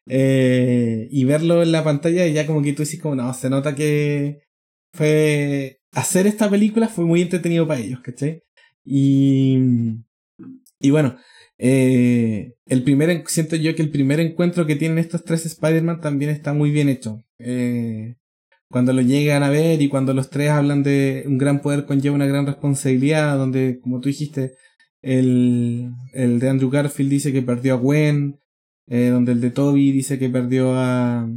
Eh, 0.06 1.06
y 1.12 1.24
verlo 1.24 1.62
en 1.62 1.70
la 1.70 1.84
pantalla 1.84 2.26
y 2.26 2.32
ya 2.32 2.44
como 2.44 2.60
que 2.60 2.72
tú 2.72 2.82
dices 2.82 3.00
como, 3.00 3.14
no, 3.14 3.32
se 3.34 3.48
nota 3.48 3.74
que 3.74 4.42
fue... 4.92 5.78
Hacer 5.92 6.26
esta 6.26 6.50
película 6.50 6.88
fue 6.88 7.04
muy 7.04 7.22
entretenido 7.22 7.68
para 7.68 7.80
ellos, 7.80 8.00
¿cachai? 8.00 8.42
Y... 8.84 9.58
Y 10.80 10.90
bueno, 10.90 11.16
eh, 11.58 12.54
el 12.66 12.82
primer, 12.82 13.10
en- 13.10 13.22
siento 13.28 13.54
yo 13.54 13.76
que 13.76 13.82
el 13.82 13.90
primer 13.90 14.18
encuentro 14.18 14.66
que 14.66 14.74
tienen 14.74 14.98
estos 14.98 15.22
tres 15.24 15.46
Spider-Man 15.46 16.00
también 16.00 16.32
está 16.32 16.52
muy 16.52 16.72
bien 16.72 16.88
hecho. 16.88 17.22
Eh, 17.38 18.16
cuando 18.68 18.92
lo 18.92 19.02
llegan 19.02 19.44
a 19.44 19.50
ver 19.50 19.80
y 19.80 19.88
cuando 19.88 20.14
los 20.14 20.30
tres 20.30 20.50
hablan 20.50 20.82
de 20.82 21.22
un 21.26 21.38
gran 21.38 21.60
poder 21.62 21.86
conlleva 21.86 22.16
una 22.16 22.26
gran 22.26 22.46
responsabilidad, 22.46 23.36
donde, 23.38 23.78
como 23.80 24.00
tú 24.00 24.08
dijiste, 24.08 24.54
el, 25.02 25.90
el 26.14 26.38
de 26.38 26.48
Andrew 26.48 26.70
Garfield 26.70 27.10
dice 27.10 27.32
que 27.32 27.42
perdió 27.42 27.74
a 27.74 27.76
Gwen, 27.76 28.38
eh, 28.88 29.08
donde 29.08 29.32
el 29.32 29.40
de 29.40 29.50
Toby 29.50 29.92
dice 29.92 30.18
que 30.18 30.28
perdió 30.28 30.74
a, 30.74 31.28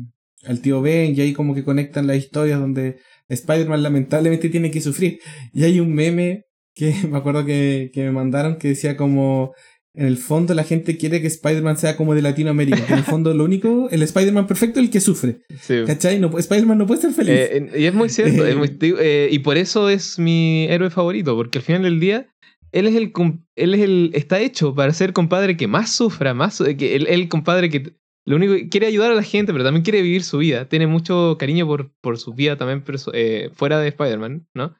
al 0.45 0.61
tío 0.61 0.81
Ben, 0.81 1.15
y 1.15 1.21
ahí 1.21 1.33
como 1.33 1.53
que 1.55 1.63
conectan 1.63 2.07
las 2.07 2.17
historias 2.17 2.59
donde 2.59 2.97
Spider-Man 3.29 3.83
lamentablemente 3.83 4.49
tiene 4.49 4.71
que 4.71 4.81
sufrir. 4.81 5.19
Y 5.53 5.63
hay 5.63 5.79
un 5.79 5.93
meme 5.93 6.43
que 6.73 6.93
me 7.09 7.17
acuerdo 7.17 7.45
que, 7.45 7.89
que 7.93 8.03
me 8.03 8.11
mandaron 8.11 8.57
que 8.57 8.69
decía 8.69 8.95
como 8.95 9.53
en 9.97 10.07
el 10.07 10.17
fondo 10.17 10.53
la 10.53 10.65
gente 10.65 10.97
quiere 10.97 11.21
que 11.21 11.27
Spider-Man 11.27 11.77
sea 11.77 11.95
como 11.95 12.13
de 12.15 12.21
Latinoamérica. 12.21 12.83
en 12.89 12.95
el 12.95 13.03
fondo 13.05 13.33
lo 13.33 13.45
único, 13.45 13.87
el 13.91 14.01
Spider-Man 14.03 14.45
perfecto 14.45 14.81
es 14.81 14.85
el 14.87 14.91
que 14.91 14.99
sufre. 14.99 15.37
Sí. 15.61 15.75
¿Cachai? 15.87 16.19
No, 16.19 16.37
Spider-Man 16.37 16.77
no 16.79 16.85
puede 16.85 16.99
ser 17.01 17.11
feliz. 17.11 17.33
Eh, 17.33 17.71
y 17.77 17.85
es 17.85 17.93
muy 17.93 18.09
cierto, 18.09 18.45
es 18.45 18.57
muy- 18.57 18.67
digo, 18.77 18.97
eh, 18.99 19.29
y 19.31 19.39
por 19.39 19.57
eso 19.57 19.89
es 19.89 20.19
mi 20.19 20.65
héroe 20.69 20.89
favorito, 20.89 21.33
porque 21.37 21.59
al 21.59 21.63
final 21.63 21.83
del 21.83 22.01
día, 22.01 22.27
él 22.75 22.87
es 22.87 22.95
el, 22.95 23.13
él 23.55 23.73
es 23.73 23.81
el, 23.81 24.11
está 24.13 24.39
hecho 24.41 24.75
para 24.75 24.91
ser 24.91 25.13
compadre 25.13 25.55
que 25.55 25.65
más 25.65 25.95
sufra, 25.95 26.33
más, 26.33 26.61
que 26.77 26.95
el, 26.97 27.29
compadre 27.29 27.69
que 27.69 27.95
lo 28.25 28.35
único 28.35 28.53
quiere 28.69 28.87
ayudar 28.87 29.11
a 29.11 29.15
la 29.15 29.23
gente, 29.23 29.53
pero 29.53 29.63
también 29.63 29.83
quiere 29.83 30.01
vivir 30.01 30.23
su 30.23 30.39
vida, 30.39 30.67
tiene 30.67 30.85
mucho 30.85 31.37
cariño 31.39 31.65
por, 31.65 31.93
por 32.01 32.17
su 32.17 32.33
vida 32.33 32.57
también 32.57 32.83
eh, 33.13 33.49
fuera 33.53 33.79
de 33.79 33.87
Spider-Man, 33.87 34.47
¿no? 34.53 34.75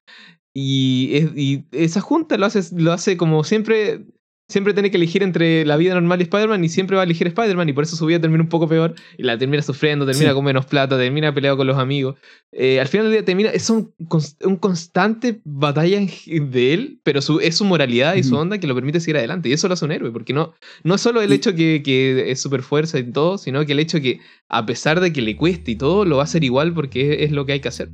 Y, 0.54 1.30
y 1.36 1.66
esa 1.72 2.02
junta 2.02 2.38
lo 2.38 2.46
hace, 2.46 2.62
lo 2.76 2.92
hace 2.92 3.16
como 3.16 3.46
siempre, 3.46 4.06
siempre 4.48 4.74
tiene 4.74 4.92
que 4.92 4.98
elegir 4.98 5.24
entre 5.24 5.66
la 5.66 5.76
vida 5.78 5.94
normal 5.96 6.20
y 6.20 6.24
Spider-Man 6.24 6.64
y 6.64 6.70
siempre 6.70 6.96
va 6.96 7.02
a 7.02 7.06
elegir 7.06 7.28
Spider-Man 7.28 7.70
y 7.70 7.74
por 7.74 7.84
eso 7.84 7.96
su 7.96 8.06
vida 8.06 8.20
termina 8.22 8.44
un 8.44 8.50
poco 8.50 8.68
peor 8.68 8.94
y 9.18 9.24
la 9.24 9.38
termina 9.38 9.62
sufriendo, 9.64 10.06
termina 10.06 10.30
Sí. 10.30 10.36
con 10.36 10.46
menos 10.46 10.66
plata, 10.68 10.98
termina 10.98 11.34
peleado 11.34 11.58
con 11.58 11.66
los 11.68 11.78
amigos. 11.78 12.16
Eh, 12.52 12.80
al 12.80 12.88
final 12.88 13.08
del 13.08 13.14
día 13.14 13.26
termina, 13.26 13.50
es 13.50 13.70
un, 13.70 13.94
un 14.44 14.56
constante 14.58 15.42
batalla 15.44 16.00
de 16.26 16.74
él, 16.74 17.00
pero 17.04 17.22
su, 17.22 17.40
es 17.40 17.56
su 17.58 17.66
moralidad 17.66 18.16
y 18.16 18.24
su 18.24 18.36
onda 18.36 18.60
que 18.60 18.68
lo 18.68 18.76
permite 18.76 19.00
seguir 19.00 19.18
adelante. 19.18 19.50
Y 19.50 19.54
eso 19.54 19.68
lo 19.68 19.74
hace 19.74 19.86
un 19.86 19.92
héroe, 19.92 20.12
porque 20.12 20.34
no, 20.34 20.54
no 20.84 20.96
es 20.96 21.02
solo 21.02 21.22
el 21.22 21.32
hecho 21.34 21.56
que, 21.56 21.82
que 21.84 22.30
es 22.32 22.40
super 22.42 22.62
fuerza 22.62 23.00
y 23.00 23.12
todo, 23.12 23.38
sino 23.38 23.66
que 23.66 23.72
el 23.74 23.80
hecho 23.80 24.00
que 24.00 24.20
a 24.48 24.66
pesar 24.66 25.00
de 25.00 25.12
que 25.12 25.22
le 25.22 25.36
cueste 25.36 25.72
y 25.72 25.76
todo, 25.76 26.06
lo 26.06 26.18
va 26.18 26.22
a 26.22 26.26
hacer 26.26 26.44
igual 26.44 26.74
porque 26.74 27.14
es, 27.16 27.22
es 27.24 27.32
lo 27.32 27.46
que 27.46 27.54
hay 27.54 27.60
que 27.62 27.68
hacer. 27.70 27.90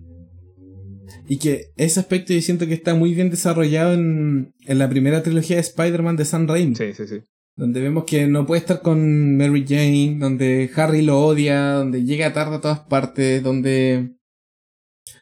Y 1.28 1.38
que 1.38 1.72
ese 1.78 2.00
aspecto 2.00 2.34
yo 2.34 2.42
siento 2.42 2.68
que 2.68 2.74
está 2.74 2.94
muy 2.96 3.14
bien 3.14 3.30
desarrollado 3.30 3.94
en, 3.94 4.54
en 4.66 4.80
la 4.80 4.90
primera 4.90 5.24
trilogía 5.24 5.56
de 5.58 5.62
Spider-Man 5.62 6.18
de 6.18 6.26
Sam 6.26 6.48
Raimi. 6.48 6.76
Sí, 6.76 6.94
sí, 6.94 7.08
sí. 7.08 7.22
Donde 7.56 7.82
vemos 7.82 8.06
que 8.06 8.28
no 8.28 8.46
puede 8.46 8.62
estar 8.62 8.82
con 8.82 9.38
Mary 9.38 9.66
Jane, 9.68 10.18
donde 10.20 10.70
Harry 10.76 11.02
lo 11.02 11.20
odia, 11.20 11.74
donde 11.74 12.04
llega 12.04 12.34
tarde 12.34 12.56
a 12.56 12.62
todas 12.62 12.80
partes, 12.80 13.44
donde, 13.44 14.16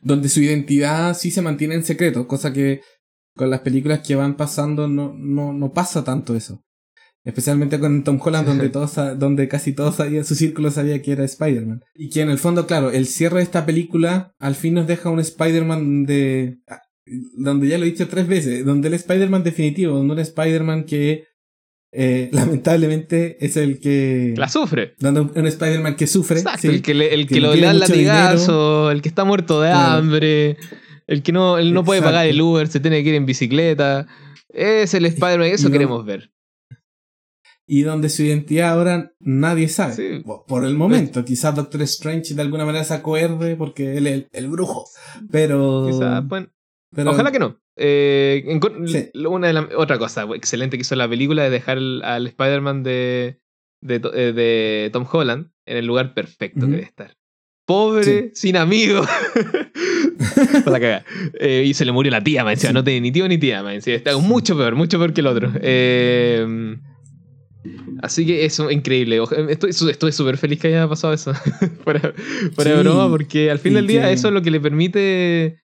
donde 0.01 0.29
su 0.29 0.41
identidad 0.41 1.17
sí 1.17 1.31
se 1.31 1.41
mantiene 1.41 1.75
en 1.75 1.83
secreto, 1.83 2.27
cosa 2.27 2.53
que 2.53 2.81
con 3.35 3.49
las 3.49 3.61
películas 3.61 4.05
que 4.05 4.15
van 4.15 4.37
pasando 4.37 4.87
no, 4.87 5.13
no, 5.17 5.53
no 5.53 5.73
pasa 5.73 6.03
tanto 6.03 6.35
eso. 6.35 6.63
Especialmente 7.25 7.79
con 7.79 8.03
Tom 8.03 8.19
Holland, 8.23 8.47
donde 8.47 8.69
todos, 8.69 8.95
donde 9.19 9.47
casi 9.47 9.73
todos 9.73 9.95
sabían, 9.95 10.23
su 10.25 10.35
círculo 10.35 10.71
sabía 10.71 11.01
que 11.01 11.11
era 11.11 11.25
Spider-Man. 11.25 11.81
Y 11.95 12.09
que 12.09 12.21
en 12.21 12.29
el 12.29 12.37
fondo, 12.39 12.65
claro, 12.65 12.91
el 12.91 13.05
cierre 13.07 13.37
de 13.37 13.43
esta 13.43 13.65
película 13.65 14.33
al 14.39 14.55
fin 14.55 14.73
nos 14.75 14.87
deja 14.87 15.09
un 15.09 15.19
Spider-Man 15.19 16.05
de, 16.05 16.59
ah, 16.69 16.81
donde 17.37 17.67
ya 17.67 17.77
lo 17.77 17.83
he 17.85 17.89
dicho 17.91 18.07
tres 18.07 18.27
veces, 18.27 18.65
donde 18.65 18.87
el 18.87 18.93
Spider-Man 18.93 19.43
definitivo, 19.43 19.95
donde 19.97 20.13
un 20.13 20.19
Spider-Man 20.19 20.85
que 20.85 21.25
eh, 21.91 22.29
lamentablemente 22.31 23.43
es 23.45 23.57
el 23.57 23.79
que... 23.79 24.33
La 24.37 24.47
sufre. 24.47 24.93
Donde 24.99 25.21
un, 25.21 25.31
un 25.35 25.45
Spider-man 25.47 25.95
que 25.97 26.07
sufre. 26.07 26.37
Exacto, 26.39 26.61
sí, 26.61 26.67
el 26.69 26.81
que, 26.81 26.93
le, 26.93 27.13
el 27.13 27.27
que, 27.27 27.41
lo 27.41 27.53
le 27.53 27.61
da 27.61 27.73
latigazo, 27.73 28.91
el 28.91 29.01
que 29.01 29.09
está 29.09 29.23
muerto 29.25 29.59
de 29.61 29.69
Claro. 29.71 29.97
hambre, 29.97 30.57
el 31.07 31.21
que 31.21 31.31
no, 31.33 31.57
él 31.57 31.73
no 31.73 31.83
puede 31.83 32.01
pagar 32.01 32.27
el 32.27 32.39
Uber, 32.41 32.67
se 32.69 32.79
tiene 32.79 33.03
que 33.03 33.09
ir 33.09 33.15
en 33.15 33.25
bicicleta. 33.25 34.07
Es 34.49 34.93
el 34.93 35.05
Spider-Man, 35.05 35.47
eso 35.47 35.67
no- 35.67 35.73
queremos 35.73 36.05
ver. 36.05 36.31
Y 37.71 37.83
donde 37.83 38.09
su 38.09 38.23
identidad 38.23 38.71
ahora 38.71 39.11
nadie 39.19 39.67
sabe. 39.69 39.93
Sí. 39.93 40.23
Por- 40.47 40.65
el 40.65 40.73
momento, 40.75 41.23
quizás 41.23 41.53
Doctor 41.55 41.83
Strange 41.83 42.33
de 42.33 42.41
alguna 42.41 42.65
manera 42.65 42.83
se 42.83 42.95
acuerde 42.95 43.55
porque 43.55 43.95
él 43.95 44.07
es 44.07 44.13
el, 44.13 44.27
el 44.33 44.47
brujo. 44.47 44.85
Pero, 45.31 45.87
Quizá, 45.87 46.21
bueno, 46.21 46.47
pero- 46.95 47.11
ojalá 47.11 47.31
que 47.31 47.37
no. 47.37 47.59
Eh, 47.77 48.59
Sí. 48.87 49.11
una 49.25 49.47
de 49.47 49.53
la- 49.53 49.69
otra 49.77 49.99
cosa 49.99 50.23
excelente 50.35 50.77
que 50.77 50.81
hizo 50.81 50.95
la 50.95 51.07
película 51.07 51.45
es 51.45 51.51
dejar 51.51 51.77
el- 51.77 52.01
al 52.03 52.25
Spider-Man 52.25 52.81
de, 52.81 53.39
de, 53.83 54.01
eh, 54.15 54.33
de 54.33 54.89
Tom 54.91 55.05
Holland 55.09 55.51
en 55.67 55.77
el 55.77 55.85
lugar 55.85 56.15
perfecto 56.15 56.61
que 56.65 56.71
debe 56.71 56.83
estar. 56.83 57.15
Pobre, 57.67 58.31
sin 58.33 58.57
amigos. 58.57 59.07
Para 60.65 60.71
la 60.71 60.79
cagada. 60.79 61.05
Eh, 61.39 61.63
y 61.67 61.73
se 61.75 61.85
le 61.85 61.91
murió 61.91 62.11
la 62.11 62.23
tía, 62.23 62.43
decía. 62.43 62.69
Sí. 62.69 62.73
No 62.73 62.83
tiene 62.83 63.01
ni 63.01 63.11
tío 63.11 63.27
ni 63.27 63.37
tía, 63.37 63.61
decía. 63.61 63.95
Está 63.95 64.17
mucho 64.17 64.57
peor, 64.57 64.75
mucho 64.75 64.97
peor 64.97 65.13
que 65.13 65.21
el 65.21 65.27
otro. 65.27 65.51
Eh, 65.61 66.75
así 68.01 68.25
que 68.25 68.45
eso, 68.45 68.71
increíble. 68.71 69.21
Estoy 69.49 70.11
súper 70.11 70.37
feliz 70.37 70.59
que 70.59 70.67
haya 70.69 70.87
pasado 70.87 71.13
eso. 71.13 71.33
fuera 71.83 71.99
de 71.99 72.63
Sí. 72.63 72.79
broma, 72.83 73.09
porque 73.09 73.51
al 73.51 73.59
fin 73.59 73.73
del 73.73 73.87
día 73.87 74.09
eso 74.11 74.27
es 74.27 74.33
lo 74.33 74.41
que 74.41 74.51
le 74.51 74.59
permite. 74.59 75.59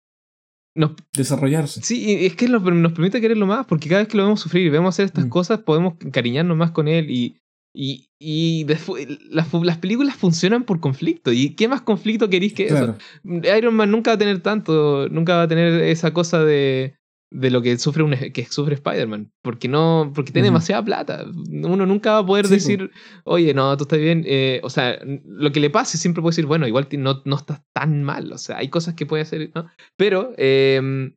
Nos, 0.74 0.92
desarrollarse. 1.14 1.82
sí, 1.84 2.26
es 2.26 2.36
que 2.36 2.48
nos, 2.48 2.64
nos 2.64 2.94
permite 2.94 3.20
quererlo 3.20 3.46
más, 3.46 3.66
porque 3.66 3.90
cada 3.90 4.02
vez 4.02 4.08
que 4.08 4.16
lo 4.16 4.24
vemos 4.24 4.40
sufrir 4.40 4.66
y 4.66 4.70
vemos 4.70 4.96
hacer 4.96 5.06
estas 5.06 5.26
Mm. 5.26 5.30
cosas, 5.30 5.60
podemos 5.60 5.96
encariñarnos 6.02 6.56
más 6.58 6.72
con 6.72 6.88
él 6.88 7.10
y. 7.10 7.38
Y, 7.74 8.10
y 8.20 8.66
desfu- 8.66 8.98
las, 9.30 9.78
películas 9.78 10.18
funcionan 10.18 10.66
por 10.66 10.82
conflicto. 10.82 11.32
¿Y 11.32 11.56
qué 11.56 11.70
más 11.70 11.82
conflicto 11.82 12.30
queréis 12.30 12.52
que 12.52 12.66
eso? 12.66 12.98
Iron 13.24 13.76
Man 13.76 13.90
nunca 13.92 14.12
va 14.12 14.16
a 14.16 14.18
tener 14.18 14.42
tanto, 14.42 15.08
nunca 15.10 15.38
va 15.38 15.44
a 15.44 15.48
tener 15.48 15.82
esa 15.84 16.12
cosa 16.12 16.44
de, 16.44 16.96
de 17.32 17.50
lo 17.50 17.62
que 17.62 17.78
sufre 17.78 18.04
un, 18.04 18.12
que 18.34 18.46
sufre 18.46 18.76
Spider-Man, 18.76 19.32
porque 19.42 19.68
no, 19.70 20.12
porque 20.14 20.32
tiene 20.34 20.48
demasiada 20.50 20.84
plata. 20.84 21.26
Uno 21.50 21.86
nunca 21.86 22.12
va 22.12 22.18
a 22.20 22.26
poder 22.26 22.46
Sí, 22.48 22.56
decir, 22.56 22.92
oye, 23.24 23.54
no, 23.54 23.76
tú 23.78 23.86
estás 23.86 24.00
bien. 24.00 24.24
eh, 24.28 24.60
o 24.64 24.70
sea, 24.70 25.00
lo 25.26 25.52
que 25.52 25.62
le 25.62 25.70
pase 25.70 25.98
siempre 25.98 26.22
puede 26.22 26.32
decir, 26.34 26.46
bueno, 26.46 26.68
igual 26.68 26.88
no, 26.98 27.22
no 27.26 27.36
estás 27.38 27.62
tan 27.74 28.04
mal. 28.04 28.32
O 28.34 28.38
sea, 28.38 28.58
hay 28.58 28.68
cosas 28.70 28.94
que 28.96 29.06
puede 29.06 29.24
hacer, 29.24 29.50
¿no? 29.56 29.66
Pero 29.98 30.34
eh, 30.38 31.12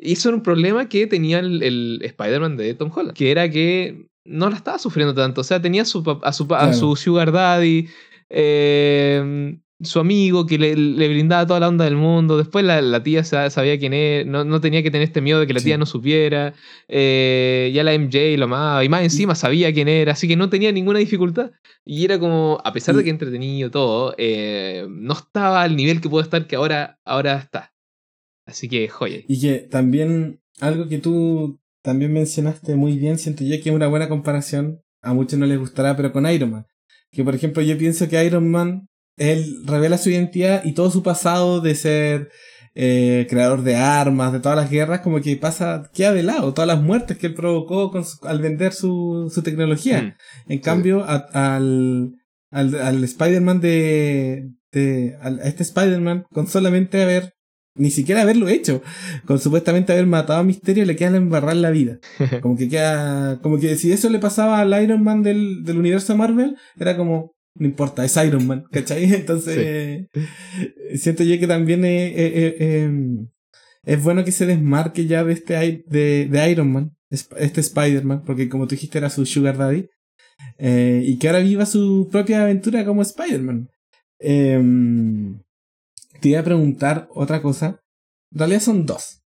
Y 0.00 0.12
eso 0.12 0.28
era 0.30 0.36
un 0.36 0.42
problema 0.42 0.88
que 0.88 1.06
tenía 1.06 1.40
el, 1.40 1.62
el 1.62 2.00
Spider-Man 2.02 2.56
de 2.56 2.74
Tom 2.74 2.90
Holland, 2.94 3.14
que 3.16 3.30
era 3.30 3.50
que 3.50 4.08
no 4.24 4.48
la 4.48 4.56
estaba 4.56 4.78
sufriendo 4.78 5.14
tanto. 5.14 5.40
O 5.42 5.44
sea, 5.44 5.60
tenía 5.60 5.82
a 5.82 5.84
su, 5.84 6.02
a 6.22 6.32
su, 6.32 6.46
a 6.54 6.72
su 6.72 6.96
Sugar 6.96 7.30
Daddy, 7.32 7.88
eh, 8.30 9.58
su 9.80 10.00
amigo 10.00 10.44
que 10.46 10.58
le, 10.58 10.74
le 10.74 11.08
brindaba 11.08 11.46
toda 11.46 11.60
la 11.60 11.68
onda 11.68 11.84
del 11.84 11.94
mundo. 11.96 12.36
Después 12.36 12.64
la, 12.64 12.80
la 12.82 13.02
tía 13.02 13.22
sa- 13.22 13.48
sabía 13.50 13.78
quién 13.78 13.92
era, 13.94 14.28
no, 14.28 14.44
no 14.44 14.60
tenía 14.60 14.82
que 14.82 14.90
tener 14.90 15.06
este 15.06 15.20
miedo 15.20 15.38
de 15.40 15.46
que 15.46 15.52
la 15.54 15.60
Sí. 15.60 15.66
tía 15.66 15.78
no 15.78 15.86
supiera. 15.86 16.54
Eh, 16.88 17.70
ya 17.74 17.84
la 17.84 17.92
MJ 17.94 18.36
lo 18.38 18.46
amaba, 18.46 18.82
y 18.84 18.88
más 18.88 19.02
encima 19.02 19.34
sabía 19.34 19.72
quién 19.72 19.86
era, 19.88 20.12
así 20.12 20.26
que 20.26 20.34
no 20.36 20.48
tenía 20.50 20.72
ninguna 20.72 20.98
dificultad. 20.98 21.52
Y 21.84 22.04
era 22.04 22.18
como, 22.18 22.58
a 22.64 22.72
pesar 22.72 22.96
de 22.96 23.04
que 23.04 23.10
entretenido 23.10 23.70
todo, 23.70 24.14
eh, 24.18 24.86
no 24.88 25.12
estaba 25.14 25.62
al 25.62 25.76
nivel 25.76 26.00
que 26.00 26.08
pudo 26.08 26.22
estar 26.22 26.46
que 26.46 26.56
ahora, 26.56 26.98
ahora 27.04 27.36
está. 27.38 27.72
Así 28.46 28.68
que 28.68 28.88
joya. 28.88 29.18
Y 29.28 29.40
que 29.40 29.58
también, 29.58 30.40
algo 30.60 30.88
que 30.88 30.98
tú 30.98 31.60
también 31.82 32.12
mencionaste 32.12 32.74
muy 32.74 32.96
bien, 32.98 33.18
siento 33.18 33.44
yo 33.44 33.54
que 33.62 33.68
es 33.70 33.74
una 33.74 33.86
buena 33.86 34.08
comparación, 34.08 34.80
a 35.02 35.14
muchos 35.14 35.38
no 35.38 35.46
les 35.46 35.58
gustará, 35.58 35.96
pero 35.96 36.12
con 36.12 36.26
Iron 36.30 36.50
Man. 36.50 36.66
Que 37.12 37.22
por 37.22 37.34
ejemplo 37.34 37.62
yo 37.62 37.78
pienso 37.78 38.08
que 38.08 38.22
Iron 38.24 38.50
Man, 38.50 38.88
él 39.18 39.62
revela 39.66 39.98
su 39.98 40.10
identidad 40.10 40.62
y 40.64 40.72
todo 40.72 40.90
su 40.90 41.02
pasado 41.02 41.60
de 41.60 41.74
ser 41.74 42.30
eh, 42.74 43.26
creador 43.28 43.62
de 43.62 43.74
armas, 43.76 44.32
de 44.32 44.40
todas 44.40 44.56
las 44.56 44.70
guerras, 44.70 45.00
como 45.00 45.20
que 45.20 45.36
pasa, 45.36 45.90
queda 45.92 46.12
de 46.12 46.22
lado, 46.22 46.54
todas 46.54 46.68
las 46.68 46.80
muertes 46.80 47.18
que 47.18 47.26
él 47.28 47.34
provocó 47.34 47.90
con 47.90 48.04
su- 48.04 48.24
al 48.26 48.40
vender 48.40 48.72
su, 48.72 49.30
su 49.34 49.42
tecnología. 49.42 50.02
Mm. 50.46 50.52
En 50.52 50.58
cambio, 50.60 51.02
a- 51.04 51.16
al, 51.56 52.12
al, 52.50 52.74
al 52.76 53.02
Spider-Man 53.04 53.60
de, 53.60 54.50
de 54.72 55.16
al- 55.20 55.40
a 55.40 55.44
este 55.48 55.64
Spider-Man, 55.64 56.26
con 56.32 56.46
solamente 56.46 57.02
haber, 57.02 57.34
ni 57.74 57.90
siquiera 57.90 58.22
haberlo 58.22 58.48
hecho, 58.48 58.82
con 59.24 59.38
supuestamente 59.40 59.92
haber 59.92 60.06
matado 60.06 60.38
a 60.38 60.44
Misterio, 60.44 60.84
le 60.84 60.94
queda 60.96 61.10
la 61.10 61.16
embarrar 61.18 61.56
la 61.56 61.70
vida. 61.70 61.98
Como 62.42 62.56
que 62.56 62.68
queda, 62.68 63.40
como 63.42 63.58
que 63.58 63.74
si 63.76 63.90
eso 63.92 64.08
le 64.08 64.18
pasaba 64.20 64.60
al 64.60 64.82
Iron 64.82 65.02
Man 65.02 65.22
del, 65.24 65.64
del 65.64 65.78
universo 65.78 66.16
Marvel, 66.16 66.56
era 66.78 66.96
como, 66.96 67.34
no 67.58 67.66
importa, 67.66 68.04
es 68.04 68.16
Iron 68.16 68.46
Man, 68.46 68.64
¿cachai? 68.70 69.04
Entonces, 69.14 69.56
siento 70.94 71.24
yo 71.24 71.38
que 71.38 71.46
también 71.46 71.84
es, 71.84 72.12
es- 72.16 72.32
es- 72.34 72.60
em, 72.60 73.28
es 73.84 74.02
bueno 74.02 74.24
que 74.24 74.32
se 74.32 74.46
desmarque 74.46 75.06
ya 75.06 75.24
de 75.24 75.32
este 75.32 75.84
de, 75.86 76.26
de 76.30 76.50
Iron 76.50 76.72
Man, 76.72 76.96
es- 77.10 77.28
este 77.38 77.60
Spider-Man, 77.60 78.24
porque 78.24 78.48
como 78.48 78.66
tú 78.66 78.74
dijiste 78.74 78.98
era 78.98 79.10
su 79.10 79.24
Sugar 79.26 79.56
Daddy, 79.56 79.86
eh, 80.58 81.02
y 81.04 81.18
que 81.18 81.28
ahora 81.28 81.40
viva 81.40 81.66
su 81.66 82.08
propia 82.10 82.42
aventura 82.42 82.84
como 82.84 83.02
Spider-Man. 83.02 83.68
Em, 84.20 85.40
te 86.20 86.28
iba 86.30 86.40
a 86.40 86.44
preguntar 86.44 87.08
otra 87.14 87.40
cosa. 87.42 87.80
En 88.32 88.38
realidad 88.40 88.60
son 88.60 88.84
dos. 88.86 89.22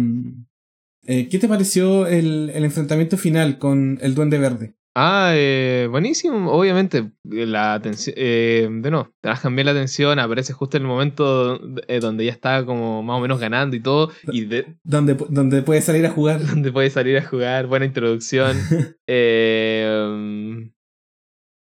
eh, 1.09 1.29
¿Qué 1.29 1.39
te 1.39 1.49
pareció 1.49 2.07
el, 2.07 2.51
el 2.55 2.65
enfrentamiento 2.65 3.17
final 3.17 3.59
con 3.59 3.99
el 4.03 4.15
Duende 4.15 4.39
Verde? 4.39 4.75
Ah, 4.99 5.33
eh, 5.35 5.89
buenísimo, 5.91 6.51
obviamente. 6.51 7.11
La 7.23 7.75
atención, 7.75 8.15
eh, 8.17 8.67
de 8.71 8.91
no, 8.91 9.13
trabajan 9.21 9.55
bien 9.55 9.67
la 9.67 9.73
atención, 9.73 10.19
aparece 10.19 10.55
justo 10.55 10.79
en 10.79 10.85
el 10.85 10.89
momento 10.89 11.61
eh, 11.87 12.01
donde 12.01 12.25
ya 12.25 12.33
está 12.33 12.65
como 12.65 13.03
más 13.03 13.19
o 13.19 13.21
menos 13.21 13.39
ganando 13.39 13.77
y 13.77 13.81
todo, 13.81 14.11
y 14.33 14.47
de, 14.47 14.79
Donde, 14.85 15.13
donde 15.29 15.61
puede 15.61 15.83
salir 15.83 16.07
a 16.07 16.11
jugar. 16.11 16.41
donde 16.47 16.73
puede 16.73 16.89
salir 16.89 17.19
a 17.19 17.23
jugar, 17.23 17.67
buena 17.67 17.85
introducción. 17.85 18.57
Eh, 19.09 20.69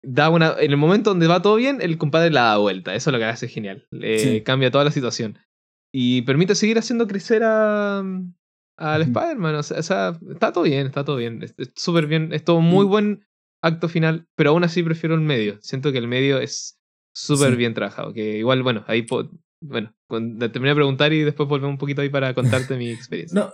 da 0.04 0.30
una, 0.30 0.56
en 0.60 0.72
el 0.72 0.78
momento 0.78 1.12
donde 1.12 1.28
va 1.28 1.42
todo 1.42 1.56
bien, 1.56 1.80
el 1.80 1.98
compadre 1.98 2.30
la 2.30 2.42
da 2.42 2.58
vuelta, 2.58 2.94
eso 2.94 3.10
es 3.10 3.14
lo 3.14 3.20
que 3.20 3.26
hace 3.26 3.48
genial. 3.48 3.88
Sí. 4.18 4.42
Cambia 4.42 4.70
toda 4.70 4.84
la 4.84 4.92
situación. 4.92 5.38
Y 5.94 6.24
permite 6.24 6.56
seguir 6.56 6.78
haciendo 6.78 7.08
crecer 7.08 7.44
a, 7.46 8.04
al. 8.82 9.02
Spider-Man. 9.04 9.56
O 9.56 9.64
sea, 9.64 9.80
o 9.80 9.84
sea, 9.84 10.20
está 10.32 10.52
todo 10.52 10.64
bien, 10.64 10.88
está 10.88 11.04
todo 11.06 11.18
bien. 11.18 11.42
Es 11.44 11.54
súper 11.76 12.08
bien. 12.08 12.34
Es 12.34 12.44
todo 12.44 12.62
muy 12.62 12.86
Y- 12.86 12.90
buen 12.90 13.26
acto 13.64 13.88
final, 13.90 14.28
pero 14.36 14.50
aún 14.52 14.64
así 14.64 14.82
prefiero 14.84 15.16
el 15.16 15.22
medio. 15.22 15.58
Siento 15.62 15.92
que 15.92 15.98
el 16.00 16.08
medio 16.08 16.40
es 16.40 16.80
súper 17.14 17.52
Sí. 17.52 17.56
bien 17.58 17.74
trabajado. 17.74 18.14
Que 18.14 18.38
igual, 18.40 18.64
bueno, 18.64 18.84
ahí 18.88 19.06
bueno, 19.64 19.94
terminé 20.10 20.70
de 20.70 20.76
preguntar 20.76 21.14
y 21.14 21.22
después 21.22 21.48
volvemos 21.48 21.74
un 21.74 21.78
poquito 21.78 22.02
ahí 22.02 22.10
para 22.10 22.34
contarte 22.34 22.76
mi 22.78 22.90
experiencia. 22.90 23.40
No. 23.40 23.54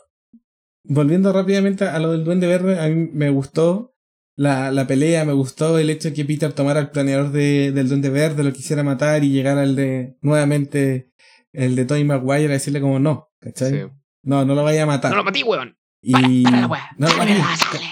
Volviendo 0.90 1.34
rápidamente 1.34 1.84
a 1.86 2.00
lo 2.00 2.12
del 2.12 2.24
Duende 2.24 2.48
Verde, 2.48 2.80
a 2.80 2.88
mí 2.88 3.10
me 3.12 3.30
gustó 3.30 3.94
la, 4.38 4.72
la 4.72 4.88
pelea, 4.88 5.26
me 5.26 5.34
gustó 5.34 5.78
el 5.80 5.90
hecho 5.90 6.08
de 6.10 6.14
que 6.16 6.24
Peter 6.24 6.54
tomara 6.54 6.80
el 6.80 6.92
planeador 6.92 7.32
de, 7.32 7.74
del 7.74 7.90
Duende 7.90 8.10
Verde, 8.10 8.44
lo 8.44 8.54
quisiera 8.54 8.84
matar 8.84 9.24
y 9.26 9.32
llegara 9.32 9.64
al 9.64 9.76
de, 9.76 10.16
nuevamente, 10.22 11.12
el 11.52 11.76
de 11.76 11.84
Tony 11.86 12.06
Maguire 12.06 12.46
a 12.46 12.54
decirle 12.54 12.80
como 12.80 13.00
no, 13.00 13.30
¿cachai? 13.42 13.72
Sí. 13.72 13.80
No, 14.28 14.44
no 14.46 14.54
lo 14.56 14.64
vaya 14.64 14.84
a 14.84 14.86
matar. 14.86 15.12
No 15.12 15.18
lo 15.18 15.24
matí, 15.24 15.44
weón. 15.44 15.76
y... 16.02 16.44
para 16.44 16.62
la 16.62 16.68
wea. 16.68 16.90
No 16.98 17.08
lo 17.08 17.18
matí, 17.18 17.34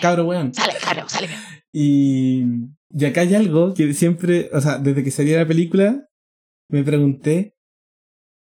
cabro 0.02 0.26
weón. 0.26 0.54
Sale, 0.54 0.74
claro, 0.82 1.08
sale. 1.10 1.30
Y, 1.72 2.44
y 2.92 3.06
acá 3.06 3.22
hay 3.22 3.36
algo 3.36 3.74
que 3.74 3.94
siempre, 3.94 4.50
o 4.54 4.62
sea, 4.62 4.78
desde 4.78 5.04
que 5.04 5.12
salió 5.12 5.38
la 5.38 5.48
película, 5.48 6.08
me 6.70 6.84
pregunté, 6.84 7.56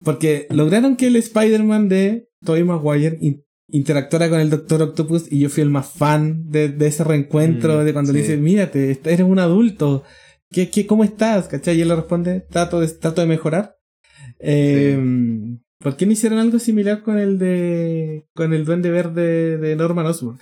porque 0.03 0.47
lograron 0.49 0.95
que 0.95 1.07
el 1.07 1.15
Spider-Man 1.15 1.89
de 1.89 2.29
Tobey 2.43 2.63
Maguire 2.63 3.17
in- 3.21 3.43
interactuara 3.69 4.29
con 4.29 4.39
el 4.39 4.49
Doctor 4.49 4.81
Octopus 4.83 5.31
y 5.31 5.39
yo 5.39 5.49
fui 5.49 5.63
el 5.63 5.69
más 5.69 5.89
fan 5.91 6.49
de, 6.49 6.69
de 6.69 6.87
ese 6.87 7.03
reencuentro, 7.03 7.81
Mm, 7.81 7.85
de 7.85 7.93
cuando 7.93 8.13
le 8.13 8.19
dice, 8.21 8.37
mírate, 8.37 8.91
eres 9.03 9.21
un 9.21 9.39
adulto, 9.39 10.03
¿Qué, 10.51 10.69
qué, 10.69 10.85
¿cómo 10.85 11.03
estás? 11.03 11.47
¿Cachai? 11.47 11.77
Y 11.77 11.81
él 11.81 11.87
le 11.87 11.95
responde, 11.95 12.41
trato 12.41 12.79
de, 12.79 12.87
trato 12.87 13.21
de 13.21 13.27
mejorar. 13.27 13.75
Eh, 14.39 14.95
¿Por 15.85 15.97
qué 15.97 16.07
no 16.07 16.13
hicieron 16.13 16.39
algo 16.39 16.57
similar 16.57 17.03
con 17.03 17.19
el 17.19 17.37
de 17.37 18.25
con 18.33 18.53
el 18.55 18.65
Duende 18.65 18.89
Verde 18.89 19.59
de 19.59 19.75
Norman 19.75 20.07
Osborn? 20.07 20.39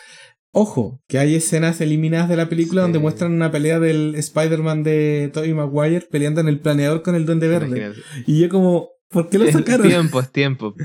Ojo, 0.53 1.01
que 1.09 1.17
hay 1.17 1.35
escenas 1.35 1.81
eliminadas 1.81 2.29
de 2.29 2.37
la 2.37 2.47
película 2.47 2.79
Sí. 2.81 2.83
donde 2.85 2.99
muestran 2.99 3.33
una 3.33 3.51
pelea 3.51 3.77
del 3.81 4.15
Spider-Man 4.15 4.83
de 4.83 5.29
Tobey 5.33 5.53
Maguire 5.53 6.07
peleando 6.09 6.39
en 6.39 6.47
el 6.47 6.59
planeador 6.61 7.01
con 7.01 7.15
el 7.15 7.25
Duende 7.25 7.49
Verde. 7.49 7.67
Imagínate. 7.67 7.99
Y 8.25 8.39
yo 8.39 8.47
como, 8.47 8.91
¿por 9.09 9.27
qué 9.27 9.37
lo 9.37 9.43
Es 9.49 9.51
sacaron? 9.53 9.85
tiempo, 9.85 10.21
es 10.21 10.31
tiempo. 10.31 10.75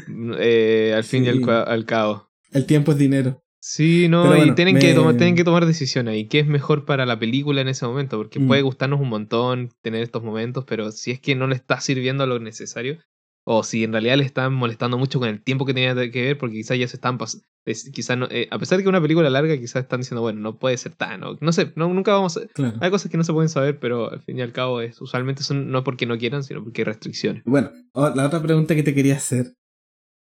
Eh, 0.40 0.92
al 0.96 1.04
fin 1.04 1.24
y 1.24 1.28
al, 1.28 1.84
cabo. 1.86 2.28
El 2.50 2.66
tiempo 2.66 2.90
es 2.90 2.98
dinero. 2.98 3.40
Sí, 3.60 4.08
no, 4.08 4.36
y 4.44 4.54
tienen, 4.56 4.76
que 4.80 4.92
tomar, 4.92 5.16
tienen 5.16 5.36
que 5.36 5.44
tomar 5.44 5.66
decisiones 5.66 6.12
ahí. 6.14 6.26
¿Qué 6.26 6.40
es 6.40 6.46
mejor 6.48 6.84
para 6.84 7.06
la 7.06 7.18
película 7.20 7.60
en 7.60 7.68
ese 7.68 7.86
momento? 7.86 8.16
Porque 8.16 8.40
Mm. 8.40 8.48
puede 8.48 8.62
gustarnos 8.62 9.00
un 9.00 9.08
montón 9.08 9.70
tener 9.82 10.02
estos 10.02 10.24
momentos, 10.24 10.64
pero 10.66 10.90
si 10.90 11.12
es 11.12 11.20
que 11.20 11.36
no 11.36 11.46
le 11.46 11.54
está 11.54 11.78
sirviendo 11.80 12.26
lo 12.26 12.38
necesario, 12.40 12.98
o 13.44 13.62
si 13.62 13.84
en 13.84 13.92
realidad 13.92 14.16
le 14.18 14.24
están 14.24 14.52
molestando 14.54 14.98
mucho 14.98 15.18
con 15.18 15.28
el 15.28 15.42
tiempo 15.42 15.64
que 15.64 15.74
tenía 15.74 15.94
que 16.10 16.22
ver, 16.22 16.38
porque 16.38 16.56
quizás 16.56 16.78
ya 16.78 16.86
se 16.88 16.96
están 16.96 17.18
pas- 17.18 17.42
es- 17.64 17.90
quizás 17.92 18.16
no- 18.18 18.28
eh, 18.30 18.46
a 18.50 18.58
pesar 18.58 18.76
de 18.78 18.82
que 18.82 18.88
es 18.88 18.90
una 18.90 19.00
película 19.00 19.30
larga, 19.30 19.56
quizás 19.58 19.82
están 19.82 20.00
diciendo, 20.00 20.20
bueno, 20.22 20.40
no 20.40 20.58
puede 20.58 20.76
ser 20.76 20.92
tan, 20.92 21.22
o- 21.24 21.38
no 21.40 21.52
sé, 21.52 21.72
no, 21.76 21.88
nunca 21.92 22.12
vamos 22.12 22.36
a... 22.36 22.46
Claro. 22.48 22.76
Hay 22.80 22.90
cosas 22.90 23.10
que 23.10 23.16
no 23.16 23.24
se 23.24 23.32
pueden 23.32 23.48
saber, 23.48 23.78
pero 23.78 24.10
al 24.10 24.20
fin 24.20 24.38
y 24.38 24.42
al 24.42 24.52
cabo 24.52 24.80
es, 24.80 25.00
usualmente 25.00 25.42
son 25.42 25.70
no 25.70 25.82
porque 25.84 26.06
no 26.06 26.18
quieran, 26.18 26.42
sino 26.44 26.62
porque 26.62 26.82
hay 26.82 26.86
restricciones. 26.86 27.42
Bueno, 27.44 27.70
la 27.94 28.26
otra 28.26 28.42
pregunta 28.42 28.74
que 28.74 28.82
te 28.82 28.94
quería 28.94 29.16
hacer. 29.16 29.54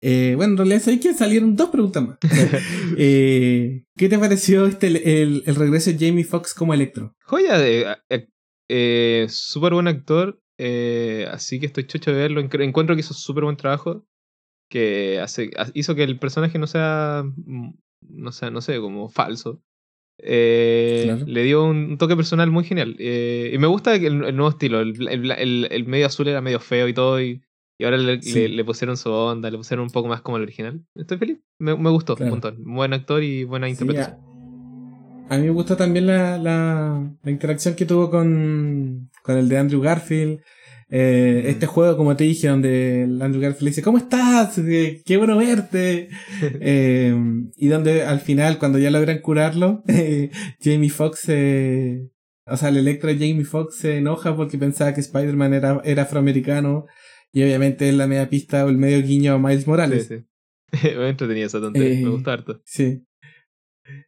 Eh, 0.00 0.34
bueno, 0.36 0.52
en 0.52 0.58
realidad 0.58 0.80
sabéis 0.80 1.00
que 1.02 1.12
salieron 1.14 1.56
dos 1.56 1.70
preguntas 1.70 2.06
más. 2.06 2.18
Eh, 2.96 3.84
¿Qué 3.96 4.08
te 4.08 4.18
pareció 4.18 4.66
este, 4.66 5.22
el, 5.22 5.42
regreso 5.46 5.90
de 5.92 5.98
Jamie 6.06 6.24
Foxx 6.24 6.54
como 6.54 6.74
Electro? 6.74 7.14
Joya 7.24 7.58
de. 7.58 7.96
eh, 8.68 9.26
súper 9.28 9.74
buen 9.74 9.88
actor. 9.88 10.40
Eh, 10.58 11.26
así 11.30 11.58
que 11.60 11.66
estoy 11.66 11.86
chocho 11.86 12.10
de 12.12 12.18
verlo. 12.18 12.40
Encuentro 12.40 12.94
que 12.94 13.00
hizo 13.00 13.14
súper 13.14 13.44
buen 13.44 13.56
trabajo. 13.56 14.04
Que 14.70 15.18
hace, 15.20 15.50
ha- 15.56 15.70
hizo 15.72 15.94
que 15.94 16.02
el 16.02 16.18
personaje 16.18 16.58
no 16.58 16.66
sea. 16.66 17.24
mm, 17.24 17.70
No 18.08 18.32
sea, 18.32 18.50
no 18.50 18.60
sé, 18.60 18.78
como 18.80 19.08
falso. 19.08 19.60
Eh, 20.20 21.02
Claro. 21.04 21.24
Le 21.26 21.42
dio 21.44 21.64
un, 21.64 21.96
toque 21.98 22.16
personal 22.16 22.50
muy 22.50 22.64
genial. 22.64 22.96
eh, 22.98 23.50
y 23.54 23.58
me 23.58 23.66
gusta 23.66 23.94
el, 23.94 24.04
el 24.24 24.36
nuevo 24.36 24.48
estilo. 24.50 24.80
El, 24.80 25.08
el- 25.08 25.68
el- 25.70 25.86
medio 25.86 26.06
azul 26.06 26.28
era 26.28 26.40
medio 26.40 26.60
feo 26.60 26.88
y 26.88 26.94
todo. 26.94 27.20
Y, 27.20 27.42
y 27.80 27.84
ahora 27.84 27.96
le, 27.96 28.20
Sí. 28.22 28.34
le- 28.34 28.48
le 28.50 28.64
pusieron 28.64 28.96
su 28.96 29.10
onda, 29.10 29.50
le 29.50 29.56
pusieron 29.58 29.84
un 29.84 29.90
poco 29.90 30.08
más 30.08 30.20
como 30.22 30.36
el 30.36 30.42
original. 30.44 30.84
Estoy 30.96 31.18
feliz. 31.18 31.38
Me, 31.60 31.76
me 31.76 31.90
gustó 31.90 32.14
Claro. 32.16 32.26
un 32.32 32.40
montón. 32.40 32.64
Buen 32.64 32.92
actor 32.92 33.22
y 33.22 33.44
buena 33.44 33.66
Sí, 33.66 33.72
interpretación. 33.72 34.16
a, 35.30 35.34
a 35.34 35.38
mí 35.38 35.44
me 35.44 35.50
gustó 35.50 35.76
también 35.76 36.06
la, 36.06 36.38
la, 36.38 37.10
la 37.22 37.30
interacción 37.30 37.74
que 37.76 37.84
tuvo 37.86 38.10
con, 38.10 39.07
con 39.28 39.36
el 39.36 39.48
de 39.50 39.58
Andrew 39.58 39.82
Garfield. 39.82 40.40
Eh, 40.90 41.42
Mm. 41.44 41.48
Este 41.48 41.66
juego, 41.66 41.98
como 41.98 42.16
te 42.16 42.24
dije, 42.24 42.48
donde 42.48 43.02
el 43.02 43.20
Andrew 43.20 43.42
Garfield 43.42 43.68
dice, 43.68 43.82
¿cómo 43.82 43.98
estás? 43.98 44.56
Eh, 44.56 45.02
Qué 45.04 45.18
bueno 45.18 45.36
verte. 45.36 46.08
Eh, 46.60 47.14
y 47.56 47.68
donde 47.68 48.04
al 48.04 48.20
final, 48.20 48.58
cuando 48.58 48.78
ya 48.78 48.90
logran 48.90 49.18
curarlo, 49.18 49.82
eh, 49.86 50.30
Jamie 50.62 50.88
Foxx, 50.88 51.28
eh, 51.28 52.08
o 52.46 52.56
sea, 52.56 52.70
el 52.70 52.78
Electro 52.78 53.10
de 53.10 53.16
Jamie 53.16 53.44
Foxx 53.44 53.76
se 53.76 53.98
enoja 53.98 54.34
porque 54.34 54.56
pensaba 54.56 54.94
que 54.94 55.02
Spider-Man 55.02 55.52
era, 55.52 55.80
era 55.84 56.04
afroamericano. 56.04 56.86
Y 57.32 57.42
obviamente 57.42 57.86
es 57.90 57.94
la 57.94 58.06
media 58.06 58.30
pista 58.30 58.64
o 58.64 58.70
el 58.70 58.78
medio 58.78 59.02
guiño 59.02 59.34
a 59.34 59.38
Miles 59.38 59.66
Morales. 59.66 60.06
sí. 60.08 60.24
me 60.96 61.08
entretenía 61.10 61.44
esa 61.44 61.60
tontería. 61.60 61.98
Eh, 62.00 62.02
me 62.02 62.08
gusta 62.08 62.32
harto. 62.32 62.62
Sí. 62.64 63.04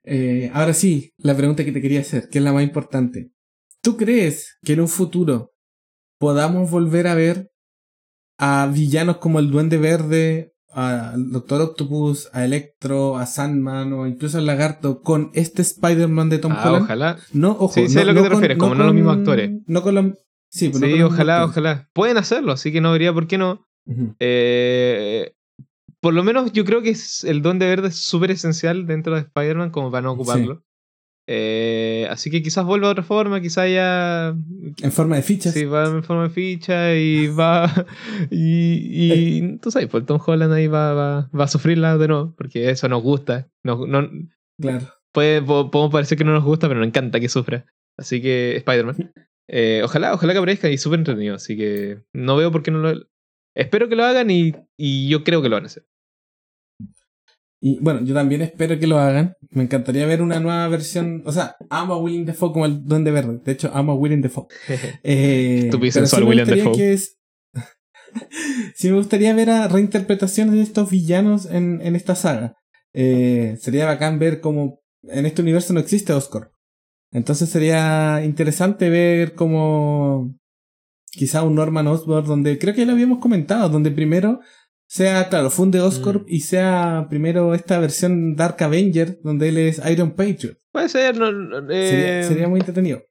Eh, 0.05 0.51
ahora 0.55 0.73
sí, 0.73 1.13
la 1.19 1.37
pregunta 1.37 1.63
que 1.63 1.73
te 1.73 1.83
quería 1.83 2.01
hacer, 2.01 2.31
que 2.31 2.39
es 2.39 2.45
la 2.45 2.55
más 2.55 2.63
importante. 2.63 3.33
¿Tú 3.83 3.97
crees 3.97 4.59
que 4.63 4.75
en 4.75 4.81
un 4.81 4.89
futuro 4.89 5.53
podamos 6.19 6.71
volver 6.71 7.07
a 7.07 7.15
ver 7.15 7.51
a 8.39 8.71
villanos 8.73 9.19
como 9.19 9.39
el 9.39 9.51
Duende 9.51 9.79
Verde 9.79 10.55
al 10.73 11.31
Doctor 11.33 11.61
Octopus, 11.63 12.29
a 12.33 12.45
Electro, 12.45 13.17
a 13.17 13.27
Sandman 13.27 13.93
o 13.93 14.07
incluso 14.07 14.39
al 14.39 14.47
Lagarto 14.47 15.03
con 15.03 15.31
este 15.35 15.63
Spider-Man 15.63 16.29
de 16.31 16.39
Tom 16.39 16.53
Ah, 16.57 16.63
Holland. 16.69 16.85
ojalá. 16.85 17.19
No, 17.33 17.51
ojo. 17.53 17.73
Sí, 17.75 17.89
sé 17.89 17.97
no, 17.97 18.01
a 18.03 18.05
lo 18.05 18.11
que 18.13 18.15
no 18.15 18.23
te 18.23 18.29
con- 18.29 18.39
refieres, 18.39 18.59
como 18.59 18.75
no 18.77 18.85
los 18.85 18.95
mismos 18.95 19.17
actores. 19.17 19.51
No 19.67 19.83
con 19.83 19.95
los. 19.95 20.05
Sí, 20.53 20.69
pues 20.69 20.81
no 20.81 20.81
Sí, 20.81 20.81
con 20.81 20.81
los 20.91 20.91
mismos 20.99 21.13
ojalá, 21.15 21.37
actores. 21.43 21.51
ojalá. 21.51 21.91
Pueden 21.93 22.17
hacerlo, 22.19 22.53
así 22.53 22.71
que 22.73 22.81
no 22.81 22.93
vería 22.93 23.13
por 23.13 23.27
qué 23.27 23.37
no. 23.39 23.67
Eh, 24.21 25.33
por 26.01 26.15
lo 26.15 26.23
menos 26.23 26.53
yo 26.53 26.65
creo 26.65 26.83
que 26.83 26.95
el 27.25 27.43
Duende 27.43 27.67
Verde 27.67 27.89
es 27.89 27.97
súper 27.97 28.31
esencial 28.31 28.87
dentro 28.87 29.15
de 29.15 29.23
Spider-Man 29.23 29.71
como 29.71 29.91
para 29.91 30.03
no 30.03 30.13
ocuparlo. 30.13 30.63
Eh, 31.33 32.09
así 32.11 32.29
que 32.29 32.43
quizás 32.43 32.65
vuelva 32.65 32.89
de 32.89 32.93
otra 32.93 33.05
forma, 33.05 33.41
quizás 33.41 33.71
ya 33.71 34.35
En 34.83 34.91
forma 34.91 35.15
de 35.15 35.23
fichas. 35.23 35.55
sí, 35.55 35.65
va 35.65 35.85
en 35.87 36.03
forma 36.03 36.25
de 36.25 36.31
ficha 36.31 36.97
y 36.97 37.29
va 37.29 37.71
y, 38.31 39.39
y 39.39 39.59
tú 39.59 39.71
sabes, 39.71 39.87
pues 39.89 40.05
Tom 40.07 40.19
Holland 40.25 40.53
ahí 40.53 40.67
va, 40.67 40.93
va, 40.93 41.31
va 41.39 41.45
a 41.45 41.49
sufrirla 41.49 41.97
de 41.99 42.09
nuevo, 42.09 42.35
porque 42.37 42.71
eso 42.71 42.89
nos 42.89 43.03
gusta. 43.03 43.49
No, 43.63 43.87
no, 43.87 44.09
Claro. 44.61 44.87
puede, 45.13 45.41
po- 45.41 45.71
podemos 45.71 45.93
parecer 45.93 46.19
que 46.19 46.25
no 46.25 46.33
nos 46.33 46.43
gusta, 46.45 46.67
pero 46.67 46.81
nos 46.81 46.89
encanta 46.89 47.21
que 47.21 47.29
sufra. 47.29 47.65
Así 47.97 48.21
que 48.21 48.57
Spider-Man. 48.57 49.13
Eh, 49.49 49.83
ojalá, 49.85 50.15
ojalá 50.15 50.33
que 50.33 50.39
aparezca 50.39 50.69
y 50.69 50.79
súper 50.79 50.99
entretenido. 51.01 51.37
Así 51.37 51.57
que 51.57 52.03
no 52.13 52.37
veo 52.37 52.51
por 52.51 52.63
qué 52.63 52.71
no 52.73 52.79
lo. 52.79 53.07
Espero 53.57 53.89
que 53.89 53.97
lo 53.97 54.05
hagan 54.05 54.31
y, 54.31 54.53
y 54.77 55.09
yo 55.09 55.23
creo 55.25 55.43
que 55.43 55.49
lo 55.49 55.57
van 55.57 55.65
a 55.65 55.67
hacer. 55.67 55.85
Y 57.63 57.79
bueno, 57.81 58.03
yo 58.05 58.15
también 58.15 58.41
espero 58.41 58.79
que 58.79 58.87
lo 58.87 58.99
hagan. 58.99 59.35
Me 59.51 59.63
encantaría 59.63 60.07
ver 60.07 60.23
una 60.23 60.41
nueva 60.41 60.67
versión. 60.69 61.23
O 61.27 61.33
sea, 61.33 61.57
amo 61.69 61.95
a 61.95 61.99
William 62.03 62.25
Defoe 62.25 62.53
como 62.53 62.65
el 62.67 62.85
Duende 62.85 63.11
Verde. 63.11 63.41
De 63.45 63.53
hecho, 63.53 63.71
amo 63.75 63.93
a 63.93 63.95
William 63.97 64.23
Defoe. 64.23 64.47
Eh, 65.03 65.69
pero 65.71 65.93
sensual 65.93 66.23
sí 66.23 66.25
me 66.25 66.29
William 66.31 66.73
que 66.73 66.93
es- 66.95 67.19
sí 68.75 68.89
me 68.91 68.97
gustaría 68.97 69.35
ver 69.35 69.51
a 69.51 69.69
reinterpretaciones 69.69 70.55
de 70.55 70.63
estos 70.63 70.91
villanos 70.91 71.47
en, 71.47 71.81
en 71.83 71.97
esta 71.97 72.15
saga. 72.15 72.57
Eh, 72.95 73.57
sería 73.61 73.87
bacán 73.87 74.19
ver 74.19 74.41
como 74.41 74.81
en 75.03 75.27
este 75.27 75.43
universo 75.43 75.73
no 75.73 75.81
existe 75.81 76.13
Oscorp. 76.13 76.53
Entonces 77.13 77.49
sería 77.51 78.23
interesante 78.25 78.89
ver 78.89 79.35
como 79.35 80.35
quizá 81.13 81.43
un 81.43 81.57
Norman 81.57 81.87
Osborn 81.89 82.27
donde 82.27 82.59
creo 82.59 82.73
que 82.73 82.81
ya 82.81 82.87
lo 82.87 82.93
habíamos 82.93 83.19
comentado, 83.19 83.69
donde 83.69 83.91
primero 83.91 84.41
sea, 84.93 85.29
claro, 85.29 85.51
funde 85.51 85.81
Oscorp 85.81 86.23
Mm. 86.23 86.27
y 86.29 86.41
sea 86.41 87.07
primero 87.09 87.55
esta 87.55 87.79
versión 87.79 88.35
Dark 88.35 88.57
Avenger 88.63 89.21
donde 89.23 89.49
él 89.51 89.59
es 89.59 89.81
Iron 89.91 90.13
Patriot. 90.13 90.59
Puede 90.73 90.89
ser, 90.89 91.17
no, 91.17 91.27
Sería, 91.69 92.21
eh, 92.21 92.25
sería 92.25 92.49
muy 92.49 92.61
entretenido. 92.61 93.03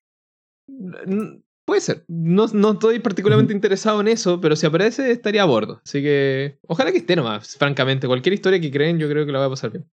Puede 1.66 1.82
ser. 1.82 2.04
No, 2.08 2.48
no 2.48 2.72
estoy 2.72 3.00
particularmente 3.00 3.54
interesado 3.54 4.02
en 4.02 4.08
eso, 4.08 4.42
pero 4.42 4.56
si 4.56 4.66
aparece 4.66 5.12
estaría 5.12 5.44
a 5.44 5.46
bordo. 5.46 5.82
Así 5.86 6.02
que 6.02 6.58
ojalá 6.68 6.92
que 6.92 6.98
esté 6.98 7.16
nomás, 7.16 7.56
francamente. 7.58 8.08
Cualquier 8.08 8.34
historia 8.34 8.60
que 8.60 8.72
creen, 8.72 8.98
yo 8.98 9.08
creo 9.08 9.26
que 9.26 9.32
la 9.32 9.40
va 9.40 9.46
a 9.46 9.50
pasar 9.52 9.72
bien. 9.72 9.86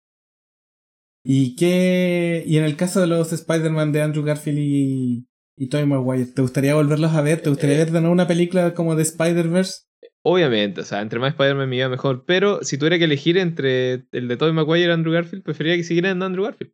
¿Y 1.23 1.57
qué? 1.57 2.45
Y 2.47 2.57
en 2.57 2.65
el 2.65 2.77
caso 2.77 3.01
de 3.01 3.09
los 3.09 3.33
Spider-Man 3.33 3.93
de 3.93 4.01
Andrew 4.03 4.25
Garfield 4.25 4.59
y, 4.59 5.27
y 5.57 5.69
Tobey 5.69 5.85
Maguire, 5.87 6.27
¿te 6.33 6.41
gustaría 6.41 6.75
volverlos 6.75 7.13
a 7.13 7.21
ver? 7.21 7.43
¿Te 7.43 7.51
gustaría 7.51 7.75
Eh, 7.75 7.79
ver 7.79 7.91
de 7.91 8.01
nuevo 8.01 8.13
una 8.13 8.29
película 8.29 8.73
como 8.75 8.95
de 8.95 9.03
Spider-Verse? 9.03 9.83
Obviamente, 10.29 10.81
o 10.81 10.85
sea, 10.85 11.03
entre 11.03 11.21
más 11.21 11.35
Spider-Man 11.35 11.69
me 11.69 11.77
iba 11.77 11.89
mejor. 11.89 12.25
Pero 12.27 12.59
si 12.65 12.79
tuviera 12.79 12.99
que 12.99 13.05
elegir 13.05 13.39
entre 13.39 14.07
el 14.11 14.27
de 14.27 14.37
Tobey 14.37 14.53
Maguire 14.53 14.89
y 14.89 14.91
Andrew 14.91 15.13
Garfield, 15.13 15.45
preferiría 15.45 15.77
que 15.77 15.85
siguieran 15.85 16.21
Andrew 16.21 16.43
Garfield. 16.45 16.73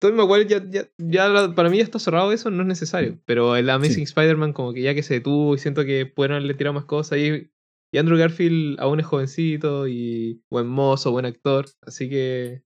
Tobey 0.00 0.14
Maguire 0.14 0.46
ya, 0.46 0.62
ya, 0.68 0.86
ya 0.98 1.54
para 1.54 1.70
mí 1.70 1.78
ya 1.78 1.82
está 1.82 1.98
cerrado 1.98 2.30
eso, 2.30 2.50
no 2.50 2.60
es 2.60 2.68
necesario. 2.68 3.18
Pero 3.24 3.56
el 3.56 3.70
Amazing 3.70 3.94
Sí. 3.94 4.02
Spider-Man 4.02 4.52
como 4.52 4.74
que 4.74 4.82
ya 4.82 4.94
que 4.94 5.02
se 5.02 5.14
detuvo 5.14 5.54
y 5.54 5.58
siento 5.58 5.86
que 5.86 6.04
pudieron 6.04 6.36
haberle 6.36 6.52
tirado 6.52 6.74
más 6.74 6.84
cosas. 6.84 7.18
Y, 7.18 7.50
y 7.90 7.96
Andrew 7.98 8.18
Garfield 8.18 8.78
aún 8.78 9.00
es 9.00 9.06
jovencito 9.06 9.88
y 9.88 10.42
buen 10.50 10.66
mozo, 10.66 11.10
buen 11.10 11.24
actor. 11.24 11.64
Así 11.86 12.10
que 12.10 12.64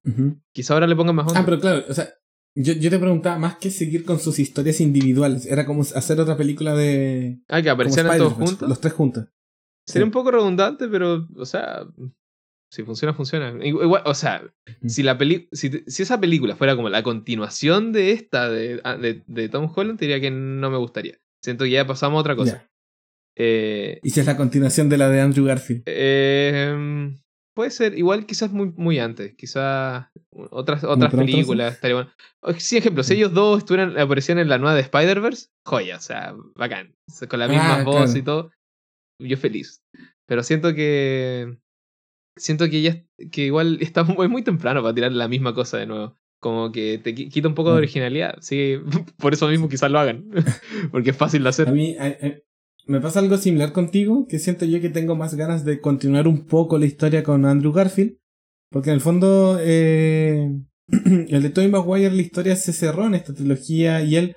quizá 0.52 0.74
ahora 0.74 0.88
le 0.88 0.96
pongan 0.96 1.14
más 1.14 1.28
onda. 1.28 1.38
Ah, 1.38 1.44
pero 1.44 1.60
claro, 1.60 1.84
o 1.88 1.94
sea, 1.94 2.08
yo, 2.56 2.72
yo 2.72 2.90
te 2.90 2.98
preguntaba 2.98 3.38
más 3.38 3.58
que 3.58 3.70
seguir 3.70 4.04
con 4.04 4.18
sus 4.18 4.40
historias 4.40 4.80
individuales. 4.80 5.46
Era 5.46 5.64
como 5.64 5.82
hacer 5.82 6.18
otra 6.18 6.36
película 6.36 6.74
de. 6.74 7.38
Ah, 7.46 7.62
que 7.62 7.70
aparecieran 7.70 8.18
todos 8.18 8.32
juntos. 8.32 8.68
Los 8.68 8.80
tres 8.80 8.94
juntos. 8.94 9.26
Sería 9.92 10.04
un 10.06 10.10
poco 10.12 10.30
redundante, 10.30 10.86
pero, 10.88 11.26
o 11.36 11.44
sea, 11.46 11.86
si 12.70 12.82
funciona, 12.82 13.14
funciona. 13.14 13.52
Igu- 13.52 13.82
Igual, 13.82 14.02
o 14.04 14.14
sea, 14.14 14.42
si, 14.86 15.02
la 15.02 15.16
peli 15.16 15.48
si, 15.52 15.70
si 15.86 16.02
esa 16.02 16.20
película 16.20 16.56
fuera 16.56 16.76
como 16.76 16.88
la 16.90 17.02
continuación 17.02 17.92
de 17.92 18.12
esta, 18.12 18.50
de, 18.50 18.80
ah, 18.84 18.96
de, 18.96 19.22
de 19.26 19.48
Tom 19.48 19.72
Holland, 19.74 19.98
diría 19.98 20.20
que 20.20 20.30
no 20.30 20.70
me 20.70 20.76
gustaría. 20.76 21.16
Siento 21.42 21.64
que 21.64 21.70
ya 21.70 21.86
pasamos 21.86 22.18
a 22.18 22.20
otra 22.20 22.36
cosa. 22.36 22.68
Eh, 23.36 24.00
Y 24.02 24.10
si 24.10 24.20
es 24.20 24.26
la 24.26 24.36
continuación 24.36 24.88
de 24.88 24.98
la 24.98 25.08
de 25.08 25.20
Andrew 25.20 25.46
Garfield. 25.46 25.82
eh, 25.86 27.14
puede 27.54 27.70
ser, 27.70 27.96
igual 27.96 28.26
quizás 28.26 28.52
muy, 28.52 28.72
muy 28.76 28.98
antes, 28.98 29.34
quizás 29.36 30.06
otras, 30.50 30.84
otras 30.84 31.12
películas 31.14 31.74
estaría 31.74 31.94
bueno. 31.96 32.10
Sí, 32.58 32.76
ejemplo, 32.76 33.02
si 33.02 33.14
Mm. 33.14 33.16
ellos 33.16 33.32
dos 33.34 33.58
estuvieran, 33.58 33.98
aparecían 33.98 34.38
en 34.38 34.48
la 34.48 34.58
nueva 34.58 34.74
de 34.74 34.82
Spider-Verse, 34.82 35.48
joya, 35.64 35.96
o 35.96 36.00
sea, 36.00 36.34
bacán. 36.56 36.94
Con 37.28 37.38
la 37.40 37.48
misma 37.48 37.78
Ah, 37.80 37.82
voz 37.84 38.04
claro. 38.06 38.18
y 38.18 38.22
todo, 38.22 38.50
yo 39.18 39.36
feliz. 39.36 39.82
Pero 40.26 40.42
siento 40.42 40.74
que. 40.74 41.56
Siento 42.36 42.68
que 42.70 42.82
ya 42.82 43.04
que 43.32 43.46
igual 43.46 43.78
está 43.80 44.04
muy, 44.04 44.28
muy 44.28 44.42
temprano 44.42 44.82
para 44.82 44.94
tirar 44.94 45.12
la 45.12 45.28
misma 45.28 45.54
cosa 45.54 45.78
de 45.78 45.86
nuevo. 45.86 46.16
Como 46.40 46.70
que 46.70 46.98
te 46.98 47.14
qui- 47.14 47.30
quita 47.30 47.48
un 47.48 47.54
poco 47.54 47.70
de 47.70 47.76
Mm. 47.76 47.78
originalidad. 47.78 48.34
Sí, 48.40 48.76
por 49.18 49.32
eso 49.32 49.48
mismo 49.48 49.68
quizás 49.68 49.90
lo 49.90 49.98
hagan. 49.98 50.24
Porque 50.92 51.10
es 51.10 51.16
fácil 51.16 51.42
de 51.42 51.48
A 51.48 51.50
hacer. 51.50 51.72
mí 51.72 51.96
a- 51.98 52.06
a- 52.06 52.34
me 52.86 53.00
pasa 53.00 53.18
algo 53.20 53.36
similar 53.36 53.72
contigo, 53.72 54.26
que 54.28 54.38
siento 54.38 54.64
yo 54.64 54.80
que 54.80 54.88
tengo 54.88 55.14
más 55.14 55.34
ganas 55.34 55.64
de 55.66 55.78
continuar 55.80 56.26
un 56.26 56.46
poco 56.46 56.78
la 56.78 56.86
historia 56.86 57.22
con 57.22 57.44
Andrew 57.44 57.70
Garfield, 57.72 58.16
porque 58.70 58.88
en 58.90 58.94
el 58.94 59.00
fondo 59.02 59.58
eh, 59.60 60.48
el 61.28 61.42
de 61.42 61.50
Tobey 61.50 61.68
Maguire 61.68 62.14
la 62.14 62.22
historia 62.22 62.56
se 62.56 62.72
cerró 62.72 63.06
en 63.06 63.14
esta 63.14 63.34
trilogía 63.34 64.00
y 64.02 64.16
él, 64.16 64.36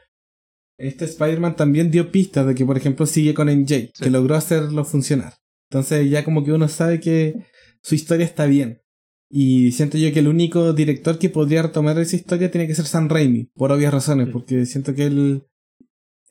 este 0.87 1.05
Spider-Man 1.05 1.55
también 1.55 1.91
dio 1.91 2.11
pistas 2.11 2.45
de 2.47 2.55
que 2.55 2.65
por 2.65 2.77
ejemplo 2.77 3.05
sigue 3.05 3.33
con 3.33 3.47
MJ, 3.49 3.91
Sí. 3.93 4.03
que 4.03 4.09
logró 4.09 4.35
hacerlo 4.35 4.83
funcionar. 4.85 5.33
Entonces 5.69 6.09
ya 6.09 6.23
como 6.23 6.43
que 6.43 6.51
uno 6.51 6.67
sabe 6.67 6.99
que 6.99 7.35
su 7.81 7.95
historia 7.95 8.25
está 8.25 8.45
bien. 8.45 8.81
Y 9.29 9.71
siento 9.71 9.97
yo 9.97 10.11
que 10.11 10.19
el 10.19 10.27
único 10.27 10.73
director 10.73 11.17
que 11.17 11.29
podría 11.29 11.61
retomar 11.61 11.97
esa 11.99 12.17
historia 12.17 12.51
tiene 12.51 12.67
que 12.67 12.75
ser 12.75 12.85
Sam 12.85 13.07
Raimi, 13.07 13.45
por 13.55 13.71
obvias 13.71 13.93
razones, 13.93 14.27
porque 14.31 14.65
siento 14.65 14.93
que 14.93 15.05
él 15.05 15.43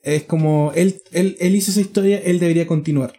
es 0.03 0.23
como 0.23 0.71
él, 0.75 1.01
él, 1.11 1.35
él 1.39 1.55
hizo 1.55 1.71
esa 1.71 1.81
historia, 1.81 2.19
él 2.19 2.39
debería 2.39 2.67
continuar. 2.67 3.13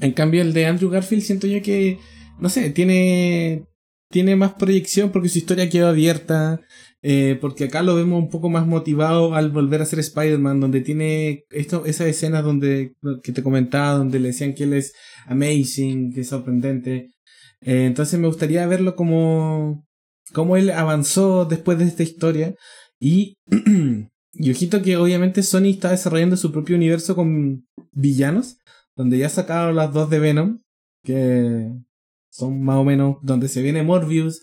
En 0.00 0.12
cambio, 0.12 0.40
el 0.40 0.54
de 0.54 0.66
Andrew 0.66 0.90
Garfield 0.90 1.22
siento 1.22 1.46
yo 1.46 1.60
que, 1.60 1.98
no 2.38 2.48
sé, 2.48 2.70
tiene, 2.70 3.66
tiene 4.10 4.34
más 4.36 4.54
proyección 4.54 5.10
porque 5.10 5.28
su 5.28 5.38
historia 5.38 5.68
quedó 5.68 5.88
abierta, 5.88 6.60
eh, 7.02 7.38
porque 7.40 7.64
acá 7.64 7.82
lo 7.82 7.94
vemos 7.94 8.22
un 8.22 8.30
poco 8.30 8.48
más 8.50 8.66
motivado 8.66 9.34
al 9.34 9.50
volver 9.50 9.82
a 9.82 9.86
ser 9.86 9.98
Spider-Man, 10.00 10.60
donde 10.60 10.80
tiene 10.80 11.44
esto, 11.50 11.84
esas 11.86 12.08
escenas 12.08 12.44
donde, 12.44 12.94
que 13.22 13.32
te 13.32 13.42
comentaba, 13.42 13.98
donde 13.98 14.20
le 14.20 14.28
decían 14.28 14.54
que 14.54 14.64
él 14.64 14.74
es 14.74 14.92
amazing, 15.26 16.12
que 16.12 16.20
es 16.20 16.28
sorprendente. 16.28 17.10
Eh, 17.62 17.86
entonces 17.86 18.18
me 18.18 18.26
gustaría 18.28 18.66
verlo 18.66 18.96
como, 18.96 19.86
como 20.32 20.56
él 20.56 20.70
avanzó 20.70 21.44
después 21.44 21.78
de 21.78 21.84
esta 21.84 22.02
historia 22.02 22.54
y 22.98 23.36
Y 24.32 24.50
ojito 24.50 24.82
que 24.82 24.96
obviamente 24.96 25.42
Sony 25.42 25.70
está 25.70 25.90
desarrollando 25.90 26.36
su 26.36 26.52
propio 26.52 26.76
universo 26.76 27.16
con 27.16 27.66
villanos, 27.92 28.58
donde 28.96 29.18
ya 29.18 29.28
sacaron 29.28 29.76
las 29.76 29.92
dos 29.92 30.08
de 30.08 30.20
Venom, 30.20 30.60
que 31.02 31.72
son 32.30 32.62
más 32.62 32.76
o 32.76 32.84
menos 32.84 33.16
donde 33.22 33.48
se 33.48 33.62
viene 33.62 33.82
Morbius, 33.82 34.42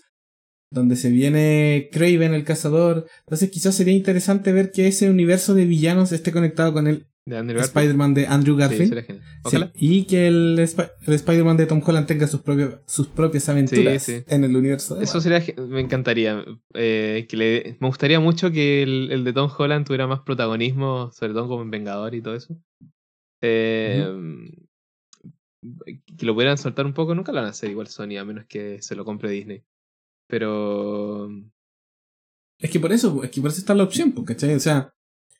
donde 0.70 0.96
se 0.96 1.10
viene 1.10 1.88
Craven 1.92 2.34
el 2.34 2.44
cazador. 2.44 3.06
Entonces 3.20 3.50
quizás 3.50 3.74
sería 3.74 3.94
interesante 3.94 4.52
ver 4.52 4.70
que 4.72 4.86
ese 4.86 5.10
universo 5.10 5.54
de 5.54 5.64
villanos 5.64 6.12
esté 6.12 6.32
conectado 6.32 6.72
con 6.72 6.86
el. 6.86 7.06
Spider-Man 7.30 8.14
de 8.14 8.26
Andrew 8.26 8.56
Garfield. 8.56 9.04
Sí, 9.50 9.58
y 9.74 10.04
que 10.04 10.28
el, 10.28 10.58
Sp- 10.64 10.88
el 11.06 11.12
Spider-Man 11.12 11.58
de 11.58 11.66
Tom 11.66 11.82
Holland 11.84 12.06
tenga 12.06 12.26
sus, 12.26 12.40
propios, 12.40 12.76
sus 12.86 13.06
propias 13.08 13.46
aventuras 13.50 14.02
sí. 14.02 14.22
en 14.28 14.44
el 14.44 14.56
universo 14.56 14.94
de 14.94 15.04
Eso 15.04 15.20
sería, 15.20 15.44
me 15.68 15.80
encantaría. 15.80 16.42
eh, 16.72 17.26
que 17.28 17.36
le, 17.36 17.76
me 17.80 17.86
gustaría 17.88 18.18
mucho 18.18 18.50
que 18.50 18.82
el, 18.82 19.12
el 19.12 19.24
de 19.24 19.34
Tom 19.34 19.50
Holland 19.58 19.84
tuviera 19.86 20.06
más 20.06 20.20
protagonismo, 20.20 21.10
sobre 21.12 21.34
todo 21.34 21.48
como 21.48 21.60
en 21.62 21.70
Vengador 21.70 22.14
y 22.14 22.22
todo 22.22 22.34
eso. 22.34 22.56
Eh, 23.42 24.06
Que 26.16 26.24
lo 26.26 26.32
pudieran 26.34 26.56
soltar 26.56 26.86
un 26.86 26.94
poco, 26.94 27.14
nunca 27.14 27.32
lo 27.32 27.36
van 27.40 27.46
a 27.46 27.50
hacer 27.50 27.70
igual 27.70 27.88
Sony, 27.88 28.16
a 28.18 28.24
menos 28.24 28.46
que 28.46 28.80
se 28.80 28.94
lo 28.94 29.04
compre 29.04 29.30
Disney. 29.30 29.64
Pero. 30.28 31.28
Es 32.60 32.70
que 32.70 32.80
por 32.80 32.92
eso, 32.92 33.22
es 33.22 33.30
que 33.30 33.40
por 33.40 33.50
eso 33.50 33.60
está 33.60 33.74
la 33.74 33.84
opción, 33.84 34.12
pues, 34.12 34.26
¿cachai? 34.26 34.54
O 34.54 34.60
sea, 34.60 34.92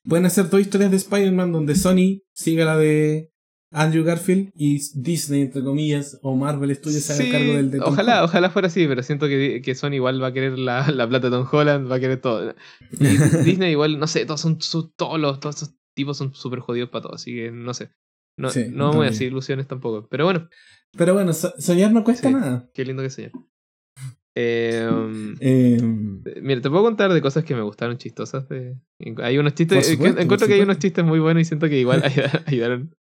pueden 0.04 0.26
hacer 0.26 0.48
dos 0.50 0.60
historias 0.60 0.90
de 0.90 0.96
Spider-Man 0.98 1.52
donde 1.52 1.74
Sony 1.74 2.22
siga 2.32 2.64
la 2.64 2.76
de 2.76 3.32
Andrew 3.72 4.04
Garfield 4.04 4.50
y 4.54 4.78
Disney, 4.94 5.42
entre 5.42 5.62
comillas, 5.64 6.18
o 6.22 6.36
Marvel 6.36 6.74
Studios 6.76 7.02
se 7.02 7.12
haga 7.14 7.22
Sí, 7.24 7.30
cargo 7.32 7.52
del 7.54 7.70
de 7.72 7.78
Tom 7.80 7.92
ojalá, 7.92 8.12
Holland. 8.14 8.24
ojalá 8.28 8.50
fuera 8.50 8.68
así, 8.68 8.86
pero 8.86 9.02
siento 9.02 9.26
que, 9.26 9.60
que 9.62 9.74
Sony 9.74 9.94
igual 9.94 10.22
va 10.22 10.28
a 10.28 10.32
querer 10.32 10.58
la, 10.58 10.88
la 10.90 11.08
plata 11.08 11.28
de 11.28 11.36
Tom 11.36 11.46
Holland, 11.50 11.90
va 11.90 11.96
a 11.96 12.00
querer 12.00 12.20
todo. 12.20 12.54
Y 12.92 12.96
Disney 13.44 13.72
igual, 13.72 13.98
no 13.98 14.06
sé, 14.06 14.24
todos 14.24 14.40
son 14.40 14.60
su- 14.62 14.90
todos 14.92 15.18
los, 15.20 15.40
todos 15.40 15.56
esos 15.56 15.74
tipos 15.94 16.16
son 16.16 16.32
súper 16.34 16.60
jodidos 16.60 16.88
para 16.90 17.02
todo, 17.02 17.14
así 17.14 17.34
que 17.34 17.50
no 17.50 17.74
sé. 17.74 17.90
No, 18.38 18.50
Sí, 18.50 18.66
no 18.70 18.92
voy 18.92 19.08
a 19.08 19.10
decir 19.10 19.26
ilusiones 19.26 19.66
tampoco. 19.66 20.06
Pero 20.08 20.24
bueno, 20.24 20.48
Pero 20.96 21.12
bueno, 21.14 21.32
so- 21.32 21.52
soñar 21.58 21.90
no 21.92 22.04
cuesta 22.04 22.28
Sí. 22.28 22.34
nada. 22.34 22.70
qué 22.72 22.84
lindo 22.84 23.02
que 23.02 23.10
soñar. 23.10 23.32
Eh, 24.40 24.88
um, 24.88 25.34
Eh, 25.40 25.78
Mira, 26.42 26.60
te 26.60 26.70
puedo 26.70 26.84
contar 26.84 27.12
de 27.12 27.20
cosas 27.20 27.42
que 27.42 27.56
me 27.56 27.62
gustaron 27.62 27.96
chistosas. 27.98 28.48
De... 28.48 28.76
Hay 29.22 29.36
unos 29.36 29.54
chistes. 29.54 29.78
Eh, 29.78 29.90
que 29.90 29.96
supuesto, 29.96 30.20
encuentro 30.20 30.46
que 30.46 30.54
hay 30.54 30.60
unos 30.60 30.78
chistes 30.78 31.04
muy 31.04 31.18
buenos 31.18 31.40
y 31.42 31.44
siento 31.44 31.68
que 31.68 31.78
igual 31.78 32.02
ayudaron. 32.46 32.94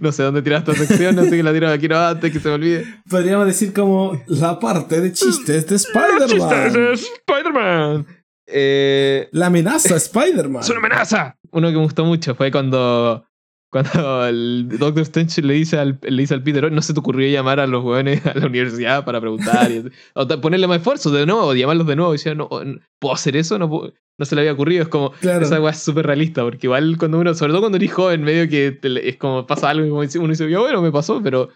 No 0.00 0.12
sé 0.12 0.22
dónde 0.22 0.42
tirar 0.42 0.60
esta 0.60 0.74
sección, 0.74 1.18
así 1.18 1.30
que 1.30 1.42
la 1.42 1.52
tiro 1.52 1.68
aquí 1.68 1.88
no 1.88 1.98
antes 1.98 2.30
que 2.32 2.38
se 2.38 2.48
me 2.48 2.54
olvide. 2.54 2.84
podríamos 3.10 3.46
decir 3.46 3.72
como 3.72 4.22
la 4.28 4.60
parte 4.60 5.00
de 5.00 5.10
chistes 5.12 5.66
de 5.66 5.72
¡Los 5.72 6.26
chistes 6.30 6.72
de 6.74 6.92
Spider-Man. 6.92 6.94
Spider-Man! 7.26 8.06
Eh, 8.46 9.28
La 9.32 9.46
amenaza 9.46 9.96
Spider-Man. 9.96 10.62
¡Es 10.62 10.70
una 10.70 10.78
amenaza! 10.78 11.36
Uno 11.50 11.68
que 11.68 11.74
me 11.76 11.82
gustó 11.82 12.04
mucho 12.04 12.34
fue 12.36 12.52
cuando. 12.52 13.26
Cuando 13.74 14.24
el 14.28 14.68
Doctor 14.78 15.02
Strange 15.02 15.42
le 15.42 15.54
dice 15.54 15.76
al, 15.78 15.98
le 16.00 16.22
dice 16.22 16.32
al 16.34 16.44
Peter, 16.44 16.64
"Oye, 16.64 16.72
¿no 16.76 16.80
se 16.80 16.94
te 16.94 17.00
ocurrió 17.00 17.28
llamar 17.28 17.58
a 17.58 17.66
los 17.66 17.82
jóvenes 17.82 18.24
a 18.24 18.32
la 18.38 18.46
universidad 18.46 19.04
para 19.04 19.20
preguntar? 19.20 19.68
Y- 19.72 19.82
o 20.14 20.28
ponerle 20.40 20.68
más 20.68 20.76
esfuerzo 20.76 21.10
de 21.10 21.26
nuevo, 21.26 21.52
llamarlos 21.54 21.88
de 21.88 21.96
nuevo. 21.96 22.14
Y 22.14 22.18
decía, 22.18 22.36
no, 22.36 22.48
no, 22.64 22.78
¿puedo 23.00 23.14
hacer 23.16 23.34
eso? 23.36 23.58
No, 23.58 23.68
puedo- 23.68 23.92
no 24.16 24.24
se 24.26 24.36
le 24.36 24.42
había 24.42 24.52
ocurrido. 24.52 24.82
Es 24.84 24.88
como, 24.88 25.10
Claro. 25.20 25.44
esa 25.44 25.60
weá 25.60 25.72
es 25.72 25.80
súper 25.80 26.06
realista, 26.06 26.44
porque 26.44 26.68
igual 26.68 26.96
cuando 26.98 27.18
uno, 27.18 27.34
sobre 27.34 27.50
todo 27.52 27.62
cuando 27.62 27.76
eres 27.78 27.92
joven, 27.92 28.22
medio 28.22 28.48
que 28.48 28.70
te 28.70 29.08
es 29.08 29.16
como 29.16 29.44
pasa 29.44 29.70
algo 29.70 29.84
y 29.86 29.90
uno 29.90 30.28
dice, 30.28 30.48
"Ya, 30.48 30.60
bueno, 30.60 30.80
me 30.80 30.92
pasó, 30.92 31.20
pero 31.20 31.48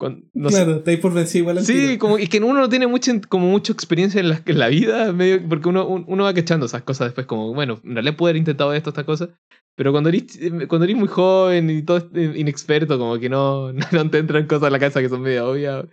cuando- 0.00 0.22
no 0.32 0.48
claro, 0.48 0.82
por 1.02 1.12
vencido 1.12 1.42
igual 1.42 1.58
al 1.58 1.64
Sí, 1.66 1.74
tiro. 1.74 1.98
como, 1.98 2.18
y 2.18 2.26
que 2.26 2.38
uno 2.38 2.58
no 2.58 2.70
tiene 2.70 2.86
mucha, 2.86 3.12
como 3.28 3.48
mucha 3.48 3.74
experiencia 3.74 4.18
en 4.18 4.30
la, 4.30 4.42
en 4.46 4.58
la 4.58 4.68
vida, 4.68 5.12
medio, 5.12 5.46
porque 5.46 5.68
uno, 5.68 5.86
un- 5.86 6.06
uno 6.08 6.24
va 6.24 6.32
cachando 6.32 6.64
esas 6.64 6.82
cosas 6.84 7.08
después, 7.08 7.26
como, 7.26 7.52
bueno, 7.52 7.80
en 7.84 7.92
realidad 7.94 8.16
pude 8.16 8.30
haber 8.30 8.38
intentado 8.38 8.72
esto, 8.72 8.88
esta 8.90 9.04
cosa, 9.04 9.28
pero 9.76 9.92
cuando 9.92 10.08
eres, 10.08 10.38
cuando 10.68 10.84
eres 10.84 10.96
muy 10.96 11.06
joven 11.08 11.70
y 11.70 11.82
todo 11.82 11.98
eh, 12.14 12.32
inexperto, 12.36 12.98
como 12.98 13.18
que 13.18 13.28
no, 13.28 13.72
no 13.92 14.10
te 14.10 14.18
entran 14.18 14.46
cosas 14.46 14.66
en 14.68 14.72
la 14.72 14.78
cabeza 14.78 15.00
que 15.00 15.08
son 15.08 15.22
medio 15.22 15.48
obvias. 15.50 15.86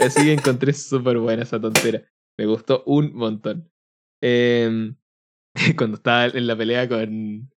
Así 0.00 0.22
que 0.22 0.32
encontré 0.32 0.72
súper 0.72 1.18
buena 1.18 1.42
esa 1.42 1.60
tontera. 1.60 2.02
Me 2.38 2.46
gustó 2.46 2.82
un 2.86 3.12
montón. 3.14 3.68
Em, 4.22 4.96
cuando 5.76 5.96
estaba 5.96 6.26
en 6.26 6.46
la 6.46 6.56
pelea 6.56 6.88
con 6.88 7.50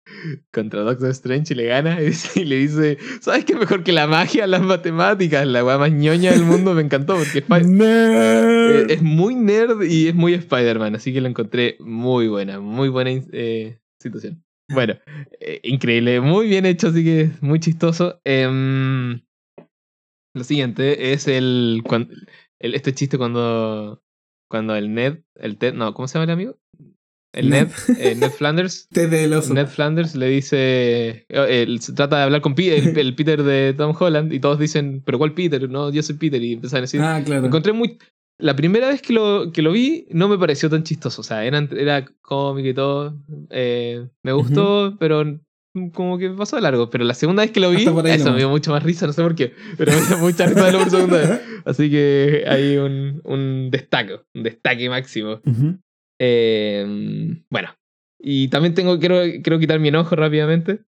contra 0.51 0.81
Doctor 0.81 1.09
Strange 1.09 1.53
y 1.53 1.57
le 1.57 1.65
gana 1.65 2.01
y, 2.01 2.07
dice- 2.07 2.41
y 2.41 2.45
le 2.45 2.55
dice, 2.57 2.97
¿sabes 3.21 3.45
qué 3.45 3.53
es 3.53 3.59
mejor 3.59 3.83
que 3.83 3.91
la 3.91 4.07
magia? 4.07 4.47
Las 4.47 4.61
matemáticas, 4.61 5.45
la 5.47 5.63
weá 5.63 5.77
más 5.77 5.91
ñoña 5.91 6.31
del 6.31 6.43
mundo, 6.43 6.73
me 6.73 6.81
encantó 6.81 7.15
porque 7.17 7.39
eh, 7.39 7.65
Nerd. 7.65 8.91
es 8.91 9.01
muy 9.01 9.35
nerd 9.35 9.81
y 9.83 10.07
es 10.07 10.15
muy 10.15 10.33
Spider-Man, 10.33 10.95
así 10.95 11.13
que 11.13 11.21
la 11.21 11.29
encontré 11.29 11.75
muy 11.79 12.27
buena, 12.27 12.59
muy 12.59 12.89
buena 12.89 13.11
eh, 13.31 13.79
situación. 13.99 14.43
Bueno, 14.69 14.95
eh, 15.39 15.61
increíble, 15.63 16.19
muy 16.19 16.47
bien 16.47 16.65
hecho, 16.65 16.87
así 16.89 17.03
que 17.03 17.29
muy 17.41 17.59
chistoso. 17.59 18.19
Em, 18.25 19.21
lo 20.33 20.43
siguiente 20.43 21.13
es 21.13 21.27
el, 21.27 21.83
el- 22.59 22.75
este 22.75 22.93
chiste 22.93 23.17
cuando 23.17 24.01
cuando 24.49 24.75
el 24.75 24.93
Ned, 24.93 25.19
el 25.35 25.57
Ted, 25.57 25.73
no, 25.73 25.93
¿cómo 25.93 26.07
se 26.07 26.13
llama 26.15 26.25
el 26.25 26.29
amigo? 26.31 26.57
El 27.33 27.49
Ned, 27.49 27.67
Ned. 27.67 27.97
eh, 27.99 28.15
Ned 28.15 28.31
Flanders 28.31 28.87
Te 28.93 29.07
del 29.07 29.33
oso. 29.33 29.53
Ned 29.53 29.67
Flanders 29.67 30.15
le 30.15 30.27
dice. 30.27 31.25
eh, 31.27 31.63
él 31.63 31.81
se 31.81 31.93
trata 31.93 32.17
de 32.17 32.23
hablar 32.23 32.41
con 32.41 32.55
Peter, 32.55 32.87
el, 32.89 32.97
el 32.97 33.15
Peter 33.15 33.43
de 33.43 33.73
Tom 33.73 33.95
Holland, 33.97 34.31
y 34.33 34.39
todos 34.39 34.57
dicen, 34.59 35.01
¿pero 35.05 35.17
cuál 35.17 35.33
Peter? 35.33 35.69
No, 35.69 35.91
yo 35.91 36.01
soy 36.03 36.15
Peter. 36.15 36.41
Y 36.41 36.53
empiezan 36.53 36.79
a 36.79 36.81
decir. 36.81 37.01
Ah, 37.01 37.21
claro. 37.23 37.45
Encontré 37.47 37.73
muy. 37.73 37.97
La 38.39 38.55
primera 38.55 38.87
vez 38.87 39.01
que 39.01 39.13
lo, 39.13 39.51
que 39.51 39.61
lo 39.61 39.71
vi, 39.71 40.05
no 40.11 40.27
me 40.27 40.37
pareció 40.37 40.69
tan 40.69 40.83
chistoso. 40.83 41.21
O 41.21 41.23
sea, 41.23 41.43
era, 41.45 41.67
era 41.71 42.05
cómico 42.21 42.67
y 42.67 42.73
todo. 42.73 43.17
eh, 43.49 44.07
me 44.23 44.31
gustó, 44.33 44.95
pero 44.99 45.23
como 45.93 46.17
que 46.17 46.29
pasó 46.31 46.55
de 46.55 46.61
largo. 46.61 46.89
Pero 46.89 47.03
la 47.03 47.13
segunda 47.15 47.41
vez 47.43 47.51
que 47.51 47.59
lo 47.59 47.71
vi, 47.71 47.77
eso 48.11 48.31
me 48.31 48.37
dio 48.37 48.49
mucho 48.49 48.71
más 48.71 48.83
risa, 48.83 49.07
no 49.07 49.13
sé 49.13 49.23
por 49.23 49.35
qué. 49.35 49.53
Pero 49.77 49.91
me 49.91 50.01
dio 50.07 50.17
mucha 50.19 50.45
risa 50.45 50.63
verlo 50.63 50.79
por 50.79 50.89
segunda 50.89 51.17
vez. 51.17 51.41
Así 51.65 51.89
que 51.89 52.43
hay 52.47 52.77
un, 52.77 53.21
un 53.23 53.69
destaque, 53.71 54.19
un 54.35 54.43
destaque 54.43 54.87
máximo. 54.89 55.41
Eh, 56.19 56.85
bueno, 57.49 57.69
y 58.19 58.47
también 58.49 58.73
tengo, 58.73 58.99
quiero, 58.99 59.21
quiero 59.43 59.59
quitar 59.59 59.79
mi 59.79 59.87
enojo 59.89 60.15
rápidamente. 60.15 60.81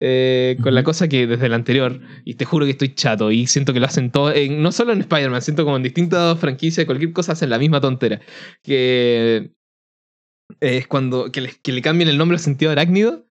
Eh, 0.00 0.56
con 0.62 0.74
la 0.74 0.82
cosa 0.82 1.08
que 1.08 1.26
desde 1.26 1.46
el 1.46 1.52
anterior, 1.54 2.00
y 2.24 2.34
te 2.34 2.44
juro 2.46 2.64
que 2.64 2.72
estoy 2.72 2.94
chato, 2.94 3.30
y 3.30 3.46
siento 3.46 3.72
que 3.74 3.80
lo 3.80 3.86
hacen 3.86 4.10
todo, 4.10 4.32
en- 4.34 4.62
no 4.62 4.72
solo 4.72 4.92
en 4.92 5.00
Spider-Man, 5.00 5.42
siento 5.42 5.64
como 5.64 5.76
en 5.76 5.82
distintas 5.82 6.38
franquicias, 6.38 6.86
cualquier 6.86 7.12
cosa 7.12 7.32
hacen 7.32 7.50
la 7.50 7.58
misma 7.58 7.80
tontera. 7.80 8.20
Que 8.62 9.52
es 10.60 10.86
cuando 10.86 11.30
que 11.30 11.40
le, 11.42 11.50
que 11.62 11.72
le 11.72 11.82
cambien 11.82 12.08
el 12.08 12.18
nombre 12.18 12.36
al 12.36 12.40
sentido 12.42 12.70
arácnido. 12.72 13.26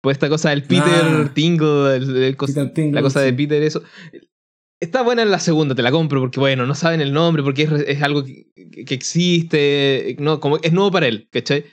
Pues 0.00 0.14
esta 0.14 0.28
cosa 0.28 0.50
del 0.50 0.62
Peter 0.62 0.84
Ah. 0.86 1.30
Tingle, 1.34 1.96
el- 1.96 2.36
Peter 2.36 2.72
Tingle, 2.72 2.92
la 2.92 3.02
cosa 3.02 3.20
de. 3.20 3.32
Peter, 3.32 3.60
eso. 3.62 3.82
Está 4.80 5.02
buena 5.02 5.22
en 5.22 5.32
la 5.32 5.40
segunda, 5.40 5.74
te 5.74 5.82
la 5.82 5.90
compro, 5.90 6.20
porque 6.20 6.38
bueno, 6.38 6.64
no 6.64 6.74
saben 6.76 7.00
el 7.00 7.12
nombre, 7.12 7.42
porque 7.42 7.62
es, 7.64 7.72
es 7.72 8.00
algo 8.00 8.24
que, 8.24 8.46
que 8.86 8.94
existe, 8.94 10.14
no, 10.20 10.38
como 10.38 10.58
es 10.62 10.72
nuevo 10.72 10.92
para 10.92 11.08
él, 11.08 11.28
¿cachai? 11.32 11.64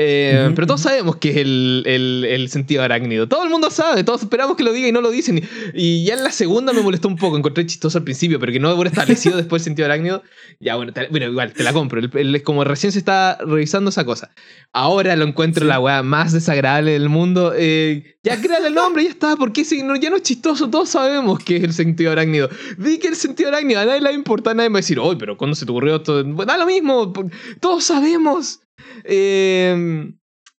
Eh, 0.00 0.52
pero 0.54 0.64
todos 0.68 0.82
sabemos 0.82 1.16
que 1.16 1.30
es 1.30 1.36
el, 1.38 1.82
el, 1.84 2.24
el 2.24 2.48
sentido 2.50 2.84
arácnido. 2.84 3.26
Todo 3.26 3.42
el 3.42 3.50
mundo 3.50 3.68
sabe, 3.68 4.04
todos 4.04 4.22
esperamos 4.22 4.56
que 4.56 4.62
lo 4.62 4.72
diga 4.72 4.86
y 4.86 4.92
no 4.92 5.00
lo 5.00 5.10
dicen. 5.10 5.42
Y 5.74 6.04
ya 6.04 6.14
en 6.14 6.22
la 6.22 6.30
segunda 6.30 6.72
me 6.72 6.82
molestó 6.82 7.08
un 7.08 7.16
poco, 7.16 7.36
encontré 7.36 7.66
chistoso 7.66 7.98
al 7.98 8.04
principio, 8.04 8.38
pero 8.38 8.52
que 8.52 8.60
no 8.60 8.72
hubiera 8.72 8.90
establecido 8.90 9.36
después 9.36 9.62
el 9.62 9.64
sentido 9.64 9.86
arácnido. 9.86 10.22
Ya, 10.60 10.76
bueno, 10.76 10.92
te- 10.92 11.08
bueno, 11.08 11.26
igual, 11.26 11.52
te 11.52 11.64
la 11.64 11.72
compro. 11.72 12.00
El- 12.00 12.42
como 12.44 12.62
recién 12.62 12.92
se 12.92 13.00
está 13.00 13.38
revisando 13.44 13.90
esa 13.90 14.04
cosa. 14.04 14.30
Ahora 14.72 15.16
lo 15.16 15.24
encuentro 15.24 15.62
Sí. 15.64 15.68
la 15.68 15.80
weá 15.80 16.04
más 16.04 16.32
desagradable 16.32 16.92
del 16.92 17.08
mundo. 17.08 17.52
Eh, 17.56 18.18
ya 18.22 18.40
créale 18.40 18.68
el 18.68 18.74
nombre, 18.74 19.02
ya 19.02 19.10
está. 19.10 19.34
Porque 19.34 19.64
si 19.64 19.82
no, 19.82 19.96
ya 19.96 20.10
no 20.10 20.16
es 20.16 20.22
chistoso, 20.22 20.70
todos 20.70 20.90
sabemos 20.90 21.40
que 21.42 21.56
es 21.56 21.64
el 21.64 21.72
sentido 21.72 22.12
arácnido. 22.12 22.48
Vi 22.76 22.98
que 22.98 23.08
el 23.08 23.16
sentido 23.16 23.48
arácnido 23.48 23.80
a 23.80 23.84
nadie 23.84 23.98
le 24.00 24.04
va 24.04 24.10
a 24.10 24.14
importar, 24.14 24.54
nadie 24.54 24.68
me 24.70 24.74
va 24.74 24.78
a 24.78 24.82
decir, 24.82 25.00
oye, 25.00 25.18
pero 25.18 25.36
¿cuándo 25.36 25.56
se 25.56 25.66
te 25.66 25.72
ocurrió 25.72 25.96
esto? 25.96 26.22
Bueno, 26.22 26.44
Da 26.46 26.56
lo 26.56 26.66
mismo, 26.66 27.12
todos 27.60 27.82
sabemos. 27.82 28.60
Eh, 29.04 30.12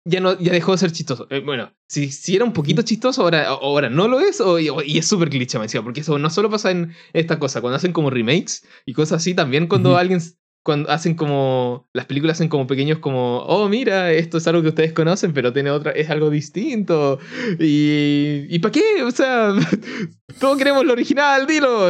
ya, 0.06 0.20
no, 0.22 0.38
ya 0.40 0.52
dejó 0.54 0.72
de 0.72 0.78
ser 0.80 0.92
chistoso. 0.92 1.28
Eh, 1.30 1.42
bueno, 1.46 1.72
si, 1.88 2.12
si 2.12 2.36
era 2.36 2.46
un 2.46 2.54
poquito 2.54 2.82
chistoso, 2.82 3.22
ahora, 3.22 3.48
ahora 3.48 3.90
no 3.90 4.08
lo 4.08 4.20
es, 4.20 4.42
o- 4.42 4.60
y, 4.60 4.98
es 4.98 5.08
súper 5.08 5.30
cliché, 5.30 5.58
me 5.60 5.66
decía, 5.66 5.82
porque 5.82 6.02
eso 6.02 6.18
no 6.18 6.30
solo 6.30 6.50
pasa 6.50 6.72
en 6.72 6.94
esta 7.14 7.38
cosa, 7.38 7.62
cuando 7.62 7.78
hacen 7.78 7.92
como 7.94 8.10
remakes 8.10 8.66
y 8.86 8.94
cosas 8.94 9.22
así, 9.22 9.34
también 9.34 9.68
cuando 9.68 9.98
alguien 9.98 10.20
cuando 10.62 10.90
hacen 10.92 11.16
como 11.16 11.88
las 11.94 12.06
películas 12.06 12.38
hacen 12.38 12.50
como 12.50 12.68
pequeños 12.68 13.00
como 13.00 13.38
oh 13.44 13.70
mira 13.70 14.12
esto 14.12 14.38
es 14.38 14.46
algo 14.46 14.62
que 14.62 14.68
ustedes 14.68 14.92
conocen 14.92 15.32
pero 15.34 15.54
tiene 15.54 15.72
otra 15.72 15.92
es 15.92 16.10
algo 16.10 16.30
distinto 16.30 17.18
y 17.60 18.46
y 18.50 18.60
para 18.60 18.74
qué 18.74 19.02
o 19.04 19.10
sea 19.10 19.54
todos 20.40 20.58
queremos 20.58 20.86
lo 20.86 20.92
original 20.92 21.48
dilo. 21.48 21.88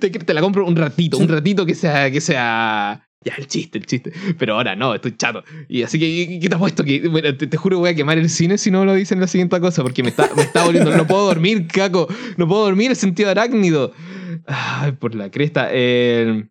Te, 0.00 0.10
te 0.10 0.34
la 0.34 0.40
compro 0.40 0.66
un 0.66 0.74
ratito 0.74 1.18
un 1.18 1.28
ratito 1.28 1.66
que 1.66 1.74
sea 1.74 2.10
que 2.10 2.22
sea 2.22 3.05
ya 3.26 3.34
el 3.36 3.46
chiste 3.46 3.78
el 3.78 3.86
chiste 3.86 4.12
pero 4.38 4.54
ahora 4.54 4.76
no 4.76 4.94
estoy 4.94 5.16
chato 5.16 5.42
y 5.68 5.82
así 5.82 5.98
que 5.98 6.08
¿y 6.08 6.40
¿qué 6.40 6.48
te 6.48 6.84
que 6.84 7.08
bueno, 7.08 7.36
te, 7.36 7.46
te 7.46 7.56
juro 7.56 7.78
voy 7.78 7.90
a 7.90 7.94
quemar 7.94 8.18
el 8.18 8.30
cine 8.30 8.56
si 8.56 8.70
no 8.70 8.84
lo 8.84 8.94
dicen 8.94 9.20
la 9.20 9.26
siguiente 9.26 9.60
cosa 9.60 9.82
porque 9.82 10.02
me 10.02 10.10
está 10.10 10.30
me 10.34 10.42
está 10.42 10.64
volviendo 10.64 10.96
no 10.96 11.06
puedo 11.06 11.26
dormir 11.26 11.66
caco 11.66 12.08
no 12.36 12.46
puedo 12.46 12.64
dormir 12.64 12.90
el 12.90 12.96
sentido 12.96 13.30
arácnido 13.30 13.92
Ay, 14.46 14.92
por 14.92 15.14
la 15.14 15.30
cresta 15.30 15.68
eh, 15.72 16.48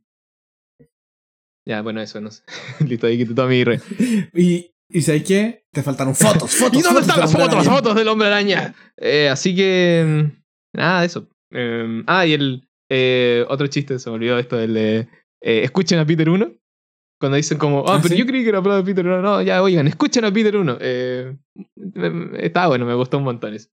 ya, 1.67 1.81
bueno, 1.81 1.99
eso, 2.01 2.21
no 2.21 2.29
sé. 2.29 2.43
Listo, 2.87 3.07
ahí 3.07 3.17
quité 3.17 3.33
toda 3.33 3.47
mi 3.47 3.63
re. 3.63 3.81
Y, 4.33 4.71
y 4.89 5.01
¿sabes 5.01 5.23
qué? 5.23 5.65
Te 5.71 5.81
faltaron 5.81 6.15
fotos, 6.15 6.55
fotos. 6.55 6.79
¿Y 6.79 6.83
dónde 6.83 7.01
fotos 7.01 7.07
están 7.07 7.19
las 7.19 7.31
fotos? 7.31 7.47
Las 7.47 7.67
Araña. 7.67 7.71
fotos 7.71 7.95
del 7.95 8.07
hombre 8.07 8.27
araña. 8.27 8.75
Eh, 8.97 9.29
así 9.29 9.55
que. 9.55 10.31
Nada 10.73 11.01
de 11.01 11.07
eso. 11.07 11.27
Eh, 11.51 12.03
ah, 12.07 12.25
y 12.25 12.33
el. 12.33 13.47
otro 13.47 13.67
chiste, 13.67 13.97
se 13.97 14.09
me 14.09 14.15
olvidó 14.15 14.37
esto 14.37 14.57
del 14.57 14.73
de. 14.73 15.07
escuchen 15.41 15.99
a 15.99 16.05
Peter 16.05 16.29
1. 16.29 16.51
Cuando 17.19 17.37
dicen 17.37 17.57
como, 17.57 17.79
ah, 17.87 17.95
Ah, 17.95 17.99
pero 18.01 18.13
¿sí? 18.13 18.19
yo 18.19 18.25
creí 18.25 18.43
que 18.43 18.49
era 18.49 18.57
hablado 18.57 18.79
de 18.79 18.85
Peter 18.85 19.05
1. 19.05 19.21
No, 19.21 19.41
ya, 19.41 19.61
oigan, 19.63 19.87
escuchen 19.87 20.25
a 20.25 20.33
Peter 20.33 20.55
1. 20.55 20.77
Eh, 20.81 21.35
está 22.39 22.67
bueno, 22.67 22.85
me 22.85 22.93
gustó 22.95 23.17
un 23.17 23.23
montón 23.23 23.53
eso. 23.53 23.69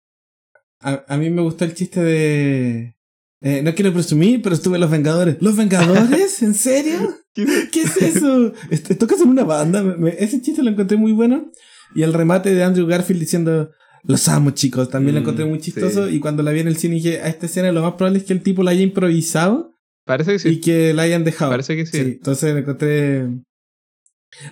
A, 0.80 1.05
a 1.09 1.16
mí 1.16 1.30
me 1.30 1.43
gustó 1.43 1.64
el 1.64 1.74
chiste 1.74 2.03
de. 2.03 2.97
eh, 3.40 3.62
no 3.62 3.74
quiero 3.74 3.93
presumir, 3.93 4.43
pero 4.43 4.55
estuve 4.55 4.76
en 4.76 4.80
Los 4.82 4.90
Vengadores. 4.90 5.36
¿Los 5.40 5.57
Vengadores? 5.57 6.43
¿En 6.43 6.55
serio? 6.55 7.16
¿Qué 7.34 7.80
es 7.82 7.97
eso? 7.97 8.53
Est- 8.70 8.97
¿Tocas 8.99 9.20
en 9.20 9.28
una 9.30 9.45
banda? 9.45 9.82
Me- 9.82 10.14
ese 10.18 10.40
chiste 10.40 10.62
lo 10.62 10.70
encontré 10.70 10.97
muy 10.97 11.12
bueno. 11.12 11.51
Y 11.95 12.03
el 12.03 12.12
remate 12.12 12.55
de 12.55 12.62
Andrew 12.64 12.86
Garfield 12.86 13.20
diciendo, 13.20 13.70
los 14.05 14.26
amo 14.28 14.51
chicos, 14.53 14.88
también 14.88 15.14
lo 15.14 15.20
Mm, 15.20 15.24
encontré 15.24 15.45
muy 15.45 15.59
chistoso. 15.59 16.09
sí. 16.09 16.16
Y 16.16 16.20
cuando 16.20 16.43
la 16.43 16.51
vi 16.53 16.61
en 16.61 16.68
el 16.68 16.76
cine 16.76 16.95
dije, 16.97 17.20
a 17.20 17.28
esta 17.28 17.47
escena 17.47 17.70
lo 17.72 17.82
más 17.82 17.95
probable 17.95 18.18
es 18.20 18.24
que 18.24 18.32
el 18.32 18.43
tipo 18.43 18.62
la 18.62 18.70
haya 18.70 18.82
improvisado 18.82 19.72
Parece 20.05 20.32
que 20.32 20.38
sí. 20.38 20.48
y 20.50 20.61
que 20.61 20.92
la 20.94 21.03
hayan 21.03 21.24
dejado. 21.24 21.50
Parece 21.53 21.76
que 21.76 21.86
sí. 21.86 21.98
entonces 21.98 22.53
lo 22.53 22.59
encontré... 22.61 23.28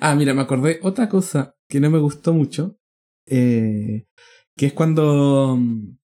Ah, 0.01 0.15
mira, 0.15 0.35
me 0.35 0.43
acordé 0.43 0.79
otra 0.83 1.09
cosa 1.09 1.55
que 1.69 1.81
no 1.81 1.91
me 1.91 1.99
gustó 1.99 2.33
mucho. 2.33 2.77
eh, 3.27 4.05
que 4.57 4.67
es 4.67 4.73
cuando 4.75 5.57
mm, 5.59 5.97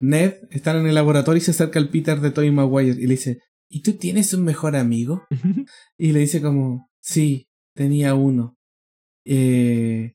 Ned 0.00 0.34
está 0.50 0.76
en 0.78 0.86
el 0.86 0.94
laboratorio 0.94 1.38
y 1.38 1.40
se 1.44 1.52
acerca 1.52 1.78
al 1.78 1.88
Peter 1.88 2.20
de 2.20 2.30
Tobey 2.30 2.50
Maguire 2.50 2.90
y 3.00 3.06
le 3.06 3.14
dice, 3.14 3.38
¿y 3.70 3.82
tú 3.82 3.94
tienes 3.94 4.34
un 4.34 4.44
mejor 4.44 4.76
amigo? 4.76 5.24
Y 5.98 6.12
le 6.12 6.20
dice 6.20 6.42
como, 6.42 6.90
sí, 7.00 7.48
tenía 7.74 8.14
uno. 8.14 8.56
Eh, 9.24 10.14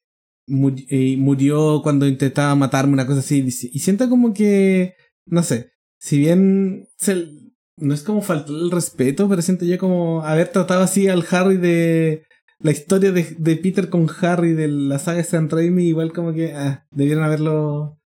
eh, 0.90 1.18
murió 1.18 1.82
cuando 1.82 2.08
intentaba 2.08 2.54
matarme, 2.56 2.94
una 2.94 3.08
cosa 3.08 3.20
así. 3.20 3.40
Y 3.74 3.80
siento 3.80 4.10
como 4.10 4.34
que, 4.34 4.94
no 5.26 5.42
sé, 5.44 5.72
si 6.00 6.20
bien 6.20 6.88
se- 6.98 7.30
no 7.78 7.94
es 7.94 8.04
como 8.04 8.22
faltar 8.22 8.56
el 8.56 8.72
respeto, 8.72 9.28
pero 9.30 9.42
siento 9.42 9.66
yo 9.66 9.78
como 9.78 10.24
haber 10.24 10.50
tratado 10.50 10.82
así 10.82 11.08
al 11.08 11.26
Harry 11.32 11.58
de 11.58 12.24
la 12.60 12.72
historia 12.72 13.12
de, 13.12 13.36
de 13.38 13.56
Peter 13.58 13.90
con 13.90 14.08
Harry 14.22 14.54
de 14.54 14.68
la 14.68 15.00
saga 15.00 15.18
de 15.20 15.24
San 15.24 15.50
Raimi, 15.50 15.86
igual 15.88 16.12
como 16.12 16.34
que 16.34 16.54
ah, 16.54 16.86
debieron 16.92 17.24
haberlo, 17.24 18.00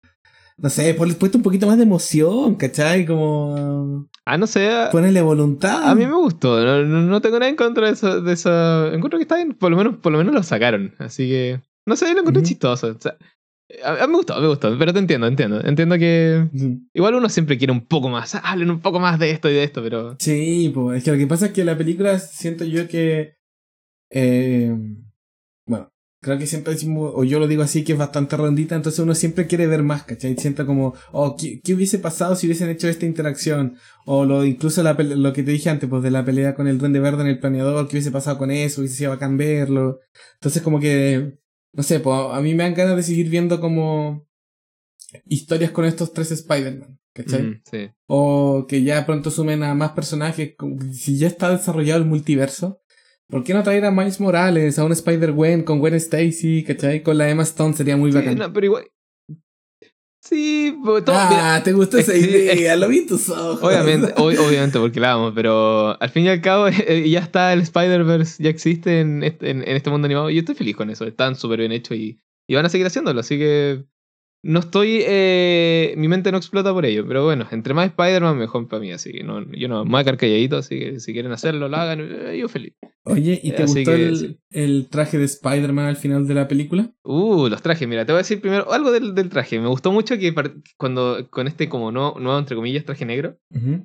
no 0.57 0.69
sé, 0.69 0.93
ponle 0.93 1.13
puesto 1.15 1.37
un 1.37 1.43
poquito 1.43 1.67
más 1.67 1.77
de 1.77 1.83
emoción, 1.83 2.55
¿cachai? 2.55 3.05
Como 3.05 4.07
Ah, 4.25 4.37
no 4.37 4.45
sé. 4.47 4.69
A, 4.69 4.89
ponerle 4.91 5.21
voluntad. 5.21 5.89
a 5.89 5.95
mí 5.95 6.05
me 6.05 6.13
gustó. 6.15 6.59
No, 6.63 6.83
no- 6.83 7.21
tengo 7.21 7.39
nada 7.39 7.49
en 7.49 7.55
contra 7.55 7.87
de 7.87 7.93
eso, 7.93 8.21
de 8.21 8.33
eso. 8.33 8.87
Encuentro 8.93 9.17
que 9.17 9.23
está 9.23 9.35
bien. 9.37 9.53
Por 9.53 9.71
lo 9.71 9.77
menos, 9.77 9.97
por 9.97 10.11
lo 10.11 10.19
menos 10.19 10.33
lo 10.33 10.43
sacaron. 10.43 10.93
Así 10.99 11.27
que. 11.27 11.59
No 11.87 11.95
sé, 11.95 12.13
lo 12.13 12.19
encontré 12.19 12.43
chistoso. 12.43 12.87
O 12.95 13.01
sea, 13.01 13.17
a, 13.83 14.03
a 14.03 14.07
mí 14.07 14.11
me 14.11 14.17
gustó, 14.17 14.39
me 14.39 14.47
gustó. 14.47 14.77
Pero 14.77 14.93
te 14.93 14.99
entiendo, 14.99 15.27
entiendo. 15.27 15.61
Entiendo 15.63 15.97
que. 15.97 16.47
Igual 16.93 17.15
uno 17.15 17.29
siempre 17.29 17.57
quiere 17.57 17.73
un 17.73 17.85
poco 17.87 18.09
más. 18.09 18.35
ah, 18.35 18.41
Hablen 18.43 18.69
un 18.71 18.81
poco 18.81 18.99
más 18.99 19.19
de 19.19 19.31
esto 19.31 19.49
y 19.49 19.53
de 19.53 19.63
esto, 19.63 19.81
pero. 19.81 20.15
Sí, 20.19 20.71
pues 20.73 20.99
es 20.99 21.03
que 21.03 21.11
lo 21.11 21.17
que 21.17 21.27
pasa 21.27 21.47
es 21.47 21.51
que 21.53 21.63
la 21.65 21.77
película 21.77 22.17
siento 22.19 22.65
yo 22.65 22.87
que. 22.87 23.35
eh, 24.11 24.75
bueno, 25.67 25.89
creo 26.21 26.37
que 26.37 26.47
siempre 26.47 26.73
decimos, 26.73 27.11
o 27.15 27.23
yo 27.23 27.39
lo 27.39 27.47
digo 27.47 27.63
así, 27.63 27.83
que 27.83 27.93
es 27.93 27.97
bastante 27.97 28.35
rondita, 28.37 28.75
entonces 28.75 28.99
uno 28.99 29.15
siempre 29.15 29.47
quiere 29.47 29.67
ver 29.67 29.83
más, 29.83 30.03
¿cachai? 30.03 30.35
Siento 30.37 30.65
como, 30.65 30.93
oh, 31.11 31.35
¿qué, 31.37 31.61
qué 31.63 31.73
hubiese 31.73 31.99
pasado 31.99 32.35
si 32.35 32.47
hubiesen 32.47 32.69
hecho 32.69 32.87
esta 32.87 33.05
interacción? 33.05 33.77
O 34.05 34.25
lo 34.25 34.43
incluso 34.45 34.83
la 34.83 34.93
lo 34.93 35.33
que 35.33 35.43
te 35.43 35.51
dije 35.51 35.69
antes, 35.69 35.89
pues 35.89 36.03
de 36.03 36.11
la 36.11 36.25
pelea 36.25 36.55
con 36.55 36.67
el 36.67 36.77
Duende 36.77 36.99
Verde 36.99 37.21
en 37.21 37.27
el 37.29 37.39
planeador, 37.39 37.87
¿qué 37.87 37.95
hubiese 37.95 38.11
pasado 38.11 38.37
con 38.37 38.51
eso? 38.51 38.81
Hubiese 38.81 38.97
sido 38.97 39.11
bacán 39.11 39.37
verlo. 39.37 39.99
Entonces, 40.35 40.61
como 40.61 40.79
que, 40.79 41.37
no 41.73 41.83
sé, 41.83 41.99
pues 41.99 42.17
a 42.31 42.39
mí 42.41 42.53
me 42.53 42.63
dan 42.63 42.73
ganas 42.73 42.95
de 42.97 43.03
seguir 43.03 43.29
viendo 43.29 43.59
como 43.59 44.27
historias 45.25 45.71
con 45.71 45.85
estos 45.85 46.13
tres 46.13 46.31
Spider-Man, 46.31 46.99
¿cachai? 47.13 47.41
Mm, 47.43 47.61
sí. 47.69 47.89
O 48.07 48.65
que 48.67 48.83
ya 48.83 49.05
pronto 49.05 49.31
sumen 49.31 49.63
a 49.63 49.73
más 49.73 49.91
personajes. 49.91 50.55
Si 50.93 51.17
ya 51.17 51.27
está 51.27 51.49
desarrollado 51.49 51.99
el 52.01 52.07
multiverso, 52.07 52.81
¿por 53.27 53.43
qué 53.43 53.53
no 53.53 53.63
traer 53.63 53.85
a 53.85 53.91
Miles 53.91 54.19
Morales, 54.19 54.79
a 54.79 54.85
un 54.85 54.91
Spider-Gwen 54.91 55.63
con 55.63 55.79
Gwen 55.79 55.95
Stacy, 55.95 56.63
¿cachai? 56.63 57.03
Con 57.03 57.17
la 57.17 57.29
Emma 57.29 57.43
Stone 57.43 57.73
sería 57.73 57.97
muy 57.97 58.11
Sí, 58.11 58.17
bacán. 58.17 58.37
no, 58.37 58.51
pero 58.53 58.65
igual. 58.65 58.87
Sí, 60.23 60.77
pues, 60.83 61.03
todo- 61.03 61.15
mira, 61.29 61.55
ah, 61.55 61.63
te 61.63 61.73
gustó 61.73 61.97
esa 61.97 62.13
es 62.15 62.23
idea, 62.23 62.75
lo 62.75 62.87
vi 62.87 62.99
en 62.99 63.07
tus 63.07 63.27
ojos. 63.29 63.59
Obviamente, 63.63 64.13
ob- 64.15 64.37
obviamente, 64.39 64.79
porque 64.79 64.99
la 64.99 65.13
amo, 65.13 65.33
pero 65.33 65.99
al 65.99 66.09
fin 66.09 66.25
y 66.25 66.29
al 66.29 66.41
cabo 66.41 66.67
eh, 66.87 67.09
ya 67.09 67.19
está 67.19 67.51
el 67.53 67.61
Spider-Verse, 67.61 68.43
ya 68.43 68.49
existe 68.49 68.99
en 68.99 69.23
este, 69.23 69.49
en, 69.49 69.61
en 69.67 69.75
este 69.75 69.89
mundo 69.89 70.05
animado 70.05 70.29
y 70.29 70.35
yo 70.35 70.39
estoy 70.41 70.55
feliz 70.55 70.75
con 70.75 70.89
eso, 70.91 71.05
están 71.05 71.35
súper 71.35 71.59
bien 71.59 71.71
hechos 71.71 71.97
y, 71.97 72.21
y 72.47 72.55
van 72.55 72.65
a 72.65 72.69
seguir 72.69 72.85
haciéndolo, 72.85 73.19
así 73.19 73.37
que 73.39 73.83
no 74.43 74.59
estoy, 74.59 75.01
eh, 75.05 75.93
mi 75.97 76.07
mente 76.07 76.31
no 76.31 76.37
explota 76.37 76.73
por 76.73 76.85
ello, 76.85 77.05
pero 77.07 77.23
bueno, 77.25 77.47
entre 77.51 77.73
más 77.73 77.87
Spider-Man 77.87 78.37
mejor 78.37 78.67
para 78.67 78.79
mí, 78.81 78.91
así 78.91 79.11
que 79.11 79.23
no, 79.23 79.45
yo 79.51 79.67
no 79.67 79.85
quedar 79.85 80.17
calladito, 80.17 80.57
así 80.57 80.79
que 80.79 80.99
si 80.99 81.13
quieren 81.13 81.31
hacerlo, 81.31 81.69
lo 81.69 81.77
hagan, 81.77 81.99
eh, 82.01 82.37
yo 82.39 82.49
feliz. 82.49 82.73
Oye, 83.03 83.39
¿y 83.41 83.51
te 83.51 83.63
Así 83.63 83.79
gustó 83.79 83.95
que 83.95 84.05
el, 84.05 84.17
sí. 84.17 84.37
el 84.51 84.87
traje 84.89 85.17
de 85.17 85.25
Spider-Man 85.25 85.85
al 85.85 85.95
final 85.97 86.27
de 86.27 86.33
la 86.35 86.47
película? 86.47 86.91
Uh, 87.03 87.47
los 87.47 87.61
trajes, 87.61 87.87
mira, 87.87 88.05
te 88.05 88.11
voy 88.11 88.17
a 88.19 88.23
decir 88.23 88.41
primero 88.41 88.71
algo 88.71 88.91
del, 88.91 89.15
del 89.15 89.29
traje, 89.29 89.59
me 89.59 89.67
gustó 89.67 89.91
mucho 89.91 90.17
que 90.19 90.33
cuando 90.77 91.27
con 91.29 91.47
este 91.47 91.67
como 91.69 91.91
no, 91.91 92.13
nuevo, 92.19 92.37
entre 92.37 92.55
comillas, 92.55 92.85
traje 92.85 93.05
negro, 93.05 93.37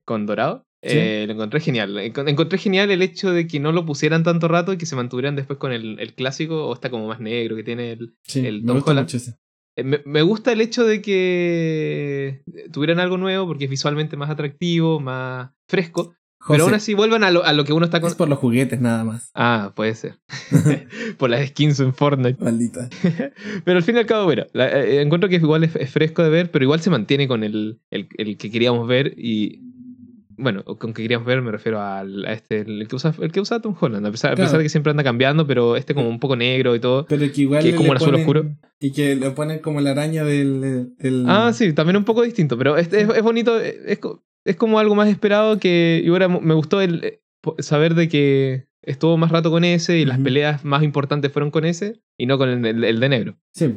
con 0.04 0.26
dorado. 0.26 0.64
Sí. 0.82 0.92
eh, 0.98 1.24
lo 1.26 1.32
encontré 1.32 1.58
genial. 1.60 1.96
Encon- 1.96 2.28
Encontré 2.28 2.58
genial 2.58 2.90
el 2.90 3.02
hecho 3.02 3.32
de 3.32 3.46
que 3.48 3.58
no 3.58 3.72
lo 3.72 3.84
pusieran 3.86 4.22
tanto 4.22 4.46
rato 4.46 4.72
y 4.72 4.76
que 4.76 4.86
se 4.86 4.94
mantuvieran 4.94 5.34
después 5.34 5.58
con 5.58 5.72
el, 5.72 5.98
el 5.98 6.14
clásico 6.14 6.66
o 6.68 6.74
está 6.74 6.90
como 6.90 7.08
más 7.08 7.18
negro 7.18 7.56
que 7.56 7.64
tiene 7.64 7.92
el... 7.92 8.14
Sí, 8.22 8.46
El 8.46 8.62
me 8.62 8.68
Tom 8.68 8.82
Holland. 8.86 9.08
Eh, 9.76 9.84
Me, 9.84 10.00
me 10.04 10.22
gusta 10.22 10.52
el 10.52 10.60
hecho 10.60 10.84
de 10.84 11.02
que 11.02 12.42
tuvieran 12.72 12.98
algo 13.00 13.18
nuevo 13.18 13.46
porque 13.46 13.64
es 13.64 13.70
visualmente 13.70 14.16
más 14.16 14.30
atractivo, 14.30 15.00
más 15.00 15.50
fresco. 15.68 16.14
José, 16.38 16.58
pero 16.58 16.64
aún 16.66 16.74
así 16.74 16.94
vuelvan 16.94 17.24
a 17.24 17.32
lo, 17.32 17.44
a 17.44 17.52
lo 17.52 17.64
que 17.64 17.72
uno 17.72 17.86
está 17.86 18.00
con... 18.00 18.08
es 18.08 18.14
por 18.14 18.28
los 18.28 18.38
juguetes 18.38 18.80
nada 18.80 19.02
más. 19.02 19.30
Ah, 19.34 19.72
puede 19.74 19.94
ser. 19.96 20.18
Por 21.18 21.28
las 21.30 21.48
skins 21.48 21.80
en 21.80 21.92
Fortnite. 21.92 22.42
Maldita. 22.42 22.88
Pero 23.64 23.78
al 23.78 23.82
fin 23.82 23.96
y 23.96 23.98
al 23.98 24.06
cabo, 24.06 24.26
bueno, 24.26 24.44
la- 24.52 24.70
eh, 24.70 25.00
encuentro 25.02 25.28
que 25.28 25.36
igual 25.36 25.64
es, 25.64 25.74
es 25.74 25.90
fresco 25.90 26.22
de 26.22 26.30
ver, 26.30 26.50
pero 26.52 26.64
igual 26.64 26.80
se 26.80 26.90
mantiene 26.90 27.26
con 27.26 27.42
el, 27.42 27.80
el, 27.90 28.08
el 28.16 28.36
que 28.36 28.50
queríamos 28.52 28.86
ver 28.86 29.14
y... 29.16 29.65
Bueno, 30.38 30.64
con 30.64 30.92
que 30.92 31.02
queríamos 31.02 31.26
ver 31.26 31.40
me 31.42 31.50
refiero 31.50 31.80
al, 31.80 32.24
a 32.26 32.32
este, 32.32 32.60
el 32.60 32.86
que 32.88 32.96
usa, 32.96 33.14
el 33.20 33.32
que 33.32 33.40
usa 33.40 33.60
Tom 33.60 33.74
Holland, 33.80 34.06
a 34.06 34.10
pesar, 34.10 34.32
a 34.32 34.34
Claro. 34.34 34.46
pesar 34.48 34.58
de 34.58 34.64
que 34.64 34.68
siempre 34.68 34.90
anda 34.90 35.02
cambiando, 35.04 35.46
pero 35.46 35.76
este 35.76 35.94
como 35.94 36.08
un 36.08 36.20
poco 36.20 36.36
negro 36.36 36.74
y 36.74 36.80
todo. 36.80 37.06
Pero 37.06 37.30
que 37.32 37.40
igual 37.42 37.62
Que 37.62 37.70
es 37.70 37.74
como 37.76 37.90
un 37.90 37.96
azul 37.96 38.10
ponen- 38.12 38.20
oscuro. 38.20 38.56
Y 38.80 38.92
que 38.92 39.16
le 39.16 39.30
ponen 39.30 39.58
como 39.60 39.80
la 39.80 39.92
araña 39.92 40.24
del... 40.24 40.92
Ah, 41.26 41.52
sí, 41.54 41.72
también 41.72 41.96
un 41.96 42.04
poco 42.04 42.22
distinto, 42.22 42.58
pero 42.58 42.76
este 42.76 43.00
es, 43.00 43.08
es 43.08 43.22
bonito, 43.22 43.58
es, 43.60 43.98
es 44.44 44.56
como 44.56 44.78
algo 44.78 44.94
más 44.94 45.08
esperado 45.08 45.58
que... 45.58 46.02
Y 46.04 46.08
ahora 46.08 46.28
me 46.28 46.54
gustó 46.54 46.80
el 46.80 47.02
eh, 47.04 47.20
saber 47.60 47.94
de 47.94 48.08
que 48.08 48.66
estuvo 48.82 49.16
más 49.16 49.32
rato 49.32 49.50
con 49.50 49.64
ese 49.64 49.98
y 49.98 50.04
las 50.04 50.18
peleas 50.20 50.64
más 50.64 50.82
importantes 50.82 51.32
fueron 51.32 51.50
con 51.50 51.64
ese 51.64 52.00
y 52.18 52.26
no 52.26 52.38
con 52.38 52.48
el- 52.50 52.64
el- 52.66 52.84
el 52.84 53.00
de 53.00 53.08
negro. 53.08 53.36
Sí. 53.52 53.74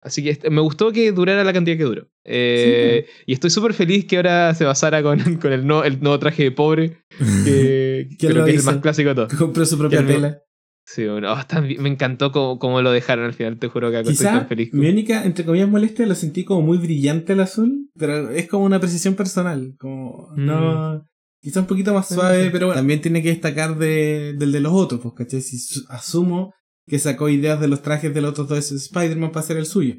Así 0.00 0.22
que 0.22 0.30
este- 0.30 0.50
me 0.50 0.60
gustó 0.60 0.92
que 0.92 1.10
durara 1.12 1.42
la 1.44 1.52
cantidad 1.52 1.76
que 1.76 1.82
duró. 1.84 2.08
Eh, 2.24 3.06
y 3.26 3.32
estoy 3.32 3.50
súper 3.50 3.74
feliz 3.74 4.04
que 4.06 4.16
ahora 4.16 4.54
se 4.54 4.64
basara 4.64 5.02
con, 5.02 5.18
con 5.42 5.52
el, 5.52 5.66
nuevo, 5.66 5.84
el 5.84 6.00
nuevo 6.00 6.18
traje 6.18 6.44
de 6.44 6.50
pobre, 6.52 6.98
que 7.44 8.08
¿Quién 8.18 8.32
creo 8.32 8.40
lo 8.40 8.44
que 8.44 8.52
es 8.52 8.60
el 8.60 8.64
más 8.66 8.76
clásico 8.82 9.08
de 9.10 9.14
todos. 9.14 9.34
Compró 9.34 9.64
su 9.66 9.76
propia 9.78 9.98
Que 9.98 10.04
el- 10.06 10.12
tela. 10.20 10.42
Sí, 10.90 11.06
bueno, 11.06 11.34
oh, 11.34 11.60
me 11.82 11.90
encantó 11.90 12.32
cómo, 12.32 12.58
cómo 12.58 12.80
lo 12.80 12.90
dejaron 12.90 13.26
al 13.26 13.34
final, 13.34 13.58
te 13.58 13.68
juro 13.68 13.90
que 13.90 14.00
estoy 14.00 14.16
tan 14.16 14.48
feliz. 14.48 14.70
con- 14.70 14.80
mi 14.80 14.88
única, 14.88 15.22
entre 15.24 15.44
comillas, 15.44 15.68
molestia 15.68 16.06
lo 16.06 16.14
sentí 16.14 16.44
como 16.46 16.62
muy 16.62 16.78
brillante 16.78 17.34
el 17.34 17.40
azul, 17.40 17.90
pero 17.94 18.30
es 18.30 18.48
como 18.48 18.64
una 18.64 18.76
apreciación 18.76 19.14
personal. 19.14 19.74
Como, 19.78 20.30
no. 20.36 21.04
Quizá 21.42 21.60
un 21.60 21.66
poquito 21.66 21.92
más 21.92 22.10
Mm, 22.10 22.14
suave, 22.14 22.44
sí. 22.44 22.48
pero 22.50 22.66
bueno, 22.68 22.78
también 22.80 23.02
tiene 23.02 23.22
que 23.22 23.28
destacar 23.28 23.76
de, 23.76 24.32
del 24.38 24.50
de 24.50 24.60
los 24.60 24.72
otros, 24.72 25.00
pues, 25.02 25.12
¿cachai? 25.14 25.42
Si 25.42 25.58
su- 25.58 25.84
asumo 25.90 26.54
que 26.88 26.98
sacó 26.98 27.28
ideas 27.28 27.60
de 27.60 27.68
los 27.68 27.82
trajes 27.82 28.12
de 28.14 28.20
los 28.20 28.30
otros 28.32 28.48
dos 28.48 28.72
Spider-Man 28.72 29.30
para 29.32 29.44
hacer 29.44 29.56
el 29.56 29.66
suyo. 29.66 29.96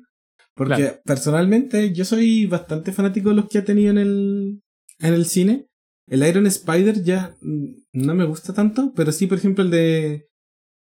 Porque 0.55 0.75
Claro. 0.75 0.99
personalmente 1.05 1.93
yo 1.93 2.03
soy 2.03 2.45
bastante 2.45 2.91
fanático 2.91 3.29
de 3.29 3.35
los 3.35 3.47
que 3.47 3.59
ha 3.59 3.63
tenido 3.65 3.91
en 3.91 3.97
el, 3.97 4.61
en 4.99 5.13
el 5.13 5.25
cine. 5.25 5.67
El 6.07 6.27
Iron 6.27 6.47
Spider 6.47 7.03
ya 7.03 7.35
mm, 7.41 7.65
no 7.93 8.15
me 8.15 8.25
gusta 8.25 8.53
tanto, 8.53 8.91
pero 8.95 9.11
sí, 9.11 9.27
por 9.27 9.37
ejemplo, 9.37 9.63
el 9.63 9.69
de. 9.71 10.25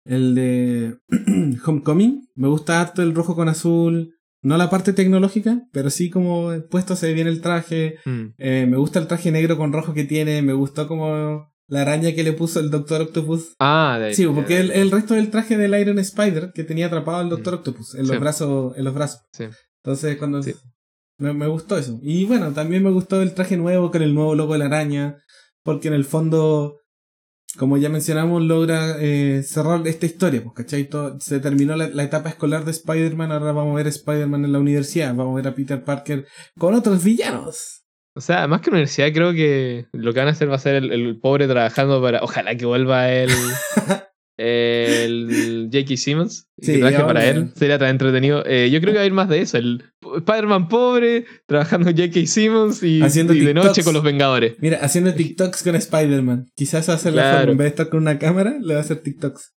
El 0.05 0.35
de 0.35 0.97
Homecoming. 1.65 2.29
Me 2.35 2.47
gusta 2.47 2.79
harto 2.79 3.01
el 3.01 3.15
rojo 3.15 3.35
con 3.35 3.49
azul. 3.49 4.11
No 4.43 4.57
la 4.57 4.69
parte 4.69 4.93
tecnológica, 4.93 5.67
pero 5.71 5.89
sí 5.89 6.11
como 6.11 6.51
puesto 6.69 6.95
se 6.95 7.07
ve 7.07 7.13
bien 7.15 7.27
el 7.27 7.41
traje. 7.41 7.95
Mm. 8.05 8.25
Eh, 8.37 8.67
me 8.69 8.77
gusta 8.77 8.99
el 8.99 9.07
traje 9.07 9.31
negro 9.31 9.57
con 9.57 9.73
rojo 9.73 9.95
que 9.95 10.03
tiene. 10.03 10.43
Me 10.43 10.53
gustó 10.53 10.87
como 10.87 11.51
la 11.67 11.81
araña 11.81 12.13
que 12.13 12.23
le 12.23 12.33
puso 12.33 12.59
el 12.59 12.69
Doctor 12.69 13.01
Octopus. 13.01 13.53
Ah, 13.59 13.97
de 13.99 14.05
ahí. 14.07 14.13
Sí, 14.15 14.25
porque 14.27 14.59
el, 14.59 14.71
el 14.71 14.91
resto 14.91 15.13
del 15.15 15.31
traje 15.31 15.57
del 15.57 15.79
Iron 15.79 15.97
Spider 15.99 16.51
que 16.53 16.63
tenía 16.63 16.87
atrapado 16.87 17.17
al 17.17 17.29
Doctor 17.29 17.53
Mm. 17.53 17.57
Octopus 17.57 17.95
en 17.95 18.01
los 18.07 18.11
Sí. 18.11 18.17
brazos, 18.17 18.77
en 18.77 18.83
los 18.83 18.93
brazos. 18.93 19.21
Sí. 19.33 19.45
Entonces 19.83 20.17
cuando 20.17 20.43
Sí. 20.43 20.53
me, 21.17 21.33
me 21.33 21.47
gustó 21.47 21.77
eso. 21.77 21.99
Y 22.03 22.25
bueno, 22.25 22.51
también 22.53 22.83
me 22.83 22.91
gustó 22.91 23.21
el 23.21 23.33
traje 23.33 23.57
nuevo 23.57 23.89
con 23.91 24.01
el 24.03 24.13
nuevo 24.13 24.35
logo 24.35 24.53
de 24.53 24.59
la 24.59 24.65
araña. 24.65 25.17
Porque 25.63 25.87
en 25.87 25.95
el 25.95 26.05
fondo, 26.05 26.81
como 27.57 27.77
ya 27.77 27.89
mencionamos, 27.89 28.43
logra 28.43 28.97
eh, 28.99 29.41
cerrar 29.43 29.87
esta 29.87 30.05
historia. 30.05 30.43
Pues, 30.43 30.53
¿cachai? 30.55 30.87
Todo- 30.87 31.19
se 31.19 31.39
terminó 31.39 31.75
la, 31.75 31.87
la 31.87 32.03
etapa 32.03 32.29
escolar 32.29 32.65
de 32.65 32.71
Spider-Man. 32.71 33.31
Ahora 33.31 33.51
vamos 33.53 33.73
a 33.73 33.77
ver 33.77 33.87
a 33.87 33.89
Spider-Man 33.89 34.45
en 34.45 34.51
la 34.51 34.59
universidad. 34.59 35.15
Vamos 35.15 35.33
a 35.33 35.35
ver 35.37 35.47
a 35.47 35.55
Peter 35.55 35.83
Parker 35.83 36.27
con 36.59 36.75
otros 36.75 37.03
villanos. 37.03 37.84
O 38.17 38.21
sea, 38.21 38.47
más 38.47 38.61
que 38.61 38.69
universidad, 38.69 39.11
creo 39.13 39.33
que 39.33 39.87
lo 39.93 40.13
que 40.13 40.19
van 40.19 40.29
a 40.29 40.31
hacer 40.31 40.49
va 40.49 40.55
a 40.55 40.59
ser 40.59 40.75
el, 40.75 40.91
el 40.91 41.17
pobre 41.19 41.47
trabajando 41.47 42.01
para. 42.01 42.21
Ojalá 42.23 42.55
que 42.55 42.65
vuelva 42.65 43.11
el. 43.13 43.29
el 44.37 45.69
J.K. 45.71 45.97
Simmons. 45.97 46.47
Sí, 46.59 46.73
que 46.73 46.77
trabaje 46.79 46.97
ya 46.97 47.07
para 47.07 47.25
él. 47.25 47.51
Sería 47.55 47.77
tan 47.79 47.89
entretenido. 47.89 48.43
Eh, 48.45 48.69
yo 48.71 48.79
creo 48.81 48.93
que 48.93 48.97
va 48.99 49.03
a 49.03 49.07
ir 49.07 49.13
más 49.13 49.29
de 49.29 49.41
eso. 49.41 49.57
El 49.57 49.83
Spider-Man 50.17 50.67
pobre, 50.67 51.25
trabajando 51.47 51.89
en 51.89 51.97
J.K. 51.97 52.25
Simmons 52.27 52.83
y, 52.83 53.01
Haciendo 53.01 53.33
y 53.33 53.39
de 53.39 53.53
noche 53.53 53.83
con 53.83 53.93
los 53.93 54.03
Vengadores. 54.03 54.55
Mira, 54.59 54.79
haciendo 54.81 55.13
TikToks 55.13 55.63
con 55.63 55.75
Spider-Man. 55.75 56.47
Quizás 56.55 56.89
hacer 56.89 57.13
la 57.13 57.21
Claro. 57.23 57.37
forma. 57.39 57.51
En 57.51 57.57
vez 57.57 57.65
de 57.65 57.69
estar 57.69 57.89
con 57.89 58.01
una 58.01 58.19
cámara, 58.19 58.57
le 58.61 58.73
va 58.73 58.79
a 58.79 58.83
hacer 58.83 58.97
TikToks. 59.01 59.53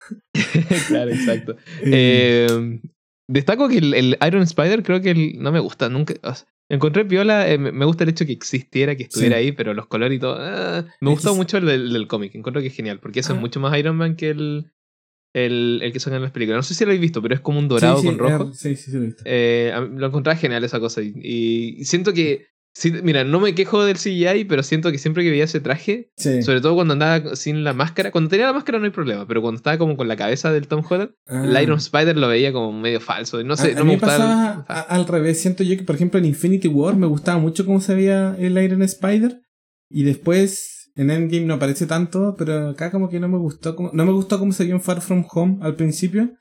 claro, 0.88 1.10
exacto. 1.10 1.56
Eh, 1.84 2.46
Eh, 2.50 2.80
destaco 3.30 3.68
que 3.68 3.78
el, 3.78 3.94
el 3.94 4.18
Iron 4.26 4.42
Spider 4.42 4.82
creo 4.82 5.00
que 5.00 5.10
el- 5.12 5.38
no 5.38 5.52
me 5.52 5.60
gusta 5.60 5.88
nunca. 5.88 6.14
o 6.22 6.34
sea, 6.34 6.46
encontré 6.68 7.04
piola, 7.04 7.48
eh, 7.50 7.58
me 7.58 7.84
gusta 7.84 8.04
el 8.04 8.10
hecho 8.10 8.24
que 8.26 8.32
existiera, 8.32 8.96
que 8.96 9.04
estuviera 9.04 9.36
Sí. 9.36 9.42
ahí, 9.44 9.52
pero 9.52 9.74
los 9.74 9.86
colores 9.86 10.16
y 10.16 10.20
todo. 10.20 10.36
ah, 10.38 10.84
me 11.00 11.10
gustó 11.10 11.34
mucho 11.34 11.58
el 11.58 11.66
del, 11.66 11.92
del 11.92 12.06
cómic, 12.06 12.34
encuentro 12.34 12.60
que 12.62 12.68
es 12.68 12.74
genial, 12.74 13.00
porque 13.00 13.20
eso 13.20 13.32
Ah. 13.32 13.36
es 13.36 13.40
mucho 13.40 13.60
más 13.60 13.76
Iron 13.78 13.96
Man 13.96 14.16
que 14.16 14.30
el, 14.30 14.70
el, 15.34 15.80
el 15.82 15.92
que 15.92 16.00
sacan 16.00 16.18
en 16.18 16.22
las 16.22 16.32
películas. 16.32 16.58
No 16.58 16.62
sé 16.62 16.74
si 16.74 16.84
lo 16.84 16.90
habéis 16.90 17.00
visto, 17.00 17.20
pero 17.20 17.34
es 17.34 17.40
como 17.40 17.58
un 17.58 17.68
dorado 17.68 17.96
sí, 17.96 18.02
sí, 18.02 18.06
con 18.08 18.18
rojo. 18.18 18.44
eh, 18.50 18.54
sí, 18.54 18.76
sí, 18.76 18.90
sí, 18.90 18.96
lo 18.96 19.02
he 19.02 19.06
visto. 19.06 19.22
Eh, 19.26 19.72
lo 19.96 20.06
encontraba 20.06 20.36
genial 20.38 20.62
esa 20.64 20.78
cosa. 20.80 21.02
Y, 21.02 21.12
y 21.78 21.84
siento 21.84 22.12
que 22.12 22.46
Sí, 22.76 22.90
mira, 23.04 23.22
no 23.22 23.38
me 23.38 23.54
quejo 23.54 23.84
del 23.84 23.96
CGI, 23.98 24.46
pero 24.46 24.64
siento 24.64 24.90
que 24.90 24.98
siempre 24.98 25.22
que 25.22 25.30
veía 25.30 25.44
ese 25.44 25.60
traje, 25.60 26.10
Sí. 26.16 26.42
sobre 26.42 26.60
todo 26.60 26.74
cuando 26.74 26.94
andaba 26.94 27.36
sin 27.36 27.62
la 27.62 27.72
máscara, 27.72 28.10
cuando 28.10 28.30
tenía 28.30 28.46
la 28.46 28.52
máscara 28.52 28.80
no 28.80 28.84
hay 28.84 28.90
problema, 28.90 29.28
pero 29.28 29.40
cuando 29.42 29.58
estaba 29.58 29.78
como 29.78 29.96
con 29.96 30.08
la 30.08 30.16
cabeza 30.16 30.52
del 30.52 30.66
Tom 30.66 30.82
Holland, 30.88 31.12
el 31.28 31.56
Ah. 31.56 31.62
Iron 31.62 31.78
Spider 31.78 32.16
lo 32.16 32.26
veía 32.26 32.52
como 32.52 32.72
medio 32.72 33.00
falso. 33.00 33.42
No 33.44 33.56
sé, 33.56 33.68
a, 33.68 33.76
a 33.76 33.78
no 33.78 33.84
mí 33.84 33.90
me 33.92 33.96
gustaba. 33.98 34.64
pasaba 34.66 34.66
a- 34.68 34.80
al 34.96 35.06
revés. 35.06 35.40
Siento 35.40 35.62
yo 35.62 35.76
que, 35.76 35.84
por 35.84 35.94
ejemplo, 35.94 36.18
en 36.18 36.24
Infinity 36.26 36.66
War 36.66 36.96
me 36.96 37.06
gustaba 37.06 37.38
mucho 37.38 37.64
cómo 37.64 37.80
se 37.80 37.94
veía 37.94 38.34
el 38.40 38.58
Iron 38.62 38.82
Spider. 38.82 39.40
Y 39.88 40.02
después 40.02 40.90
en 40.96 41.10
Endgame 41.10 41.44
no 41.46 41.54
aparece 41.54 41.86
tanto, 41.86 42.34
pero 42.36 42.70
acá 42.70 42.90
como 42.90 43.08
que 43.08 43.20
no 43.20 43.28
me 43.28 43.38
gustó. 43.38 43.76
Cómo, 43.76 43.90
no 43.92 44.04
me 44.04 44.10
gustó 44.12 44.40
cómo 44.40 44.50
se 44.52 44.64
vio 44.64 44.74
en 44.74 44.80
Far 44.82 45.00
From 45.00 45.24
Home 45.30 45.58
al 45.60 45.76
principio. 45.76 46.32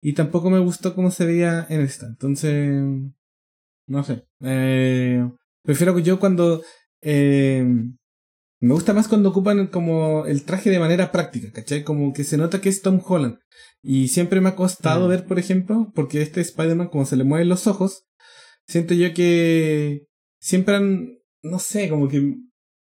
Y 0.00 0.14
tampoco 0.14 0.48
me 0.48 0.58
gustó 0.58 0.94
cómo 0.94 1.10
se 1.10 1.26
veía 1.26 1.66
en 1.68 1.80
esta. 1.82 2.06
Entonces, 2.06 2.82
no 3.88 4.04
sé. 4.04 4.24
Eh, 4.42 5.28
prefiero 5.66 5.94
que 5.94 6.02
yo 6.02 6.18
cuando... 6.18 6.62
eh, 7.02 7.64
me 8.58 8.72
gusta 8.72 8.94
más 8.94 9.06
cuando 9.06 9.28
ocupan 9.28 9.66
como 9.66 10.24
el 10.24 10.44
traje 10.44 10.70
de 10.70 10.78
manera 10.78 11.12
práctica, 11.12 11.52
¿cachai? 11.52 11.84
Como 11.84 12.12
que 12.14 12.24
se 12.24 12.38
nota 12.38 12.60
que 12.60 12.70
es 12.70 12.80
Tom 12.80 13.00
Holland. 13.06 13.36
Y 13.82 14.08
siempre 14.08 14.40
me 14.40 14.48
ha 14.48 14.56
costado 14.56 15.06
Mm. 15.06 15.10
ver, 15.10 15.26
por 15.26 15.38
ejemplo, 15.38 15.92
porque 15.94 16.22
este 16.22 16.40
Spider-Man, 16.40 16.88
como 16.88 17.04
se 17.04 17.16
le 17.16 17.24
mueven 17.24 17.50
los 17.50 17.66
ojos, 17.66 18.06
siento 18.66 18.94
yo 18.94 19.12
que 19.12 20.06
siempre 20.40 20.74
han, 20.76 21.18
no 21.42 21.58
sé, 21.58 21.90
como 21.90 22.08
que 22.08 22.34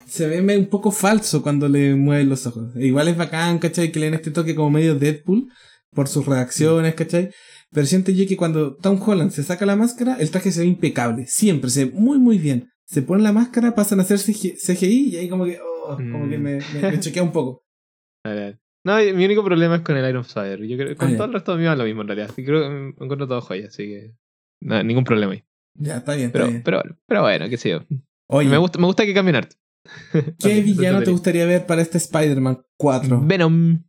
se 0.07 0.29
ve 0.29 0.57
un 0.57 0.67
poco 0.67 0.93
falso 0.93 1.43
cuando 1.43 1.69
le 1.69 1.97
mueven 1.97 2.29
los 2.29 2.47
ojos. 2.47 2.75
E 2.77 2.87
Igual 2.87 3.09
es 3.09 3.17
bacán, 3.17 3.59
¿cachai? 3.59 3.91
Que 3.91 3.99
le 3.99 4.07
den 4.07 4.15
este 4.15 4.31
toque 4.31 4.55
como 4.55 4.71
medio 4.71 4.95
Deadpool 4.95 5.49
por 5.97 6.07
sus 6.07 6.25
reacciones, 6.27 6.95
¿cachai? 6.95 7.31
Pero 7.73 7.85
siento 7.87 8.13
yo 8.13 8.25
que 8.29 8.37
cuando 8.37 8.77
Tom 8.77 9.01
Holland 9.05 9.33
se 9.33 9.43
saca 9.43 9.67
la 9.67 9.75
máscara, 9.75 10.17
el 10.21 10.31
traje 10.31 10.53
se 10.53 10.61
ve 10.61 10.67
impecable. 10.67 11.27
Siempre, 11.27 11.71
se 11.71 11.87
ve 11.87 11.91
muy, 11.93 12.19
muy 12.21 12.39
bien. 12.39 12.71
Se 12.85 13.03
ponen 13.03 13.25
la 13.25 13.33
máscara, 13.33 13.75
pasan 13.75 13.99
a 13.99 14.03
hacer 14.03 14.19
CG 14.21 14.55
CGI 14.57 15.09
y 15.11 15.17
ahí 15.17 15.29
como 15.29 15.45
que, 15.45 15.59
oh, 15.61 15.97
como 15.97 16.27
Mm. 16.27 16.31
que 16.31 16.39
me, 16.39 16.59
me, 16.75 16.91
me 16.93 17.01
choquea 17.01 17.25
un 17.25 17.33
poco. 17.33 17.65
A 18.25 18.31
ver. 18.31 18.61
No, 18.85 18.97
mi 18.99 19.25
único 19.25 19.43
problema 19.45 19.75
es 19.75 19.81
con 19.83 19.97
el 19.97 20.09
Iron 20.09 20.23
Spider. 20.23 20.63
Yo 20.65 20.77
creo 20.77 20.97
con 20.97 21.09
Ah, 21.09 21.17
todo 21.17 21.27
el 21.27 21.33
resto 21.33 21.57
mío 21.57 21.73
es 21.73 21.79
lo 21.79 21.83
mismo 21.85 22.03
en 22.03 22.09
realidad. 22.09 22.31
Creo 22.37 22.63
que 22.63 22.69
me 22.71 22.89
encuentro 22.91 23.27
todo 23.27 23.41
joya, 23.41 23.67
así 23.67 23.83
que. 23.87 24.15
nada, 24.63 24.85
ningún 24.85 25.03
problema 25.03 25.33
ahí. 25.33 25.43
Ya, 25.79 25.97
está 25.97 26.15
bien, 26.15 26.29
está 26.29 26.39
Pero, 26.39 26.51
bien. 26.51 26.63
pero, 26.65 26.83
pero 27.07 27.23
bueno, 27.23 27.49
qué 27.49 27.57
sé 27.57 27.71
yo. 27.71 27.81
Oye, 28.29 28.49
Me 28.49 28.59
gusta, 28.59 28.79
me 28.79 28.87
gusta 28.87 29.05
que 29.05 29.13
cambien 29.15 29.37
arte. 29.37 29.57
¿qué 30.39 30.61
villano 30.63 31.03
te 31.03 31.11
gustaría 31.11 31.47
ver 31.47 31.67
para 31.67 31.83
este 31.83 31.99
Spider-Man 31.99 32.59
4? 32.77 33.21
Venom. 33.23 33.83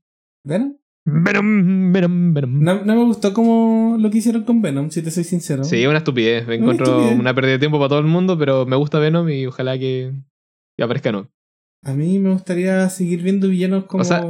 ¿Venom? 0.43 0.78
Venom, 1.10 1.93
Venom, 1.93 2.34
Venom. 2.34 2.60
No, 2.64 2.84
no 2.84 2.95
me 2.95 3.03
gustó 3.05 3.34
como 3.34 3.95
lo 3.99 4.10
que 4.10 4.18
hicieron 4.18 4.43
con 4.43 4.62
Venom, 4.62 4.89
si 4.91 5.01
te 5.01 5.10
soy 5.10 5.24
sincero. 5.24 5.64
Sí, 5.64 5.86
una 5.88 5.99
estupidez. 5.99 6.45
Me 6.47 6.55
encuentro 6.55 6.86
estupidez. 6.86 7.20
una 7.20 7.34
pérdida 7.34 7.53
de 7.53 7.60
tiempo 7.60 7.78
para 7.80 7.89
todo 7.89 7.99
el 7.99 8.05
mundo, 8.05 8.38
pero 8.38 8.66
me 8.66 8.76
gusta 8.76 8.99
Venom 8.99 9.30
y 9.30 9.45
ojalá 9.45 9.78
que, 9.80 10.12
que 10.78 10.84
aparezca 10.84 11.12
no. 11.12 11.30
A 11.84 11.93
mí 11.93 12.20
me 12.20 12.32
gustaría 12.32 12.89
seguir 12.89 13.22
viendo 13.22 13.47
villanos 13.47 13.86
como... 13.86 14.01
O 14.01 14.05
sea, 14.05 14.26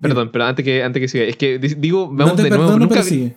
Perdón, 0.00 0.30
pero 0.32 0.44
antes 0.44 0.64
que, 0.64 0.82
antes 0.82 1.00
que 1.00 1.08
siga, 1.08 1.24
es 1.24 1.36
que 1.36 1.58
di- 1.58 1.74
digo, 1.76 2.08
no 2.10 2.16
vamos 2.24 2.36
te 2.36 2.44
de 2.44 2.48
nuevo. 2.50 2.64
perdono, 2.64 2.78
nunca 2.80 2.94
pero 2.94 3.04
sigue. 3.06 3.36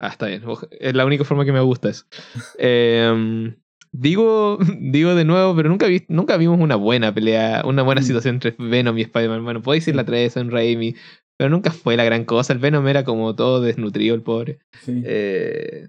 Ah, 0.00 0.08
está 0.08 0.26
bien. 0.26 0.42
Es 0.78 0.94
la 0.94 1.04
única 1.06 1.24
forma 1.24 1.44
que 1.44 1.52
me 1.52 1.60
gusta 1.60 1.88
eso. 1.88 2.04
Em, 2.58 3.56
digo, 3.92 4.58
digo 4.80 5.14
de 5.14 5.24
nuevo, 5.24 5.56
pero 5.56 5.68
nunca, 5.70 5.86
vi, 5.86 6.04
nunca 6.08 6.36
vimos 6.36 6.60
una 6.60 6.76
buena 6.76 7.12
pelea, 7.12 7.62
una 7.64 7.82
buena 7.82 8.00
Mm. 8.00 8.04
situación 8.04 8.34
entre 8.36 8.54
Venom 8.58 8.96
y 8.98 9.02
Spider-Man. 9.02 9.42
Bueno, 9.44 9.62
puedo 9.62 9.74
decir 9.74 9.96
la 9.96 10.04
3 10.04 10.36
en 10.36 10.50
Raimi, 10.52 10.94
pero 11.38 11.48
nunca 11.48 11.70
fue 11.70 11.96
la 11.96 12.04
gran 12.04 12.24
cosa. 12.26 12.52
El 12.52 12.58
Venom 12.58 12.86
era 12.88 13.04
como 13.04 13.34
todo 13.34 13.62
desnutrido, 13.62 14.14
el 14.14 14.22
pobre. 14.22 14.58
Sí. 14.84 15.02
Eh, 15.06 15.88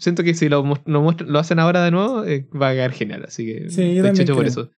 siento 0.00 0.22
que 0.24 0.32
si 0.34 0.48
lo, 0.48 0.62
lo, 0.86 1.02
muestran- 1.02 1.26
lo 1.26 1.38
hacen 1.38 1.58
ahora 1.58 1.84
de 1.84 1.90
nuevo, 1.90 2.24
eh, 2.24 2.48
va 2.58 2.70
a 2.70 2.72
quedar 2.72 2.92
genial. 2.92 3.24
Así 3.26 3.44
que 3.44 3.68
Sí, 3.70 3.94
yo 3.94 4.04
estoy 4.06 4.24
por 4.34 4.46
eso. 4.46 4.70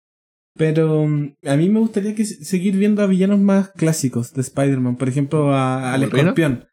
Pero 0.56 1.06
mm, 1.06 1.34
a 1.46 1.56
mí 1.56 1.68
me 1.68 1.78
gustaría 1.78 2.14
que 2.14 2.24
se- 2.24 2.44
seguir 2.44 2.76
viendo 2.76 3.02
a 3.02 3.06
villanos 3.06 3.38
más 3.38 3.70
clásicos 3.70 4.32
de 4.32 4.40
Spider-Man. 4.40 4.96
Por 4.96 5.08
ejemplo, 5.08 5.54
a- 5.54 5.92
al 5.94 6.02
escorpión. 6.02 6.66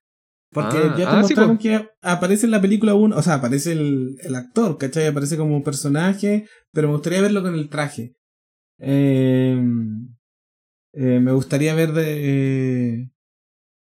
Porque 0.52 0.78
Ah, 0.78 0.96
ya 0.98 1.04
te 1.10 1.16
ah, 1.18 1.24
sí, 1.24 1.34
mostraron 1.36 1.58
que 1.58 1.90
aparece 2.02 2.46
en 2.46 2.52
la 2.52 2.62
película 2.62 2.96
1, 2.96 3.18
o 3.18 3.22
sea, 3.22 3.36
aparece 3.36 3.74
el, 3.74 4.16
el 4.24 4.34
actor, 4.34 4.78
¿cachai? 4.78 5.06
Aparece 5.06 5.36
como 5.36 5.62
personaje, 5.62 6.48
pero 6.72 6.88
me 6.88 6.94
gustaría 6.94 7.22
verlo 7.22 7.44
con 7.44 7.54
el 7.54 7.68
traje. 7.70 8.16
Eh, 8.80 9.62
eh, 10.94 11.20
me 11.20 11.32
gustaría 11.34 11.76
ver 11.76 11.92
de... 11.92 12.94
eh, 13.02 13.12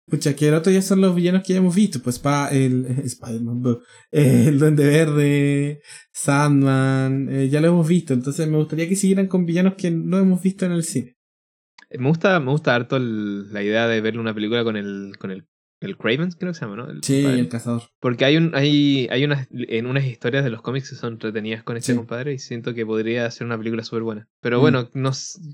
pucha, 0.08 0.34
que 0.36 0.48
el 0.48 0.54
otro 0.54 0.72
ya 0.72 0.82
son 0.82 1.00
los 1.00 1.14
villanos 1.14 1.42
que 1.42 1.52
ya 1.54 1.58
hemos 1.58 1.74
visto, 1.74 2.00
pues 2.02 2.18
pa, 2.18 2.48
el 2.50 2.86
Spider-Man, 3.04 3.78
el 4.12 4.58
Duende 4.58 4.84
Verde, 4.86 5.80
Sandman, 6.12 7.28
eh, 7.30 7.48
ya 7.48 7.60
lo 7.60 7.68
hemos 7.68 7.88
visto, 7.88 8.12
entonces 8.14 8.48
me 8.48 8.56
gustaría 8.56 8.88
que 8.88 8.96
siguieran 8.96 9.26
con 9.26 9.46
villanos 9.46 9.74
que 9.74 9.90
no 9.90 10.18
hemos 10.18 10.42
visto 10.42 10.64
en 10.66 10.72
el 10.72 10.84
cine. 10.84 11.16
Eh, 11.90 11.98
Me 11.98 12.08
gusta, 12.08 12.38
me 12.40 12.50
gusta 12.50 12.74
harto 12.74 12.96
el- 12.96 13.52
la 13.52 13.62
idea 13.62 13.86
de 13.88 14.00
ver 14.00 14.18
una 14.18 14.34
película 14.34 14.64
con 14.64 14.76
el, 14.76 15.12
con 15.18 15.30
el, 15.30 15.46
el 15.80 15.96
Craven, 15.96 16.30
creo 16.32 16.52
que 16.52 16.58
se 16.58 16.64
llama, 16.64 16.76
¿no? 16.76 16.90
El 16.90 17.02
Sí, 17.02 17.24
el 17.24 17.48
cazador. 17.48 17.82
Porque 18.00 18.24
hay 18.24 18.36
un, 18.36 18.54
hay, 18.54 19.06
hay 19.10 19.24
unas, 19.24 19.46
en 19.50 19.86
unas 19.86 20.04
historias 20.04 20.42
de 20.44 20.50
los 20.50 20.62
cómics 20.62 20.90
que 20.90 20.96
son 20.96 21.14
entretenidas 21.14 21.62
con 21.62 21.76
este 21.76 21.92
Sí. 21.92 21.96
compadre 21.98 22.32
y 22.32 22.38
siento 22.38 22.74
que 22.74 22.84
podría 22.86 23.30
ser 23.30 23.46
una 23.46 23.58
película 23.58 23.82
súper 23.84 24.02
buena. 24.02 24.28
Pero 24.40 24.58
Mm. 24.58 24.60
bueno, 24.62 24.90
no, 24.94 25.10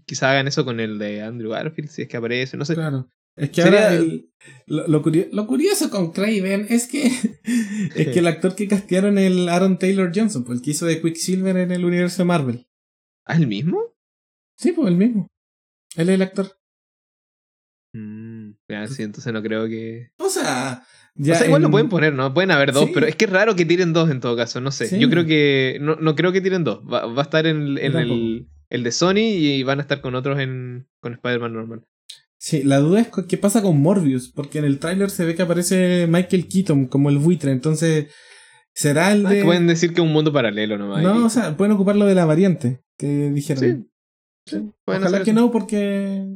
quizá 0.06 0.30
hagan 0.30 0.48
eso 0.48 0.64
con 0.64 0.80
el 0.80 0.98
de 0.98 1.22
Andrew 1.22 1.50
Garfield, 1.50 1.88
si 1.90 2.02
es 2.02 2.08
que 2.08 2.16
aparece, 2.16 2.56
no 2.56 2.64
sé. 2.64 2.74
Claro. 2.74 3.08
Es 3.36 3.50
que 3.50 3.62
Sería- 3.62 3.84
ahora 3.90 3.94
el- 3.96 4.28
lo, 4.66 4.88
lo 4.88 5.02
curio- 5.02 5.28
lo 5.32 5.46
curioso 5.46 5.88
con 5.90 6.12
Craven 6.12 6.66
es 6.68 6.86
que 6.88 7.04
es 7.96 8.08
que 8.08 8.18
el 8.18 8.26
actor 8.26 8.54
que 8.56 8.68
castearon 8.68 9.16
el 9.18 9.48
Aaron 9.48 9.78
Taylor 9.78 10.10
Johnson, 10.14 10.44
pues 10.44 10.58
el 10.58 10.64
que 10.64 10.72
hizo 10.72 10.86
de 10.86 11.00
Quicksilver 11.00 11.56
en 11.56 11.70
el 11.72 11.84
universo 11.84 12.22
de 12.22 12.26
Marvel. 12.26 12.66
¿Ah, 13.24 13.36
el 13.36 13.46
mismo? 13.46 13.94
Sí, 14.58 14.72
pues 14.72 14.88
el 14.88 14.96
mismo. 14.96 15.28
Él 15.96 16.08
es 16.08 16.14
el 16.16 16.22
actor. 16.22 16.56
Mm, 17.94 18.52
ya, 18.68 18.86
sí, 18.88 19.02
entonces 19.02 19.32
no 19.32 19.42
creo 19.42 19.66
que... 19.66 20.10
O 20.18 20.28
sea, 20.28 20.82
ya 21.14 21.34
o 21.34 21.36
sea, 21.36 21.46
igual 21.46 21.60
en- 21.60 21.64
lo 21.64 21.70
pueden 21.70 21.88
poner, 21.90 22.14
¿no? 22.14 22.32
Pueden 22.32 22.50
haber 22.50 22.72
dos, 22.72 22.86
Sí. 22.86 22.90
pero 22.94 23.06
es 23.06 23.16
que 23.16 23.26
es 23.26 23.30
raro 23.30 23.54
que 23.54 23.66
tiren 23.66 23.92
dos 23.92 24.10
en 24.10 24.20
todo 24.20 24.34
caso, 24.36 24.60
no 24.60 24.70
sé. 24.72 24.86
Sí. 24.88 24.98
Yo 24.98 25.10
creo 25.10 25.26
que... 25.26 25.78
No, 25.80 25.96
no 25.96 26.14
creo 26.14 26.32
que 26.32 26.40
tiren 26.40 26.64
dos. 26.64 26.82
Va, 26.90 27.06
va 27.06 27.20
a 27.22 27.24
estar 27.24 27.46
en, 27.46 27.62
el- 27.62 27.78
en 27.78 27.96
el, 27.96 28.48
el 28.70 28.82
de 28.82 28.92
Sony 28.92 29.18
y 29.18 29.62
van 29.62 29.78
a 29.78 29.82
estar 29.82 30.00
con 30.00 30.14
otros 30.14 30.40
en 30.40 30.88
con 31.00 31.12
Spider-Man 31.14 31.52
normal. 31.52 31.84
Sí, 32.44 32.64
la 32.64 32.80
duda 32.80 33.00
es 33.02 33.08
qué 33.28 33.36
pasa 33.36 33.62
con 33.62 33.80
Morbius, 33.80 34.28
porque 34.28 34.58
en 34.58 34.64
el 34.64 34.80
tráiler 34.80 35.10
se 35.10 35.24
ve 35.24 35.36
que 35.36 35.42
aparece 35.42 36.08
Michael 36.08 36.48
Keaton 36.48 36.86
como 36.86 37.08
el 37.08 37.18
buitre, 37.18 37.52
entonces 37.52 38.08
será 38.74 39.12
el 39.12 39.24
Ah, 39.26 39.30
de 39.30 39.44
pueden 39.44 39.68
decir 39.68 39.90
que 39.94 40.00
es 40.00 40.06
un 40.06 40.12
mundo 40.12 40.32
paralelo 40.32 40.76
nomás. 40.76 41.04
No, 41.04 41.24
o 41.24 41.30
sea, 41.30 41.56
pueden 41.56 41.70
ocupar 41.74 41.94
lo 41.94 42.04
de 42.04 42.16
la 42.16 42.24
variante 42.24 42.82
que 42.98 43.30
dijeron. 43.30 43.62
Sí. 43.62 43.88
Sí, 44.58 44.70
pueden 44.84 45.02
Ojalá 45.02 45.22
que 45.22 45.30
eso. 45.30 45.40
no, 45.40 45.52
porque 45.52 46.26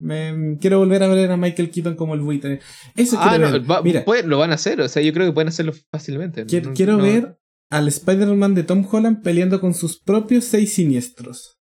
me 0.00 0.56
quiero 0.60 0.80
volver 0.80 1.04
a 1.04 1.08
ver 1.08 1.30
a 1.30 1.36
Michael 1.36 1.70
Keaton 1.70 1.94
como 1.94 2.14
el 2.14 2.20
buitre. 2.20 2.58
Eso 2.96 3.16
Ah, 3.20 3.28
quiero 3.28 3.46
no, 3.46 3.52
ver. 3.52 3.70
va- 3.70 3.82
Mira, 3.82 4.04
puede- 4.04 4.24
lo 4.24 4.38
van 4.38 4.50
a 4.50 4.54
hacer, 4.54 4.80
o 4.80 4.88
sea, 4.88 5.02
yo 5.04 5.12
creo 5.12 5.26
que 5.26 5.32
pueden 5.32 5.48
hacerlo 5.50 5.72
fácilmente. 5.92 6.46
quiero, 6.46 6.70
No- 6.70 6.74
quiero 6.74 6.96
no- 6.96 7.04
ver 7.04 7.38
al 7.70 7.86
Spider-Man 7.86 8.56
de 8.56 8.64
Tom 8.64 8.84
Holland 8.90 9.22
peleando 9.22 9.60
con 9.60 9.72
sus 9.72 10.00
propios 10.00 10.46
seis 10.46 10.72
siniestros. 10.72 11.57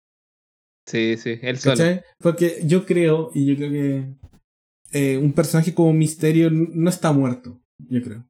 Sí, 0.87 1.17
sí, 1.17 1.39
él 1.43 1.59
solo. 1.59 1.77
¿Cachai? 1.77 2.03
Porque 2.19 2.61
yo 2.65 2.85
creo, 2.85 3.31
y 3.35 3.47
yo 3.47 3.57
creo 3.57 3.71
que 3.71 4.15
eh, 4.93 5.19
un 5.19 5.33
personaje 5.33 5.75
como 5.75 5.93
Misterio 5.93 6.51
no 6.51 6.91
está 6.91 7.13
muerto, 7.13 7.61
yo 7.79 8.03
creo. 8.03 8.25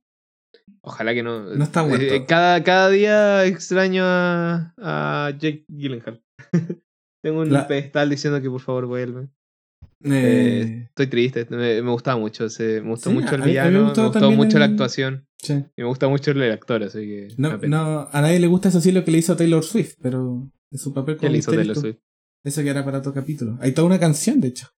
Ojalá 0.82 1.14
que 1.14 1.22
no. 1.22 1.54
No 1.54 1.64
está 1.64 1.82
muerto. 1.82 2.04
Eh, 2.14 2.24
cada, 2.26 2.62
cada 2.62 2.90
día 2.90 3.44
extraño 3.46 4.02
a, 4.04 4.74
a 4.78 5.30
Jake 5.38 5.64
Gyllenhaal. 5.68 6.22
Tengo 7.22 7.40
un 7.40 7.52
La- 7.52 7.66
pedestal 7.66 8.10
diciendo 8.10 8.40
que 8.42 8.50
por 8.50 8.60
favor 8.60 8.86
vuelve. 8.86 9.28
Eh, 10.04 10.84
Estoy 10.88 11.06
triste, 11.06 11.46
me, 11.50 11.80
me 11.82 11.90
gustaba 11.90 12.18
mucho. 12.20 12.44
ese- 12.46 12.82
me 12.82 12.90
gustó 12.90 13.10
Sí, 13.10 13.16
mucho 13.16 13.34
el 13.34 13.42
a 13.42 13.46
mí- 13.46 13.56
a 13.56 13.64
mí 13.64 13.70
me 13.70 13.78
villano, 13.78 13.94
me 13.96 14.08
gustó 14.08 14.30
mucho 14.30 14.58
la 14.58 14.66
actuación. 14.66 15.26
sí. 15.42 15.64
Y 15.76 15.82
me 15.82 15.88
gusta 15.88 16.08
mucho 16.08 16.30
el 16.32 16.52
actor, 16.52 16.82
así 16.82 16.98
que. 17.00 17.28
No, 17.38 17.56
no, 17.56 18.08
a 18.12 18.20
nadie 18.20 18.38
le 18.38 18.46
gusta 18.46 18.68
eso 18.68 18.80
sí 18.80 18.92
lo 18.92 19.04
que 19.04 19.10
le 19.10 19.18
hizo 19.18 19.36
Taylor 19.36 19.64
Swift, 19.64 19.94
pero 20.02 20.50
es 20.70 20.82
su 20.82 20.92
papel 20.92 21.14
¿Qué 21.16 21.20
como 21.20 21.32
le 21.32 21.38
hizo. 21.38 21.50
Taylor 21.52 21.76
Swift? 21.76 21.96
Eso 22.44 22.62
que 22.62 22.68
era 22.68 22.84
para 22.84 22.98
otro 22.98 23.12
capítulo. 23.14 23.56
Hay 23.60 23.72
toda 23.72 23.86
una 23.86 23.98
canción, 23.98 24.40
de 24.40 24.48
hecho. 24.48 24.68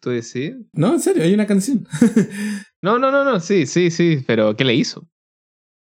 ¿Tú 0.00 0.10
decís? 0.10 0.54
No, 0.72 0.94
en 0.94 1.00
serio, 1.00 1.22
hay 1.22 1.32
una 1.34 1.46
canción. 1.46 1.86
No, 2.82 3.00
no, 3.00 3.10
no, 3.10 3.24
no, 3.24 3.40
sí, 3.40 3.66
sí, 3.66 3.90
sí, 3.90 4.22
pero 4.28 4.54
¿qué 4.54 4.64
le 4.64 4.74
hizo? 4.74 5.08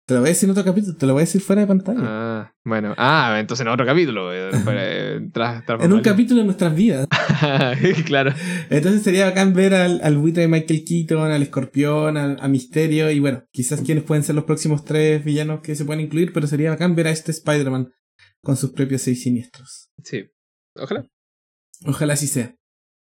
Te 0.07 0.13
lo 0.13 0.21
voy 0.21 0.29
a 0.29 0.31
decir 0.31 0.47
en 0.47 0.51
otro 0.51 0.63
capítulo, 0.63 0.95
te 0.95 1.05
lo 1.05 1.11
voy 1.13 1.21
a 1.21 1.25
decir 1.25 1.41
fuera 1.41 1.61
de 1.63 1.67
pantalla. 1.67 1.99
Ah, 2.01 2.53
bueno. 2.63 2.93
Ah, 2.97 3.35
entonces 3.41 3.65
en 3.65 3.73
otro 3.73 3.85
capítulo. 3.85 4.33
eh, 4.33 4.51
para, 4.63 4.81
eh, 4.85 5.19
tras- 5.33 5.65
tras 5.65 5.83
en 5.83 5.91
un 5.91 5.99
capítulo 5.99 6.39
de 6.39 6.45
nuestras 6.45 6.73
vidas. 6.73 7.07
claro. 8.05 8.33
Entonces 8.69 9.01
sería 9.01 9.25
bacán 9.25 9.53
ver 9.53 9.73
al, 9.73 9.99
al 10.01 10.17
buitre 10.17 10.43
de 10.43 10.47
Michael 10.47 10.85
Keaton, 10.85 11.29
al 11.29 11.41
escorpión, 11.43 12.15
al, 12.15 12.37
a 12.39 12.47
Misterio 12.47 13.11
y 13.11 13.19
bueno, 13.19 13.43
quizás 13.51 13.81
quienes 13.81 14.05
pueden 14.05 14.23
ser 14.23 14.35
los 14.35 14.45
próximos 14.45 14.85
tres 14.85 15.25
villanos 15.25 15.59
que 15.59 15.75
se 15.75 15.83
pueden 15.83 16.05
incluir, 16.05 16.31
pero 16.31 16.47
sería 16.47 16.69
bacán 16.69 16.95
ver 16.95 17.07
a 17.07 17.11
este 17.11 17.31
Spider-Man 17.31 17.91
con 18.43 18.55
sus 18.57 18.71
propios 18.71 19.01
seis 19.01 19.23
siniestros. 19.23 19.89
Sí. 20.03 20.25
Ojalá. 20.75 21.05
Ojalá 21.85 22.13
así 22.13 22.27
sea. 22.27 22.55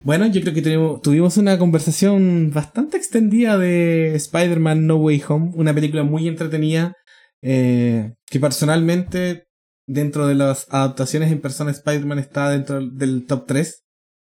Bueno, 0.04 0.28
yo 0.28 0.42
creo 0.42 0.54
que 0.54 0.62
tuvimos 1.02 1.38
una 1.38 1.58
conversación 1.58 2.52
bastante 2.54 2.98
extendida 2.98 3.58
de 3.58 4.14
Spider-Man 4.16 4.86
No 4.86 4.98
Way 4.98 5.24
Home, 5.28 5.52
una 5.56 5.74
película 5.74 6.04
muy 6.04 6.28
entretenida, 6.28 6.94
eh, 7.42 8.14
que 8.28 8.40
personalmente 8.40 9.46
dentro 9.88 10.28
de 10.28 10.36
las 10.36 10.68
adaptaciones 10.70 11.32
en 11.32 11.42
persona 11.42 11.72
Spider-Man 11.72 12.20
está 12.20 12.50
dentro 12.52 12.86
del 12.88 13.26
top 13.26 13.48
3. 13.48 13.84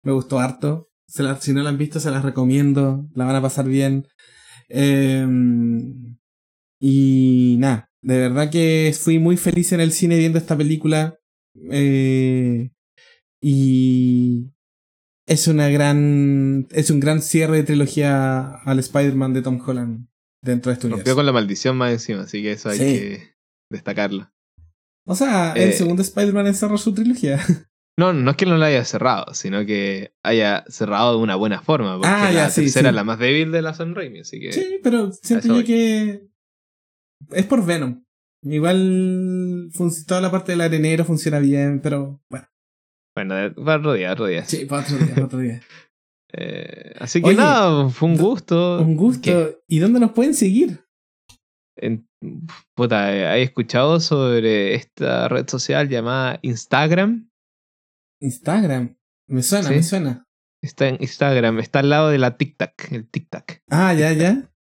Me 0.05 0.13
gustó 0.13 0.39
harto. 0.39 0.89
Se 1.09 1.23
la- 1.25 1.41
si 1.41 1.53
no 1.53 1.63
la 1.63 1.71
han 1.71 1.79
visto, 1.79 1.99
se 1.99 2.11
las 2.13 2.25
recomiendo. 2.25 3.07
La 3.15 3.25
van 3.25 3.37
a 3.37 3.43
pasar 3.43 3.67
bien. 3.67 4.07
Eh, 4.69 5.27
y 6.81 7.57
nada, 7.59 7.89
de 8.07 8.19
verdad 8.19 8.51
que 8.51 8.95
fui 8.99 9.19
muy 9.19 9.37
feliz 9.37 9.73
en 9.73 9.81
el 9.81 9.91
cine 9.91 10.17
viendo 10.17 10.39
esta 10.39 10.57
película. 10.57 11.19
Eh, 11.73 12.71
y 13.43 14.53
es 15.27 15.49
una 15.49 15.69
gran. 15.69 16.67
Es 16.71 16.91
un 16.91 17.01
gran 17.01 17.21
cierre 17.23 17.57
de 17.59 17.63
trilogía 17.65 18.55
al 18.65 18.79
Spider-Man 18.79 19.35
de 19.35 19.43
Tom 19.43 19.61
Holland 19.65 20.07
dentro 20.43 20.71
de 20.71 20.75
este 20.75 20.85
Rompió 20.89 20.97
universo. 20.99 21.17
con 21.17 21.27
la 21.27 21.33
maldición 21.33 21.77
más 21.77 21.93
encima, 21.93 22.23
así 22.23 22.43
que 22.43 22.53
eso 22.53 22.69
hay 22.69 22.79
Sí. 22.79 22.85
que 22.85 23.23
destacarlo. 23.71 24.31
O 25.07 25.15
sea, 25.15 25.53
el 25.55 25.71
Eh, 25.71 25.73
segundo 25.73 26.03
Spider-Man 26.03 26.47
encerró 26.47 26.79
su 26.79 26.95
trilogía. 26.95 27.39
No, 27.99 28.13
no 28.13 28.33
es 28.33 28.37
que 28.37 28.45
no 28.45 28.59
lo 28.59 28.65
haya 28.67 28.85
cerrado, 28.85 29.33
sino 29.33 29.65
que 29.65 30.13
haya 30.23 30.67
cerrado 30.69 31.17
de 31.17 31.23
una 31.23 31.35
buena 31.35 31.63
forma. 31.63 31.95
Porque 31.97 32.09
Ah, 32.11 32.31
ya, 32.31 32.43
la 32.43 32.51
sí, 32.51 32.61
tercera 32.65 32.91
sí. 32.91 32.95
la 32.95 33.05
más 33.05 33.19
débil 33.19 33.51
de 33.53 33.63
la 33.63 33.73
Sam 33.73 33.95
Raimi, 33.95 34.19
así 34.21 34.39
que. 34.39 34.53
Sí, 34.53 34.81
pero 34.83 35.11
siento 35.13 35.49
yo 35.59 35.65
que 35.65 36.27
es 37.33 37.47
por 37.47 37.65
Venom. 37.65 38.05
Igual 38.43 39.71
toda 40.07 40.21
la 40.21 40.31
parte 40.31 40.53
del 40.53 40.61
arenero 40.61 41.05
funciona 41.05 41.39
bien, 41.39 41.81
pero 41.81 42.21
bueno. 42.31 42.47
Bueno, 43.17 43.35
para 43.65 43.79
otro 43.79 43.93
día, 43.95 44.13
otro 44.13 44.27
día. 44.27 44.45
Sí, 44.45 44.67
para 44.67 44.83
otro 44.83 44.97
día, 44.99 45.15
para 45.15 45.27
otro 45.27 45.39
día. 45.41 45.61
Eh, 46.39 46.93
así 46.99 47.23
que 47.23 47.29
Oye, 47.29 47.37
nada, 47.39 47.89
fue 47.89 48.09
un 48.09 48.17
gusto. 48.19 48.81
Un 48.83 48.97
gusto. 48.97 49.23
¿Qué? 49.23 49.59
¿Y 49.69 49.79
dónde 49.79 50.01
nos 50.01 50.11
pueden 50.13 50.35
seguir? 50.35 50.85
En- 51.79 52.07
puta, 52.75 53.17
eh, 53.17 53.27
¿hay 53.27 53.43
escuchado 53.43 54.01
sobre 54.01 54.75
esta 54.75 55.29
red 55.29 55.49
social 55.49 55.89
llamada 55.89 56.39
Instagram? 56.43 57.31
Instagram. 58.21 58.97
Me 59.29 59.43
suena, 59.43 59.69
Sí. 59.69 59.75
me 59.75 59.83
suena. 59.83 60.25
Está 60.63 60.89
en 60.89 60.97
Instagram, 61.01 61.59
está 61.61 61.79
al 61.79 61.91
lado 61.91 62.11
de 62.11 62.19
la 62.19 62.37
TikTok, 62.37 62.73
el 62.93 63.09
TikTok. 63.09 63.45
Ah, 63.71 63.95
ya, 63.95 64.13
ya. 64.13 64.51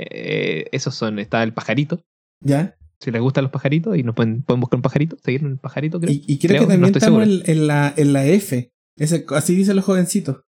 Eh, 0.00 0.66
esos 0.72 0.94
son, 0.94 1.18
está 1.18 1.42
el 1.42 1.52
pajarito. 1.52 2.02
Ya. 2.44 2.76
Si 3.00 3.10
les 3.10 3.20
gustan 3.22 3.44
los 3.44 3.52
pajaritos 3.52 3.96
y 3.96 4.02
nos 4.02 4.14
pueden, 4.14 4.42
pueden 4.42 4.60
buscar 4.60 4.78
un 4.78 4.82
pajarito, 4.82 5.16
seguir 5.24 5.44
el 5.44 5.56
pajarito, 5.58 6.00
creo. 6.00 6.12
Y, 6.12 6.24
y 6.26 6.38
creo 6.38 6.48
Creo, 6.48 6.60
que 6.62 6.66
no 6.78 6.86
también 6.86 6.96
estoy 6.96 6.98
estamos 7.26 7.48
en, 7.48 7.50
en 7.58 7.66
la, 7.66 7.94
en 7.96 8.12
la 8.12 8.26
F. 8.26 8.72
Ese- 8.96 9.24
así 9.30 9.54
dicen 9.54 9.76
los 9.76 9.84
jovencitos. 9.84 10.42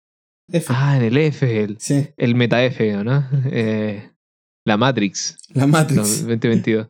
F. 0.53 0.66
Ah, 0.76 0.96
en 0.96 1.03
el 1.05 1.16
F, 1.16 1.62
el, 1.62 1.78
Sí, 1.78 2.09
el 2.16 2.34
Meta 2.34 2.64
F, 2.64 3.05
¿no? 3.05 3.24
Eh, 3.53 4.11
la 4.66 4.76
Matrix, 4.76 5.36
la 5.55 5.62
no, 5.62 5.68
Matrix. 5.68 6.26
2022. 6.26 6.88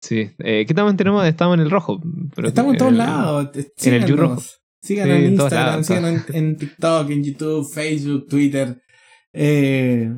Sí. 0.00 0.30
Eh, 0.38 0.64
¿Qué 0.66 0.74
también 0.74 0.96
tenemos? 0.96 1.26
Estamos 1.26 1.54
en 1.54 1.60
el 1.60 1.70
rojo. 1.70 2.00
pero- 2.36 2.48
Estamos 2.48 2.72
en 2.74 2.78
todos 2.78 2.92
eh, 2.92 2.96
lados. 2.96 3.50
en 3.54 3.60
el 3.60 3.72
Síganos. 3.76 4.10
Rojo. 4.18 4.42
Síganos 4.80 5.16
Sí, 5.18 5.24
en 5.24 5.32
Instagram, 5.32 5.66
lados, 5.66 5.86
síganos 5.86 6.28
en, 6.30 6.36
en 6.36 6.56
TikTok, 6.56 7.10
en 7.10 7.24
YouTube, 7.24 7.68
Facebook, 7.72 8.28
Twitter. 8.28 8.80
Eh, 9.32 10.14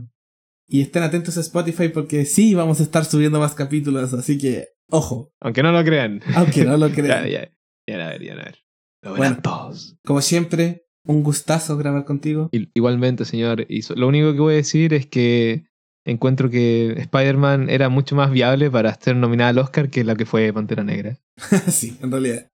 y 0.71 0.81
estén 0.83 1.03
atentos 1.03 1.37
a 1.37 1.41
Spotify 1.41 1.89
porque 1.89 2.25
sí 2.25 2.55
vamos 2.55 2.81
a 2.81 2.85
estar 2.85 3.05
subiendo 3.05 3.39
más 3.41 3.55
capítulos, 3.55 4.15
así 4.15 4.39
que 4.39 4.69
ojo, 4.89 5.33
Aunque 5.41 5.63
no 5.63 5.73
lo 5.73 5.85
crean. 5.85 6.21
aunque 6.35 6.65
no 6.65 6.77
lo 6.77 6.89
ya, 6.89 6.95
crean. 6.95 7.29
ya, 7.29 7.51
ya, 7.89 8.07
a 8.07 8.11
ver, 8.11 8.23
ya, 8.23 8.33
a 8.33 8.37
ver. 8.37 8.59
Lo 9.03 9.17
Bueno. 9.17 9.39
todos. 9.43 9.97
Como 10.05 10.21
siempre, 10.21 10.87
un 11.05 11.23
gustazo 11.23 11.77
grabar 11.77 12.05
contigo. 12.05 12.49
Igualmente, 12.75 13.25
señor. 13.25 13.67
Y 13.69 13.81
lo 13.97 14.07
único 14.09 14.33
que 14.33 14.41
voy 14.41 14.55
a 14.55 14.57
decir 14.59 14.95
es 14.95 15.07
que 15.07 15.65
encuentro 16.07 16.51
que 16.51 16.93
Spider-Man 16.99 17.69
era 17.71 17.89
mucho 17.89 18.15
más 18.17 18.31
viable 18.31 18.71
para 18.71 18.95
ser 18.95 19.17
nominada 19.17 19.51
al 19.51 19.59
Oscar 19.59 19.91
que 19.91 20.05
la 20.05 20.15
que 20.17 20.27
fue 20.27 20.53
Pantera 20.53 20.85
Negra. 20.85 21.19
sí, 21.69 21.97
en 22.03 22.11
realidad. 22.11 22.49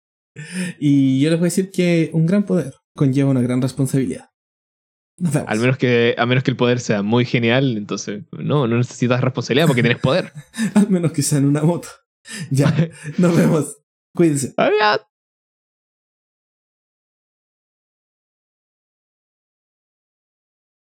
Y 0.79 1.21
yo 1.21 1.31
les 1.31 1.39
voy 1.39 1.47
a 1.47 1.51
decir 1.51 1.71
que 1.71 2.11
un 2.13 2.27
gran 2.27 2.45
poder 2.45 2.75
conlleva 2.95 3.31
una 3.31 3.41
gran 3.43 3.61
responsabilidad. 3.63 4.31
Nos 5.19 5.33
vemos. 5.33 5.49
Al 5.51 5.59
menos 5.61 5.79
que, 5.79 6.15
a 6.19 6.27
menos 6.27 6.45
que 6.45 6.51
el 6.51 6.57
poder 6.57 6.81
sea 6.81 7.03
muy 7.03 7.25
genial, 7.25 7.77
entonces 7.77 8.25
no, 8.33 8.67
no 8.67 8.77
necesitas 8.77 9.21
responsabilidad 9.21 9.67
porque 9.67 9.83
tienes 9.83 10.01
poder. 10.01 10.33
Al 10.75 10.91
menos 10.91 11.13
que 11.13 11.23
sea 11.23 11.39
en 11.39 11.47
una 11.47 11.63
moto. 11.63 11.89
Ya, 12.51 12.75
nos 13.19 13.37
vemos. 13.37 13.79
Cuídense. 14.15 14.53
Adiós. 14.57 15.01